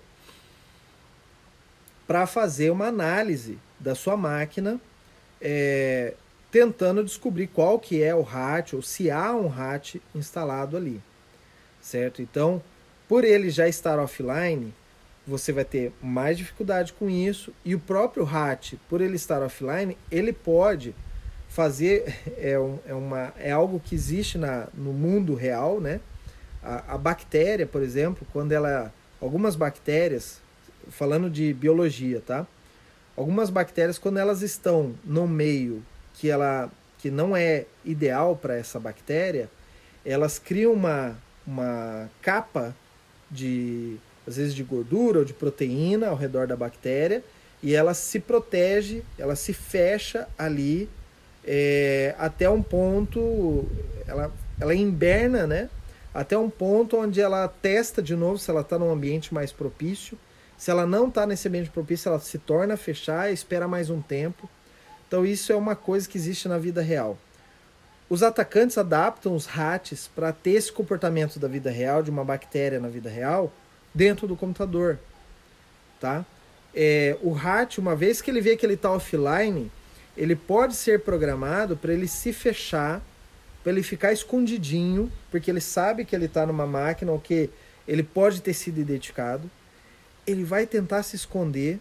para 2.07 2.26
fazer 2.26 2.70
uma 2.70 2.86
análise 2.86 3.59
da 3.80 3.95
sua 3.95 4.18
máquina, 4.18 4.78
é, 5.40 6.12
tentando 6.51 7.03
descobrir 7.03 7.47
qual 7.47 7.78
que 7.78 8.03
é 8.03 8.14
o 8.14 8.20
RAT 8.20 8.74
ou 8.74 8.82
se 8.82 9.11
há 9.11 9.34
um 9.34 9.49
RAT 9.49 9.97
instalado 10.14 10.76
ali, 10.76 11.01
certo? 11.80 12.20
Então, 12.20 12.62
por 13.09 13.24
ele 13.24 13.49
já 13.49 13.66
estar 13.66 13.99
offline, 13.99 14.72
você 15.26 15.53
vai 15.53 15.64
ter 15.64 15.90
mais 16.03 16.36
dificuldade 16.36 16.92
com 16.92 17.09
isso 17.09 17.53
e 17.64 17.74
o 17.74 17.80
próprio 17.80 18.24
RAT, 18.24 18.74
por 18.88 19.01
ele 19.01 19.16
estar 19.16 19.42
offline, 19.42 19.97
ele 20.11 20.32
pode 20.32 20.95
fazer 21.55 22.13
é, 22.37 22.59
um, 22.59 22.79
é, 22.85 22.93
uma, 22.93 23.33
é 23.39 23.53
algo 23.53 23.79
que 23.79 23.95
existe 23.95 24.37
na, 24.37 24.67
no 24.75 24.93
mundo 24.93 25.35
real, 25.35 25.81
né? 25.81 26.01
A, 26.61 26.95
a 26.95 26.99
bactéria, 26.99 27.65
por 27.65 27.81
exemplo, 27.81 28.27
quando 28.33 28.51
ela 28.51 28.93
algumas 29.21 29.55
bactérias, 29.55 30.41
falando 30.91 31.31
de 31.31 31.55
biologia, 31.55 32.21
tá? 32.21 32.45
Algumas 33.17 33.51
bactérias 33.51 33.99
quando 33.99 34.19
elas 34.19 34.43
estão 34.43 34.95
no 35.05 35.29
meio 35.29 35.81
que 36.15 36.29
ela 36.29 36.69
que 36.99 37.09
não 37.09 37.37
é 37.37 37.67
ideal 37.85 38.35
para 38.35 38.57
essa 38.57 38.81
bactéria, 38.81 39.49
elas 40.05 40.41
criam 40.41 40.73
uma 40.73 41.17
uma 41.47 42.11
capa 42.21 42.75
de 43.31 43.97
às 44.27 44.39
vezes 44.39 44.55
de 44.55 44.65
gordura 44.65 45.21
ou 45.21 45.25
de 45.25 45.33
proteína 45.33 46.09
ao 46.09 46.17
redor 46.17 46.49
da 46.49 46.57
bactéria 46.57 47.23
e 47.63 47.77
ela 47.77 47.95
se 47.95 48.19
protege, 48.19 49.05
ela 49.17 49.37
se 49.37 49.53
fecha 49.53 50.27
ali 50.37 50.89
é, 51.47 52.14
até 52.18 52.49
um 52.49 52.62
ponto, 52.62 53.66
ela, 54.07 54.32
ela 54.59 54.74
inverna, 54.74 55.47
né? 55.47 55.68
Até 56.12 56.38
um 56.38 56.49
ponto 56.49 56.97
onde 56.97 57.20
ela 57.20 57.49
testa 57.49 58.01
de 58.01 58.14
novo 58.14 58.38
se 58.38 58.51
ela 58.51 58.61
está 58.61 58.78
num 58.78 58.90
ambiente 58.90 59.34
mais 59.34 59.53
propício. 59.53 60.18
Se 60.57 60.70
ela 60.70 60.86
não 60.86 61.09
está 61.09 61.26
nesse 61.26 61.49
ambiente 61.49 61.70
propício, 61.70 62.09
ela 62.09 62.20
se 62.20 62.38
torna 62.38 62.74
a 62.74 62.76
fechar 62.76 63.32
espera 63.32 63.66
mais 63.66 63.90
um 63.90 64.01
tempo. 64.01 64.49
Então 65.07 65.26
isso 65.26 65.53
é 65.53 65.57
uma 65.57 65.74
coisa 65.74 66.09
que 66.09 66.16
existe 66.16 66.49
na 66.49 66.57
vida 66.57 66.80
real. 66.80 67.18
Os 68.09 68.22
atacantes 68.22 68.78
adaptam 68.78 69.34
os 69.34 69.47
rats 69.47 70.09
para 70.14 70.32
ter 70.32 70.53
esse 70.53 70.70
comportamento 70.70 71.38
da 71.38 71.49
vida 71.49 71.70
real, 71.70 72.03
de 72.03 72.11
uma 72.11 72.24
bactéria 72.24 72.78
na 72.78 72.88
vida 72.88 73.11
real, 73.11 73.53
dentro 73.92 74.28
do 74.28 74.36
computador. 74.36 74.99
Tá? 76.01 76.24
É, 76.74 77.16
o 77.22 77.32
rat, 77.32 77.78
uma 77.78 77.97
vez 77.97 78.20
que 78.20 78.30
ele 78.30 78.40
vê 78.40 78.57
que 78.57 78.64
ele 78.64 78.74
está 78.74 78.90
offline, 78.90 79.70
ele 80.17 80.37
pode 80.37 80.75
ser 80.75 81.01
programado 81.01 81.77
para 81.77 81.93
ele 81.93 82.07
se 82.07 82.33
fechar, 82.33 83.03
para 83.62 83.73
ele 83.73 83.83
ficar 83.83 84.12
escondidinho, 84.12 85.11
porque 85.31 85.51
ele 85.51 85.61
sabe 85.61 86.05
que 86.05 86.15
ele 86.15 86.27
está 86.27 86.47
numa 86.47 86.67
máquina 86.67 87.11
ou 87.11 87.19
que 87.19 87.51
ele 87.87 88.03
pode 88.03 88.41
ter 88.41 88.55
sido 88.55 88.81
identificado. 88.81 89.51
Ele 90.27 90.45
vai 90.45 90.67
tentar 90.67 91.03
se 91.03 91.17
esconder 91.17 91.81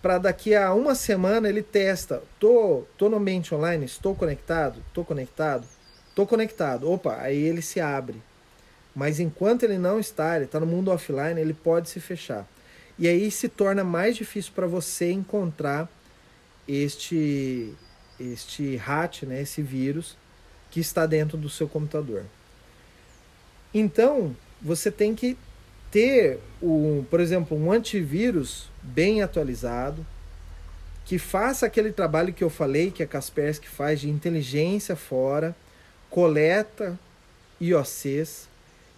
para 0.00 0.18
daqui 0.18 0.54
a 0.54 0.74
uma 0.74 0.94
semana 0.94 1.48
ele 1.48 1.62
testa, 1.62 2.22
tô, 2.38 2.84
tô 2.98 3.08
no 3.08 3.16
ambiente 3.16 3.54
online, 3.54 3.84
estou 3.84 4.16
conectado, 4.16 4.82
tô 4.92 5.04
conectado, 5.04 5.66
tô 6.14 6.26
conectado. 6.26 6.90
Opa, 6.90 7.18
aí 7.20 7.38
ele 7.38 7.62
se 7.62 7.80
abre. 7.80 8.20
Mas 8.94 9.20
enquanto 9.20 9.62
ele 9.62 9.78
não 9.78 10.00
está, 10.00 10.36
ele 10.36 10.46
está 10.46 10.58
no 10.58 10.66
mundo 10.66 10.90
offline, 10.90 11.40
ele 11.40 11.54
pode 11.54 11.88
se 11.88 12.00
fechar. 12.00 12.46
E 12.98 13.08
aí 13.08 13.30
se 13.30 13.48
torna 13.48 13.84
mais 13.84 14.16
difícil 14.16 14.52
para 14.54 14.66
você 14.66 15.10
encontrar 15.12 15.88
este 16.66 17.74
este 18.20 18.76
rat, 18.76 19.24
né, 19.24 19.42
esse 19.42 19.62
vírus 19.62 20.16
que 20.70 20.80
está 20.80 21.06
dentro 21.06 21.36
do 21.36 21.48
seu 21.48 21.68
computador. 21.68 22.24
Então, 23.74 24.36
você 24.60 24.90
tem 24.90 25.14
que 25.14 25.36
ter, 25.90 26.38
um, 26.62 27.04
por 27.10 27.20
exemplo, 27.20 27.56
um 27.56 27.72
antivírus 27.72 28.70
bem 28.82 29.22
atualizado, 29.22 30.06
que 31.04 31.18
faça 31.18 31.66
aquele 31.66 31.92
trabalho 31.92 32.32
que 32.32 32.44
eu 32.44 32.50
falei 32.50 32.90
que 32.90 33.02
a 33.02 33.06
Kaspersky 33.06 33.68
faz 33.68 34.00
de 34.00 34.08
inteligência 34.08 34.94
fora, 34.94 35.54
coleta 36.08 36.98
IOCs, 37.60 38.48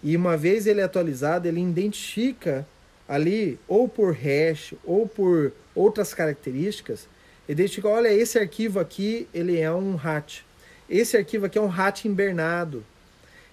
e 0.03 0.15
uma 0.15 0.37
vez 0.37 0.67
ele 0.67 0.81
é 0.81 0.83
atualizado, 0.83 1.47
ele 1.47 1.59
identifica 1.59 2.65
ali, 3.07 3.59
ou 3.67 3.89
por 3.89 4.13
hash, 4.13 4.73
ou 4.83 5.07
por 5.07 5.51
outras 5.73 6.13
características, 6.13 7.07
identifica, 7.47 7.87
olha, 7.87 8.11
esse 8.11 8.37
arquivo 8.37 8.79
aqui, 8.79 9.27
ele 9.33 9.59
é 9.59 9.71
um 9.71 9.95
RAT. 9.95 10.41
Esse 10.89 11.17
arquivo 11.17 11.45
aqui 11.45 11.57
é 11.57 11.61
um 11.61 11.67
RAT 11.67 12.05
invernado. 12.05 12.85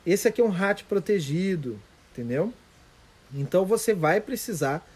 Esse 0.04 0.28
aqui 0.28 0.40
é 0.40 0.44
um 0.44 0.50
RAT 0.50 0.82
protegido, 0.84 1.78
entendeu? 2.10 2.52
Então 3.32 3.64
você 3.64 3.94
vai 3.94 4.20
precisar 4.20 4.86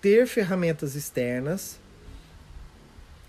ter 0.00 0.26
ferramentas 0.26 0.94
externas. 0.94 1.78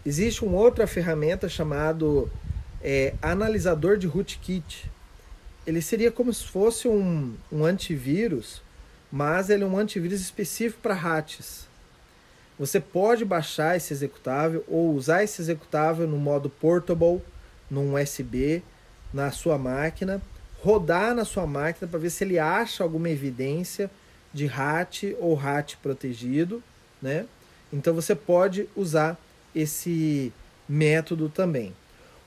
Existe 0.05 0.43
uma 0.43 0.57
outra 0.57 0.87
ferramenta 0.87 1.47
chamado 1.47 2.29
é, 2.81 3.13
analisador 3.21 3.97
de 3.97 4.07
rootkit. 4.07 4.89
Ele 5.65 5.81
seria 5.81 6.11
como 6.11 6.33
se 6.33 6.45
fosse 6.45 6.87
um, 6.87 7.35
um 7.51 7.63
antivírus, 7.63 8.61
mas 9.11 9.49
ele 9.49 9.63
é 9.63 9.67
um 9.67 9.77
antivírus 9.77 10.19
específico 10.19 10.81
para 10.81 10.93
RATs. 10.93 11.68
Você 12.59 12.77
pode 12.81 13.23
baixar 13.23 13.77
esse 13.77 13.93
executável 13.93 14.65
ou 14.67 14.93
usar 14.93 15.23
esse 15.23 15.41
executável 15.41 16.05
no 16.05 16.17
modo 16.17 16.49
portable, 16.49 17.21
num 17.71 17.95
USB, 17.95 18.61
na 19.13 19.31
sua 19.31 19.57
máquina, 19.57 20.21
rodar 20.61 21.15
na 21.15 21.23
sua 21.23 21.47
máquina 21.47 21.87
para 21.87 21.97
ver 21.97 22.09
se 22.09 22.25
ele 22.25 22.37
acha 22.37 22.83
alguma 22.83 23.09
evidência 23.09 23.89
de 24.33 24.45
RAT 24.45 25.03
ou 25.19 25.33
RAT 25.35 25.75
protegido, 25.77 26.61
né? 27.01 27.25
Então 27.71 27.93
você 27.93 28.13
pode 28.13 28.67
usar 28.75 29.17
esse 29.55 30.33
método 30.67 31.29
também. 31.29 31.73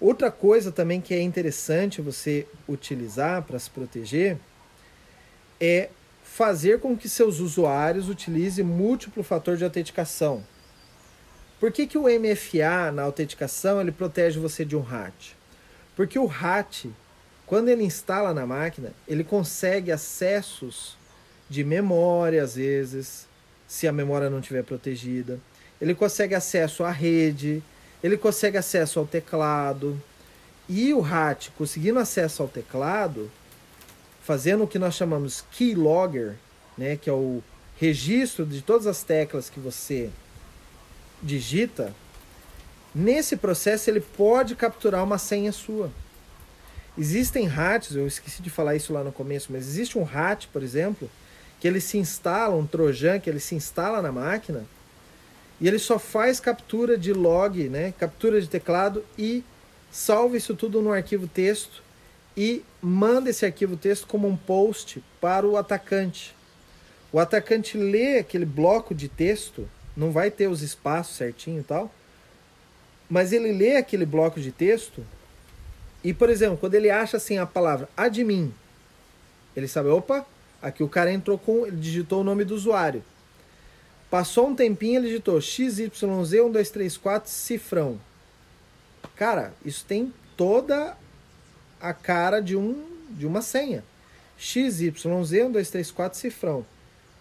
Outra 0.00 0.30
coisa 0.30 0.72
também 0.72 1.00
que 1.00 1.12
é 1.12 1.20
interessante 1.20 2.00
você 2.00 2.46
utilizar 2.66 3.42
para 3.42 3.58
se 3.58 3.68
proteger 3.68 4.38
é 5.60 5.90
fazer 6.32 6.80
com 6.80 6.96
que 6.96 7.10
seus 7.10 7.40
usuários 7.40 8.08
utilizem 8.08 8.64
múltiplo 8.64 9.22
fator 9.22 9.54
de 9.54 9.64
autenticação. 9.64 10.42
Por 11.60 11.70
que, 11.70 11.86
que 11.86 11.98
o 11.98 12.04
MFA 12.04 12.90
na 12.90 13.02
autenticação 13.02 13.78
ele 13.78 13.92
protege 13.92 14.40
você 14.40 14.64
de 14.64 14.74
um 14.74 14.80
RAT? 14.80 15.36
Porque 15.94 16.18
o 16.18 16.24
RAT, 16.24 16.86
quando 17.44 17.68
ele 17.68 17.84
instala 17.84 18.32
na 18.32 18.46
máquina, 18.46 18.94
ele 19.06 19.22
consegue 19.22 19.92
acessos 19.92 20.96
de 21.50 21.62
memória 21.62 22.42
às 22.42 22.54
vezes, 22.54 23.28
se 23.68 23.86
a 23.86 23.92
memória 23.92 24.30
não 24.30 24.40
estiver 24.40 24.64
protegida. 24.64 25.38
Ele 25.78 25.94
consegue 25.94 26.34
acesso 26.34 26.82
à 26.82 26.90
rede, 26.90 27.62
ele 28.02 28.16
consegue 28.16 28.56
acesso 28.56 28.98
ao 28.98 29.06
teclado. 29.06 30.00
E 30.66 30.94
o 30.94 31.00
RAT, 31.00 31.50
conseguindo 31.58 31.98
acesso 31.98 32.40
ao 32.40 32.48
teclado, 32.48 33.30
fazendo 34.22 34.64
o 34.64 34.68
que 34.68 34.78
nós 34.78 34.94
chamamos 34.94 35.44
keylogger, 35.50 36.36
né, 36.78 36.96
que 36.96 37.10
é 37.10 37.12
o 37.12 37.42
registro 37.78 38.46
de 38.46 38.62
todas 38.62 38.86
as 38.86 39.02
teclas 39.02 39.50
que 39.50 39.58
você 39.58 40.10
digita, 41.22 41.92
nesse 42.94 43.36
processo 43.36 43.90
ele 43.90 44.00
pode 44.00 44.54
capturar 44.54 45.02
uma 45.02 45.18
senha 45.18 45.52
sua. 45.52 45.90
Existem 46.96 47.46
RATs, 47.46 47.96
eu 47.96 48.06
esqueci 48.06 48.42
de 48.42 48.50
falar 48.50 48.76
isso 48.76 48.92
lá 48.92 49.02
no 49.02 49.10
começo, 49.10 49.50
mas 49.50 49.66
existe 49.66 49.98
um 49.98 50.02
RAT, 50.02 50.46
por 50.52 50.62
exemplo, 50.62 51.10
que 51.58 51.66
ele 51.66 51.80
se 51.80 51.98
instala, 51.98 52.54
um 52.54 52.66
Trojan 52.66 53.18
que 53.18 53.28
ele 53.28 53.40
se 53.40 53.54
instala 53.54 54.00
na 54.00 54.12
máquina 54.12 54.64
e 55.60 55.66
ele 55.66 55.78
só 55.78 55.98
faz 55.98 56.38
captura 56.38 56.98
de 56.98 57.12
log, 57.12 57.68
né, 57.68 57.92
captura 57.98 58.40
de 58.40 58.48
teclado 58.48 59.04
e 59.18 59.44
salva 59.90 60.36
isso 60.36 60.54
tudo 60.54 60.80
no 60.80 60.92
arquivo 60.92 61.26
texto 61.26 61.82
e 62.36 62.64
manda 62.80 63.30
esse 63.30 63.44
arquivo 63.44 63.76
texto 63.76 64.06
como 64.06 64.26
um 64.28 64.36
post 64.36 65.02
para 65.20 65.46
o 65.46 65.56
atacante. 65.56 66.34
O 67.12 67.18
atacante 67.18 67.76
lê 67.76 68.18
aquele 68.18 68.44
bloco 68.46 68.94
de 68.94 69.08
texto, 69.08 69.68
não 69.96 70.10
vai 70.10 70.30
ter 70.30 70.48
os 70.48 70.62
espaços 70.62 71.16
certinho 71.16 71.60
e 71.60 71.64
tal, 71.64 71.92
mas 73.08 73.32
ele 73.32 73.52
lê 73.52 73.76
aquele 73.76 74.06
bloco 74.06 74.40
de 74.40 74.50
texto 74.50 75.04
e, 76.02 76.14
por 76.14 76.30
exemplo, 76.30 76.56
quando 76.56 76.74
ele 76.74 76.90
acha 76.90 77.18
assim 77.18 77.38
a 77.38 77.46
palavra 77.46 77.88
admin, 77.96 78.52
ele 79.54 79.68
sabe, 79.68 79.90
opa, 79.90 80.26
aqui 80.60 80.82
o 80.82 80.88
cara 80.88 81.12
entrou 81.12 81.38
com, 81.38 81.66
ele 81.66 81.76
digitou 81.76 82.22
o 82.22 82.24
nome 82.24 82.44
do 82.44 82.54
usuário. 82.54 83.04
Passou 84.10 84.48
um 84.48 84.54
tempinho, 84.54 84.98
ele 84.98 85.08
digitou 85.08 85.38
XYZ1234 85.38 87.26
cifrão. 87.26 88.00
Cara, 89.14 89.52
isso 89.64 89.84
tem 89.86 90.12
toda 90.36 90.96
a 91.82 91.92
cara 91.92 92.40
de, 92.40 92.56
um, 92.56 92.86
de 93.10 93.26
uma 93.26 93.42
senha. 93.42 93.84
XYZ1234 94.38 96.14
cifrão. 96.14 96.64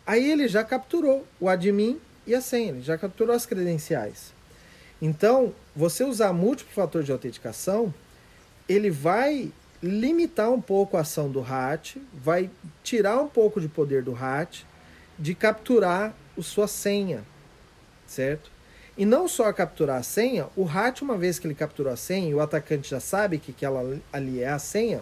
Aí 0.05 0.31
ele 0.31 0.47
já 0.47 0.63
capturou 0.63 1.25
o 1.39 1.49
admin 1.49 1.99
e 2.25 2.35
a 2.35 2.41
senha, 2.41 2.69
ele 2.69 2.81
já 2.81 2.97
capturou 2.97 3.35
as 3.35 3.45
credenciais. 3.45 4.33
Então, 5.01 5.53
você 5.75 6.03
usar 6.03 6.31
múltiplo 6.31 6.73
fator 6.73 7.03
de 7.03 7.11
autenticação, 7.11 7.91
ele 8.69 8.91
vai 8.91 9.51
limitar 9.81 10.51
um 10.51 10.61
pouco 10.61 10.95
a 10.95 11.01
ação 11.01 11.29
do 11.29 11.41
RAT, 11.41 11.95
vai 12.13 12.49
tirar 12.83 13.19
um 13.19 13.27
pouco 13.27 13.59
de 13.59 13.67
poder 13.67 14.03
do 14.03 14.13
RAT 14.13 14.61
de 15.17 15.33
capturar 15.33 16.13
a 16.37 16.41
sua 16.41 16.67
senha, 16.67 17.23
certo? 18.05 18.50
E 18.97 19.05
não 19.05 19.27
só 19.27 19.51
capturar 19.53 19.99
a 19.99 20.03
senha, 20.03 20.47
o 20.55 20.63
RAT, 20.63 21.01
uma 21.01 21.17
vez 21.17 21.39
que 21.39 21.47
ele 21.47 21.55
capturou 21.55 21.91
a 21.91 21.95
senha 21.95 22.29
e 22.29 22.35
o 22.35 22.41
atacante 22.41 22.89
já 22.89 22.99
sabe 22.99 23.37
que 23.37 23.51
aquela 23.51 23.97
ali 24.11 24.41
é 24.41 24.49
a 24.49 24.59
senha, 24.59 25.01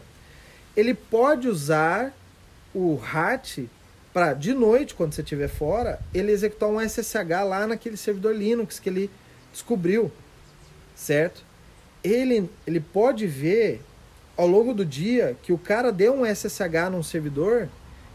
ele 0.76 0.94
pode 0.94 1.48
usar 1.48 2.14
o 2.74 2.96
RAT 2.96 3.68
para, 4.14 4.34
de 4.34 4.54
noite, 4.54 4.96
quando 4.96 5.14
você 5.14 5.22
estiver 5.22 5.48
fora, 5.48 6.00
ele 6.14 6.32
executar 6.32 6.70
um 6.70 6.80
SSH 6.80 7.16
lá 7.48 7.68
naquele 7.68 7.98
servidor 7.98 8.36
Linux 8.36 8.80
que 8.80 8.90
ele 8.90 9.10
descobriu, 9.52 10.12
certo? 10.96 11.44
Ele, 12.04 12.50
ele 12.66 12.80
pode 12.80 13.28
ver 13.28 13.82
ao 14.36 14.48
longo 14.48 14.74
do 14.74 14.86
dia 14.86 15.36
que 15.44 15.52
o 15.52 15.58
cara 15.58 15.92
deu 15.92 16.14
um 16.14 16.26
SSH 16.26 16.90
num 16.92 17.04
servidor 17.04 17.70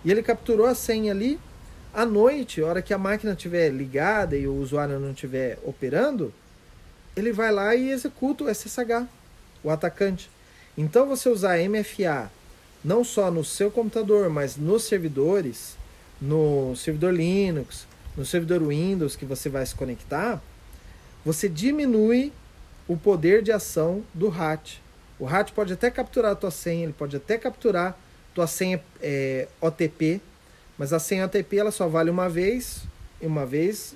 e 0.04 0.10
ele 0.10 0.22
capturou 0.22 0.66
a 0.66 0.74
senha 0.74 1.12
ali 1.12 1.38
à 1.94 2.04
noite, 2.04 2.60
a 2.60 2.66
hora 2.66 2.82
que 2.82 2.92
a 2.92 2.98
máquina 2.98 3.32
estiver 3.32 3.70
ligada 3.70 4.36
e 4.36 4.46
o 4.46 4.54
usuário 4.54 4.98
não 4.98 5.12
estiver 5.12 5.58
operando, 5.64 6.32
ele 7.16 7.32
vai 7.32 7.52
lá 7.52 7.74
e 7.74 7.90
executa 7.90 8.44
o 8.44 8.52
SSH, 8.52 9.06
o 9.62 9.70
atacante. 9.70 10.28
Então 10.76 11.06
você 11.06 11.28
usar 11.28 11.58
MFA 11.58 12.30
não 12.84 13.04
só 13.04 13.30
no 13.30 13.44
seu 13.44 13.70
computador, 13.70 14.28
mas 14.28 14.56
nos 14.56 14.82
servidores, 14.82 15.76
no 16.20 16.74
servidor 16.76 17.14
Linux, 17.14 17.86
no 18.16 18.26
servidor 18.26 18.62
Windows 18.62 19.16
que 19.16 19.24
você 19.24 19.48
vai 19.48 19.64
se 19.64 19.74
conectar, 19.74 20.42
você 21.24 21.48
diminui 21.48 22.32
o 22.86 22.96
poder 22.96 23.42
de 23.42 23.52
ação 23.52 24.02
do 24.12 24.28
RAT. 24.28 24.78
O 25.18 25.24
RAT 25.24 25.52
pode 25.52 25.72
até 25.72 25.90
capturar 25.90 26.32
a 26.32 26.36
tua 26.36 26.50
senha, 26.50 26.84
ele 26.84 26.92
pode 26.92 27.16
até 27.16 27.38
capturar 27.38 27.96
tua 28.34 28.46
senha 28.46 28.82
é, 29.00 29.48
OTP, 29.60 30.20
mas 30.78 30.92
a 30.92 30.98
senha 30.98 31.26
OTP 31.26 31.58
ela 31.58 31.70
só 31.70 31.88
vale 31.88 32.10
uma 32.10 32.28
vez, 32.28 32.82
e 33.20 33.26
uma 33.26 33.46
vez 33.46 33.94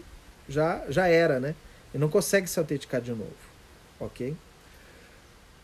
já, 0.49 0.83
já 0.89 1.07
era, 1.07 1.41
né? 1.41 1.55
E 1.95 1.99
não 1.99 2.09
consegue 2.09 2.49
se 2.49 2.59
autenticar 2.59 3.01
de 3.01 3.11
novo, 3.11 3.35
ok? 3.99 4.37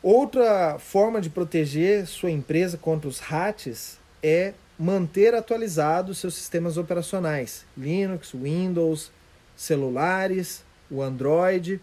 Outra 0.03 0.79
forma 0.79 1.21
de 1.21 1.31
proteger 1.31 2.07
sua 2.07 2.31
empresa 2.31 2.77
contra 2.77 3.09
os 3.09 3.21
hacks 3.21 3.99
é 4.23 4.53
manter 4.79 5.35
atualizados 5.35 6.19
seus 6.19 6.35
sistemas 6.35 6.77
operacionais, 6.77 7.65
Linux, 7.77 8.33
Windows, 8.33 9.11
celulares, 9.57 10.65
o 10.91 11.01
Android, 11.01 11.81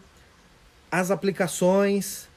as 0.91 1.09
aplicações, 1.09 2.27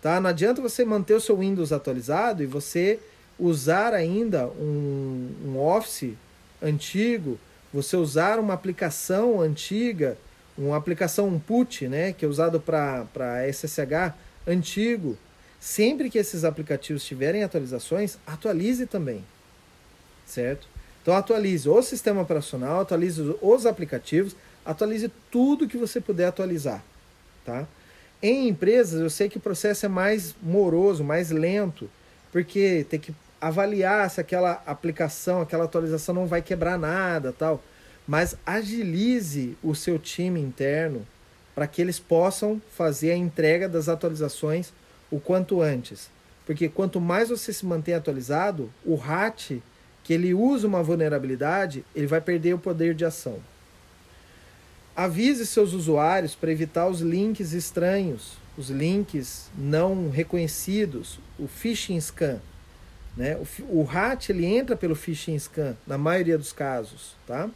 tá? 0.00 0.20
Não 0.20 0.30
adianta 0.30 0.62
você 0.62 0.84
manter 0.84 1.14
o 1.14 1.20
seu 1.20 1.36
Windows 1.38 1.72
atualizado 1.72 2.42
e 2.42 2.46
você 2.46 3.00
usar 3.38 3.92
ainda 3.92 4.46
um, 4.46 5.34
um 5.44 5.58
Office 5.58 6.14
antigo, 6.64 7.38
você 7.72 7.96
usar 7.96 8.38
uma 8.38 8.54
aplicação 8.54 9.40
antiga, 9.40 10.16
uma 10.56 10.76
aplicação 10.76 11.38
put, 11.38 11.86
né, 11.88 12.12
que 12.12 12.24
é 12.24 12.28
usado 12.28 12.60
para 12.60 13.06
SSH 13.52 14.14
antigo, 14.46 15.18
sempre 15.60 16.08
que 16.08 16.18
esses 16.18 16.44
aplicativos 16.44 17.04
tiverem 17.04 17.42
atualizações, 17.42 18.16
atualize 18.26 18.86
também, 18.86 19.24
certo? 20.24 20.66
Então 21.02 21.14
atualize 21.14 21.68
o 21.68 21.82
sistema 21.82 22.22
operacional, 22.22 22.80
atualize 22.80 23.20
os 23.42 23.66
aplicativos, 23.66 24.34
atualize 24.64 25.10
tudo 25.30 25.68
que 25.68 25.76
você 25.76 26.00
puder 26.00 26.26
atualizar, 26.26 26.82
tá? 27.44 27.66
Em 28.22 28.48
empresas 28.48 29.00
eu 29.00 29.10
sei 29.10 29.28
que 29.28 29.36
o 29.36 29.40
processo 29.40 29.84
é 29.84 29.88
mais 29.88 30.34
moroso, 30.42 31.04
mais 31.04 31.30
lento, 31.30 31.90
porque 32.32 32.86
tem 32.88 32.98
que 32.98 33.14
avaliar 33.46 34.08
se 34.08 34.22
aquela 34.22 34.62
aplicação, 34.64 35.42
aquela 35.42 35.64
atualização 35.64 36.14
não 36.14 36.26
vai 36.26 36.40
quebrar 36.40 36.78
nada, 36.78 37.30
tal. 37.30 37.62
Mas 38.08 38.38
agilize 38.44 39.54
o 39.62 39.74
seu 39.74 39.98
time 39.98 40.40
interno 40.40 41.06
para 41.54 41.66
que 41.66 41.82
eles 41.82 42.00
possam 42.00 42.60
fazer 42.74 43.10
a 43.10 43.16
entrega 43.16 43.68
das 43.68 43.86
atualizações 43.86 44.72
o 45.10 45.20
quanto 45.20 45.60
antes. 45.60 46.08
Porque 46.46 46.70
quanto 46.70 46.98
mais 47.02 47.28
você 47.28 47.52
se 47.52 47.66
mantém 47.66 47.94
atualizado, 47.94 48.72
o 48.82 48.94
RAT, 48.94 49.58
que 50.02 50.14
ele 50.14 50.32
usa 50.32 50.66
uma 50.66 50.82
vulnerabilidade, 50.82 51.84
ele 51.94 52.06
vai 52.06 52.22
perder 52.22 52.54
o 52.54 52.58
poder 52.58 52.94
de 52.94 53.04
ação. 53.04 53.40
Avise 54.96 55.44
seus 55.44 55.74
usuários 55.74 56.34
para 56.34 56.50
evitar 56.50 56.88
os 56.88 57.00
links 57.00 57.52
estranhos, 57.52 58.38
os 58.56 58.70
links 58.70 59.50
não 59.54 60.08
reconhecidos, 60.08 61.20
o 61.38 61.46
phishing 61.46 62.00
scan. 62.00 62.40
Né? 63.16 63.38
O, 63.68 63.82
RAT 63.82 64.30
ele 64.30 64.44
entra 64.44 64.76
pelo 64.76 64.96
phishing 64.96 65.38
scan, 65.38 65.76
na 65.86 65.96
maioria 65.96 66.36
dos 66.36 66.52
casos. 66.52 67.14
Tá? 67.26 67.48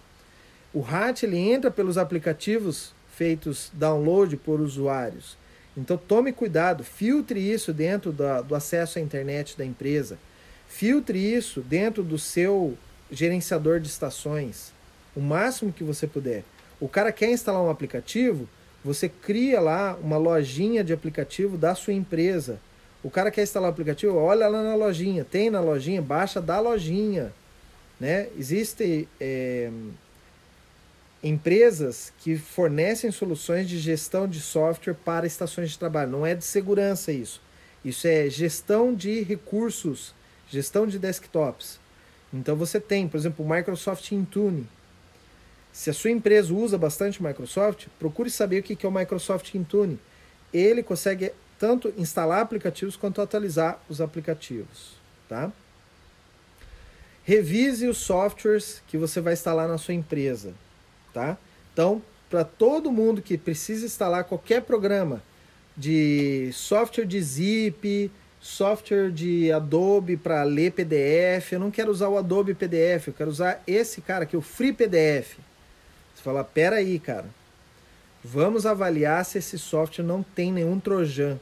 O 0.73 0.81
RAT 0.81 1.23
ele 1.23 1.39
entra 1.39 1.71
pelos 1.71 1.99
aplicativos 1.99 2.95
feitos 3.09 3.71
download 3.73 4.37
por 4.37 4.61
usuários. 4.61 5.37
Então 5.77 5.97
tome 5.97 6.33
cuidado, 6.33 6.85
filtre 6.85 7.41
isso 7.41 7.73
dentro 7.73 8.13
da, 8.13 8.41
do 8.41 8.55
acesso 8.55 8.99
à 8.99 9.03
internet 9.03 9.57
da 9.59 9.65
empresa. 9.65 10.19
Filtre 10.69 11.19
isso 11.19 11.61
dentro 11.61 12.03
do 12.03 12.19
seu 12.19 12.77
gerenciador 13.11 13.81
de 13.81 13.89
estações, 13.89 14.73
o 15.17 15.21
máximo 15.21 15.73
que 15.73 15.83
você 15.83 16.07
puder. 16.07 16.45
O 16.79 16.89
cara 16.89 17.11
quer 17.11 17.31
instalar 17.31 17.63
um 17.63 17.71
aplicativo, 17.71 18.49
você 18.85 19.09
cria 19.09 19.61
lá 19.61 19.97
uma 20.01 20.17
lojinha 20.17 20.85
de 20.85 20.93
aplicativo 20.93 21.57
da 21.57 21.75
sua 21.75 21.95
empresa 21.95 22.61
o 23.03 23.11
cara 23.11 23.31
quer 23.31 23.43
instalar 23.43 23.69
o 23.69 23.73
aplicativo, 23.73 24.17
olha 24.17 24.49
lá 24.49 24.63
na 24.63 24.75
lojinha, 24.75 25.25
tem 25.25 25.51
na 25.51 25.61
lojinha, 25.61 26.03
baixa 26.03 26.41
da 26.41 26.59
lojinha. 26.61 27.33
Né? 28.01 28.29
Existem 28.37 29.09
é, 29.21 29.71
empresas 31.23 32.13
que 32.21 32.37
fornecem 32.37 33.11
soluções 33.11 33.69
de 33.69 33.79
gestão 33.79 34.27
de 34.27 34.41
software 34.41 34.95
para 34.95 35.27
estações 35.27 35.71
de 35.71 35.79
trabalho. 35.79 36.11
Não 36.11 36.27
é 36.27 36.35
de 36.35 36.45
segurança 36.45 37.13
isso. 37.13 37.41
Isso 37.85 38.07
é 38.07 38.29
gestão 38.29 38.95
de 38.95 39.23
recursos, 39.23 40.15
gestão 40.49 40.87
de 40.87 40.99
desktops. 40.99 41.79
Então 42.33 42.57
você 42.57 42.81
tem, 42.81 43.09
por 43.09 43.17
exemplo, 43.17 43.45
o 43.45 43.49
Microsoft 43.49 44.11
Intune. 44.13 44.67
Se 45.73 45.91
a 45.91 45.95
sua 45.95 46.11
empresa 46.11 46.53
usa 46.53 46.77
bastante 46.77 47.23
Microsoft, 47.23 47.87
procure 47.99 48.31
saber 48.31 48.61
o 48.61 48.63
que 48.63 48.85
é 48.85 48.89
o 48.89 48.93
Microsoft 48.93 49.55
Intune. 49.55 49.99
Ele 50.53 50.83
consegue 50.83 51.33
tanto 51.59 51.93
instalar 51.97 52.41
aplicativos 52.41 52.97
quanto 52.97 53.21
atualizar 53.21 53.81
os 53.89 54.01
aplicativos, 54.01 54.97
tá? 55.29 55.51
Revise 57.25 57.87
os 57.87 57.99
softwares 57.99 58.83
que 58.87 58.97
você 58.97 59.21
vai 59.21 59.35
instalar 59.35 59.69
na 59.69 59.77
sua 59.77 59.95
empresa, 59.95 60.55
tá? 61.13 61.37
Então, 61.73 62.01
para 62.31 62.45
todo 62.45 62.93
mundo 62.93 63.21
que 63.21 63.37
precisa 63.37 63.85
instalar 63.85 64.25
qualquer 64.25 64.63
programa 64.63 65.23
de 65.77 66.51
software 66.53 67.05
de 67.05 67.21
zip, 67.21 68.11
software 68.41 69.11
de 69.11 69.51
Adobe 69.53 70.17
para 70.17 70.43
ler 70.43 70.73
PDF, 70.73 71.53
eu 71.53 71.61
não 71.61 71.71
quero 71.71 71.91
usar 71.91 72.09
o 72.09 72.19
Adobe 72.19 72.55
PDF, 72.55 73.09
eu 73.09 73.15
quero 73.15 73.31
usar 73.31 73.63
esse 73.67 74.01
cara 74.01 74.25
aqui, 74.25 74.37
o 74.37 74.43
Free 74.43 74.73
PDF. 74.73 75.37
Você 76.15 76.23
fala, 76.23 76.43
pera 76.43 76.77
aí, 76.77 76.99
cara, 76.99 77.27
vamos 78.25 78.67
avaliar 78.67 79.25
se 79.25 79.39
esse 79.39 79.59
software 79.59 80.05
não 80.05 80.23
tem 80.23 80.53
nenhum 80.53 80.81
trojan. 80.81 81.39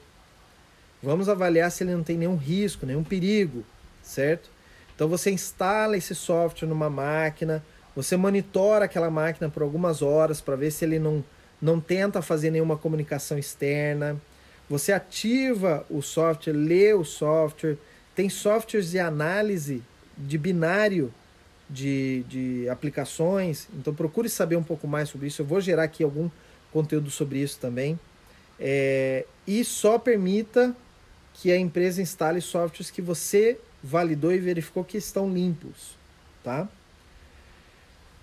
Vamos 1.03 1.29
avaliar 1.29 1.71
se 1.71 1.85
ele 1.85 1.95
não 1.95 2.03
tem 2.03 2.17
nenhum 2.17 2.37
risco, 2.37 2.87
nenhum 2.87 3.05
perigo, 3.05 3.65
certo? 4.03 4.51
Então 4.95 5.09
você 5.09 5.31
instala 5.31 5.97
esse 5.97 6.15
software 6.15 6.69
numa 6.69 6.89
máquina, 6.89 7.63
você 7.95 8.17
monitora 8.17 8.87
aquela 8.87 9.11
máquina 9.11 9.49
por 9.49 9.63
algumas 9.63 10.03
horas 10.03 10.41
para 10.41 10.57
ver 10.57 10.71
se 10.71 10.85
ele 10.85 10.99
não, 10.99 11.25
não 11.61 11.81
tenta 11.81 12.21
fazer 12.21 12.51
nenhuma 12.51 12.77
comunicação 12.77 13.39
externa. 13.39 14.21
Você 14.69 14.93
ativa 14.93 15.87
o 15.89 16.03
software, 16.03 16.53
lê 16.53 16.93
o 16.93 17.05
software. 17.05 17.77
Tem 18.15 18.29
softwares 18.29 18.91
de 18.91 18.99
análise 18.99 19.83
de 20.17 20.39
binário 20.39 21.13
de, 21.69 22.25
de 22.29 22.69
aplicações. 22.69 23.69
Então 23.75 23.95
procure 23.95 24.29
saber 24.29 24.57
um 24.57 24.63
pouco 24.63 24.87
mais 24.87 25.09
sobre 25.09 25.29
isso. 25.29 25.43
Eu 25.43 25.47
vou 25.47 25.61
gerar 25.61 25.85
aqui 25.85 26.03
algum 26.03 26.29
conteúdo 26.73 27.11
sobre 27.11 27.39
isso 27.39 27.59
também. 27.59 27.99
É, 28.59 29.25
e 29.47 29.65
só 29.65 29.99
permita 29.99 30.75
que 31.37 31.53
a 31.53 31.59
empresa 31.59 32.01
instale 32.01 32.41
softwares 32.41 32.91
que 32.91 33.03
você 33.03 33.59
validou 33.83 34.33
e 34.33 34.39
verificou 34.39 34.83
que 34.83 34.97
estão 34.97 35.33
limpos, 35.33 35.97
tá? 36.43 36.69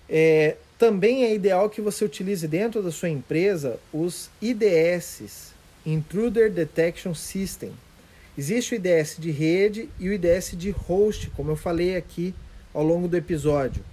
É, 0.08 0.56
também 0.78 1.24
é 1.24 1.32
ideal 1.32 1.70
que 1.70 1.80
você 1.80 2.04
utilize 2.04 2.46
dentro 2.46 2.82
da 2.82 2.90
sua 2.90 3.08
empresa 3.08 3.78
os 3.92 4.28
IDS, 4.42 5.52
Intruder 5.86 6.50
Detection 6.50 7.14
System. 7.14 7.72
Existe 8.36 8.74
o 8.74 8.76
IDS 8.76 9.16
de 9.18 9.30
rede 9.30 9.88
e 9.98 10.08
o 10.08 10.12
IDS 10.12 10.52
de 10.56 10.70
host, 10.70 11.30
como 11.36 11.52
eu 11.52 11.56
falei 11.56 11.96
aqui 11.96 12.34
ao 12.74 12.82
longo 12.82 13.06
do 13.06 13.16
episódio. 13.16 13.84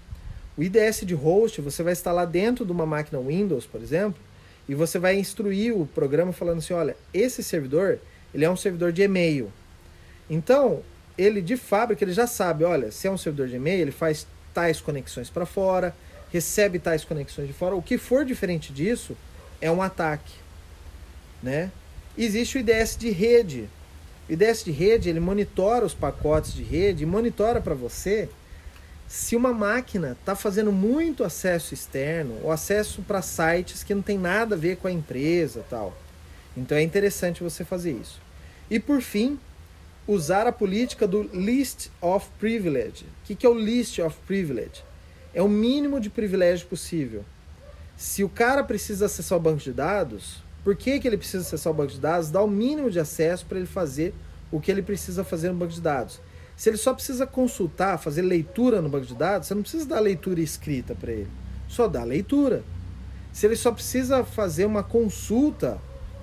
O 0.58 0.64
IDS 0.64 1.06
de 1.06 1.14
host 1.14 1.62
você 1.62 1.84
vai 1.84 1.94
instalar 1.94 2.26
dentro 2.26 2.66
de 2.66 2.72
uma 2.72 2.88
máquina 2.88 3.22
Windows, 3.22 3.68
por 3.68 3.82
exemplo, 3.82 4.20
e 4.68 4.74
você 4.74 4.98
vai 4.98 5.16
instruir 5.18 5.78
o 5.78 5.86
programa 5.86 6.34
falando 6.34 6.58
assim, 6.58 6.74
olha, 6.74 6.98
esse 7.14 7.44
servidor 7.44 8.00
ele 8.34 8.46
é 8.46 8.50
um 8.50 8.56
servidor 8.56 8.92
de 8.92 9.02
e-mail. 9.02 9.52
Então, 10.30 10.82
ele 11.18 11.42
de 11.42 11.58
fábrica 11.58 12.04
ele 12.04 12.14
já 12.14 12.28
sabe, 12.28 12.64
olha, 12.64 12.92
se 12.92 13.08
é 13.08 13.12
um 13.12 13.18
servidor 13.18 13.48
de 13.48 13.56
e-mail, 13.56 13.82
ele 13.82 13.92
faz 13.92 14.26
tais 14.54 14.80
conexões 14.82 15.30
para 15.30 15.46
fora, 15.46 15.96
recebe 16.32 16.80
tais 16.80 17.04
conexões 17.04 17.48
de 17.48 17.54
fora. 17.54 17.76
O 17.76 17.82
que 17.82 17.98
for 17.98 18.24
diferente 18.26 18.72
disso 18.72 19.16
é 19.60 19.70
um 19.70 19.82
ataque, 19.82 20.34
né? 21.44 21.72
Existe 22.18 22.58
o 22.58 22.60
IDS 22.60 22.98
de 22.98 23.10
rede. 23.10 23.70
O 24.30 24.34
IDS 24.34 24.64
de 24.64 24.72
rede, 24.72 25.10
ele 25.10 25.20
monitora 25.20 25.86
os 25.86 25.94
pacotes 25.94 26.54
de 26.54 26.64
rede 26.64 27.06
monitora 27.06 27.62
para 27.62 27.74
você 27.74 28.30
se 29.12 29.36
uma 29.36 29.54
máquina 29.54 30.16
está 30.18 30.38
fazendo 30.38 30.72
muito 30.72 31.26
acesso 31.26 31.74
externo 31.74 32.40
ou 32.44 32.50
acesso 32.50 33.02
para 33.02 33.22
sites 33.22 33.84
que 33.84 33.94
não 33.94 34.02
tem 34.02 34.18
nada 34.18 34.56
a 34.56 34.58
ver 34.58 34.78
com 34.78 34.88
a 34.88 34.92
empresa 34.92 35.66
tal. 35.70 35.94
Então 36.56 36.78
é 36.78 36.82
interessante 36.82 37.44
você 37.44 37.64
fazer 37.64 37.92
isso. 37.92 38.20
E 38.70 38.80
por 38.80 39.02
fim, 39.02 39.40
usar 40.08 40.48
a 40.48 40.52
política 40.52 41.08
do 41.08 41.24
List 41.24 41.90
of 42.02 42.28
Privilege. 42.40 43.06
O 43.06 43.26
que, 43.26 43.36
que 43.36 43.46
é 43.46 43.50
o 43.50 43.58
List 43.58 44.00
of 44.00 44.18
Privilege? 44.28 44.84
É 45.34 45.42
o 45.42 45.48
mínimo 45.48 46.00
de 46.00 46.10
privilégio 46.10 46.68
possível. 46.68 47.24
Se 47.96 48.24
o 48.24 48.30
cara 48.30 48.64
precisa 48.64 49.06
acessar 49.06 49.38
o 49.38 49.42
banco 49.42 49.60
de 49.60 49.72
dados, 49.72 50.44
por 50.64 50.76
que, 50.76 51.00
que 51.00 51.08
ele 51.08 51.18
precisa 51.18 51.44
acessar 51.44 51.72
o 51.72 51.76
banco 51.76 51.94
de 51.94 52.00
dados? 52.00 52.30
Dá 52.30 52.42
o 52.42 52.48
mínimo 52.48 52.90
de 52.90 53.00
acesso 53.00 53.46
para 53.46 53.58
ele 53.58 53.68
fazer 53.68 54.14
o 54.52 54.60
que 54.60 54.70
ele 54.70 54.82
precisa 54.82 55.24
fazer 55.24 55.50
no 55.50 55.56
banco 55.56 55.74
de 55.74 55.82
dados. 55.82 56.20
Se 56.58 56.70
ele 56.70 56.78
só 56.78 56.94
precisa 56.94 57.26
consultar, 57.26 57.98
fazer 57.98 58.22
leitura 58.22 58.82
no 58.82 58.90
banco 58.90 59.06
de 59.06 59.16
dados, 59.16 59.48
você 59.48 59.56
não 59.56 59.62
precisa 59.62 59.86
dar 59.86 60.00
leitura 60.00 60.42
escrita 60.42 60.94
para 60.94 61.12
ele. 61.12 61.30
Só 61.68 61.88
dá 61.88 62.04
leitura. 62.04 62.64
Se 63.32 63.46
ele 63.46 63.56
só 63.56 63.72
precisa 63.72 64.24
fazer 64.24 64.66
uma 64.66 64.84
consulta 64.84 65.80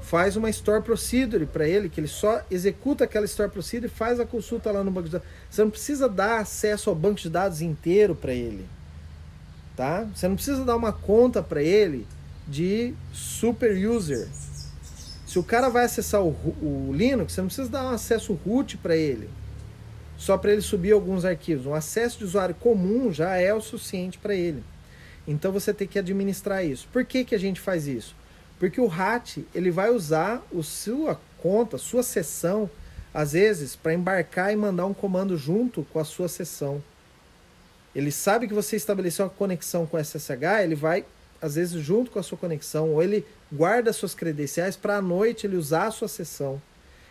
faz 0.08 0.36
uma 0.36 0.48
store 0.48 0.82
procedure 0.82 1.44
para 1.44 1.68
ele, 1.68 1.90
que 1.90 2.00
ele 2.00 2.08
só 2.08 2.42
executa 2.50 3.04
aquela 3.04 3.26
store 3.26 3.50
procedure 3.50 3.92
e 3.92 3.94
faz 3.94 4.18
a 4.18 4.24
consulta 4.24 4.72
lá 4.72 4.82
no 4.82 4.90
banco 4.90 5.06
de 5.06 5.12
dados. 5.12 5.28
Você 5.50 5.62
não 5.62 5.70
precisa 5.70 6.08
dar 6.08 6.40
acesso 6.40 6.88
ao 6.88 6.96
banco 6.96 7.20
de 7.20 7.28
dados 7.28 7.60
inteiro 7.60 8.14
para 8.14 8.32
ele. 8.32 8.66
Tá? 9.76 10.08
Você 10.14 10.26
não 10.26 10.34
precisa 10.34 10.64
dar 10.64 10.76
uma 10.76 10.94
conta 10.94 11.42
para 11.42 11.62
ele 11.62 12.06
de 12.46 12.94
super 13.12 13.76
user. 13.86 14.26
Se 15.26 15.38
o 15.38 15.44
cara 15.44 15.68
vai 15.68 15.84
acessar 15.84 16.22
o, 16.22 16.30
o 16.30 16.90
Linux, 16.94 17.34
você 17.34 17.42
não 17.42 17.48
precisa 17.48 17.68
dar 17.68 17.84
um 17.84 17.90
acesso 17.90 18.32
root 18.32 18.78
para 18.78 18.96
ele. 18.96 19.28
Só 20.16 20.38
para 20.38 20.52
ele 20.52 20.62
subir 20.62 20.92
alguns 20.92 21.26
arquivos. 21.26 21.66
Um 21.66 21.74
acesso 21.74 22.18
de 22.18 22.24
usuário 22.24 22.54
comum 22.54 23.12
já 23.12 23.36
é 23.36 23.52
o 23.52 23.60
suficiente 23.60 24.16
para 24.16 24.34
ele. 24.34 24.64
Então 25.26 25.52
você 25.52 25.74
tem 25.74 25.86
que 25.86 25.98
administrar 25.98 26.64
isso. 26.64 26.88
Por 26.90 27.04
que, 27.04 27.26
que 27.26 27.34
a 27.34 27.38
gente 27.38 27.60
faz 27.60 27.86
isso? 27.86 28.16
Porque 28.58 28.80
o 28.80 28.86
RAT 28.86 29.38
ele 29.54 29.70
vai 29.70 29.90
usar 29.90 30.42
a 30.56 30.62
sua 30.62 31.20
conta, 31.40 31.78
sua 31.78 32.02
sessão, 32.02 32.68
às 33.14 33.32
vezes, 33.32 33.76
para 33.76 33.94
embarcar 33.94 34.52
e 34.52 34.56
mandar 34.56 34.86
um 34.86 34.94
comando 34.94 35.36
junto 35.36 35.84
com 35.92 35.98
a 35.98 36.04
sua 36.04 36.28
sessão. 36.28 36.82
Ele 37.94 38.12
sabe 38.12 38.46
que 38.46 38.54
você 38.54 38.76
estabeleceu 38.76 39.24
uma 39.24 39.30
conexão 39.30 39.86
com 39.86 39.98
SSH, 39.98 40.62
ele 40.62 40.74
vai, 40.74 41.04
às 41.40 41.54
vezes, 41.54 41.82
junto 41.82 42.10
com 42.10 42.18
a 42.18 42.22
sua 42.22 42.36
conexão, 42.36 42.90
ou 42.90 43.02
ele 43.02 43.24
guarda 43.50 43.92
suas 43.92 44.14
credenciais 44.14 44.76
para 44.76 44.96
à 44.96 45.02
noite 45.02 45.46
ele 45.46 45.56
usar 45.56 45.86
a 45.86 45.90
sua 45.90 46.08
sessão. 46.08 46.60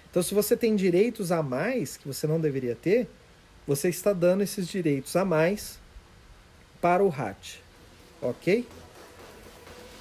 Então, 0.10 0.22
se 0.22 0.34
você 0.34 0.56
tem 0.56 0.76
direitos 0.76 1.32
a 1.32 1.42
mais 1.42 1.98
que 1.98 2.08
você 2.08 2.28
não 2.28 2.40
deveria 2.40 2.76
ter, 2.76 3.08
você 3.66 3.90
está 3.90 4.14
dando 4.14 4.44
esses 4.44 4.68
direitos 4.68 5.16
a 5.16 5.26
mais 5.26 5.80
para 6.80 7.04
o 7.04 7.10
RAT. 7.10 7.60
Ok? 8.22 8.66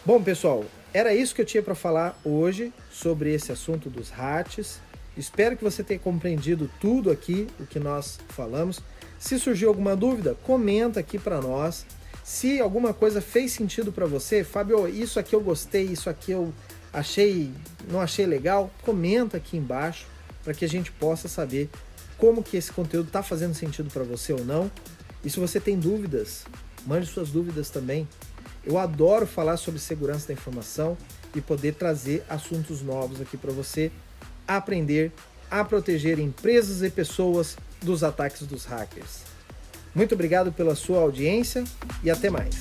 Bom, 0.05 0.23
pessoal, 0.23 0.65
era 0.97 1.15
isso 1.15 1.35
que 1.35 1.43
eu 1.43 1.45
tinha 1.45 1.63
para 1.63 1.75
falar 1.75 2.19
hoje 2.25 2.73
sobre 2.91 3.35
esse 3.35 3.53
assunto 3.53 3.91
dos 3.91 4.09
RATs. 4.09 4.81
Espero 5.15 5.55
que 5.55 5.63
você 5.63 5.85
tenha 5.85 6.01
compreendido 6.01 6.71
tudo 6.81 7.11
aqui 7.11 7.47
o 7.61 7.67
que 7.67 7.79
nós 7.79 8.19
falamos. 8.31 8.81
Se 9.19 9.39
surgiu 9.39 9.69
alguma 9.69 9.95
dúvida, 9.95 10.35
comenta 10.45 10.99
aqui 10.99 11.19
para 11.19 11.39
nós. 11.39 11.85
Se 12.25 12.59
alguma 12.63 12.95
coisa 12.95 13.21
fez 13.21 13.53
sentido 13.53 13.93
para 13.93 14.07
você, 14.07 14.43
Fábio, 14.43 14.89
isso 14.89 15.21
aqui 15.21 15.35
eu 15.35 15.41
gostei, 15.43 15.85
isso 15.85 16.09
aqui 16.09 16.33
eu 16.33 16.51
achei, 16.91 17.53
não 17.91 18.01
achei 18.01 18.25
legal, 18.25 18.71
comenta 18.81 19.37
aqui 19.37 19.59
embaixo 19.59 20.07
para 20.43 20.55
que 20.55 20.65
a 20.65 20.69
gente 20.69 20.91
possa 20.93 21.29
saber 21.29 21.69
como 22.17 22.43
que 22.43 22.57
esse 22.57 22.73
conteúdo 22.73 23.09
está 23.09 23.23
fazendo 23.23 23.53
sentido 23.53 23.91
para 23.91 24.03
você 24.03 24.33
ou 24.33 24.47
não. 24.47 24.73
E 25.23 25.29
se 25.29 25.39
você 25.39 25.61
tem 25.61 25.79
dúvidas, 25.79 26.47
mande 26.87 27.05
suas 27.07 27.29
dúvidas 27.29 27.69
também 27.69 28.09
eu 28.67 28.77
adoro 28.79 29.27
falar 29.27 29.57
sobre 29.57 29.81
segurança 29.81 30.27
da 30.27 30.35
informação 30.35 30.99
e 31.35 31.41
poder 31.41 31.75
trazer 31.75 32.25
assuntos 32.29 32.83
novos 32.83 33.21
aqui 33.21 33.37
para 33.37 33.53
você 33.53 33.93
aprender 34.47 35.13
a 35.51 35.65
proteger 35.65 36.19
empresas 36.19 36.83
e 36.83 36.91
pessoas 36.91 37.57
dos 37.81 38.03
ataques 38.03 38.43
dos 38.43 38.65
hackers. 38.65 39.21
Muito 39.95 40.15
obrigado 40.15 40.53
pela 40.53 40.75
sua 40.75 40.99
audiência 40.99 41.63
e 42.03 42.11
até 42.11 42.29
mais. 42.29 42.57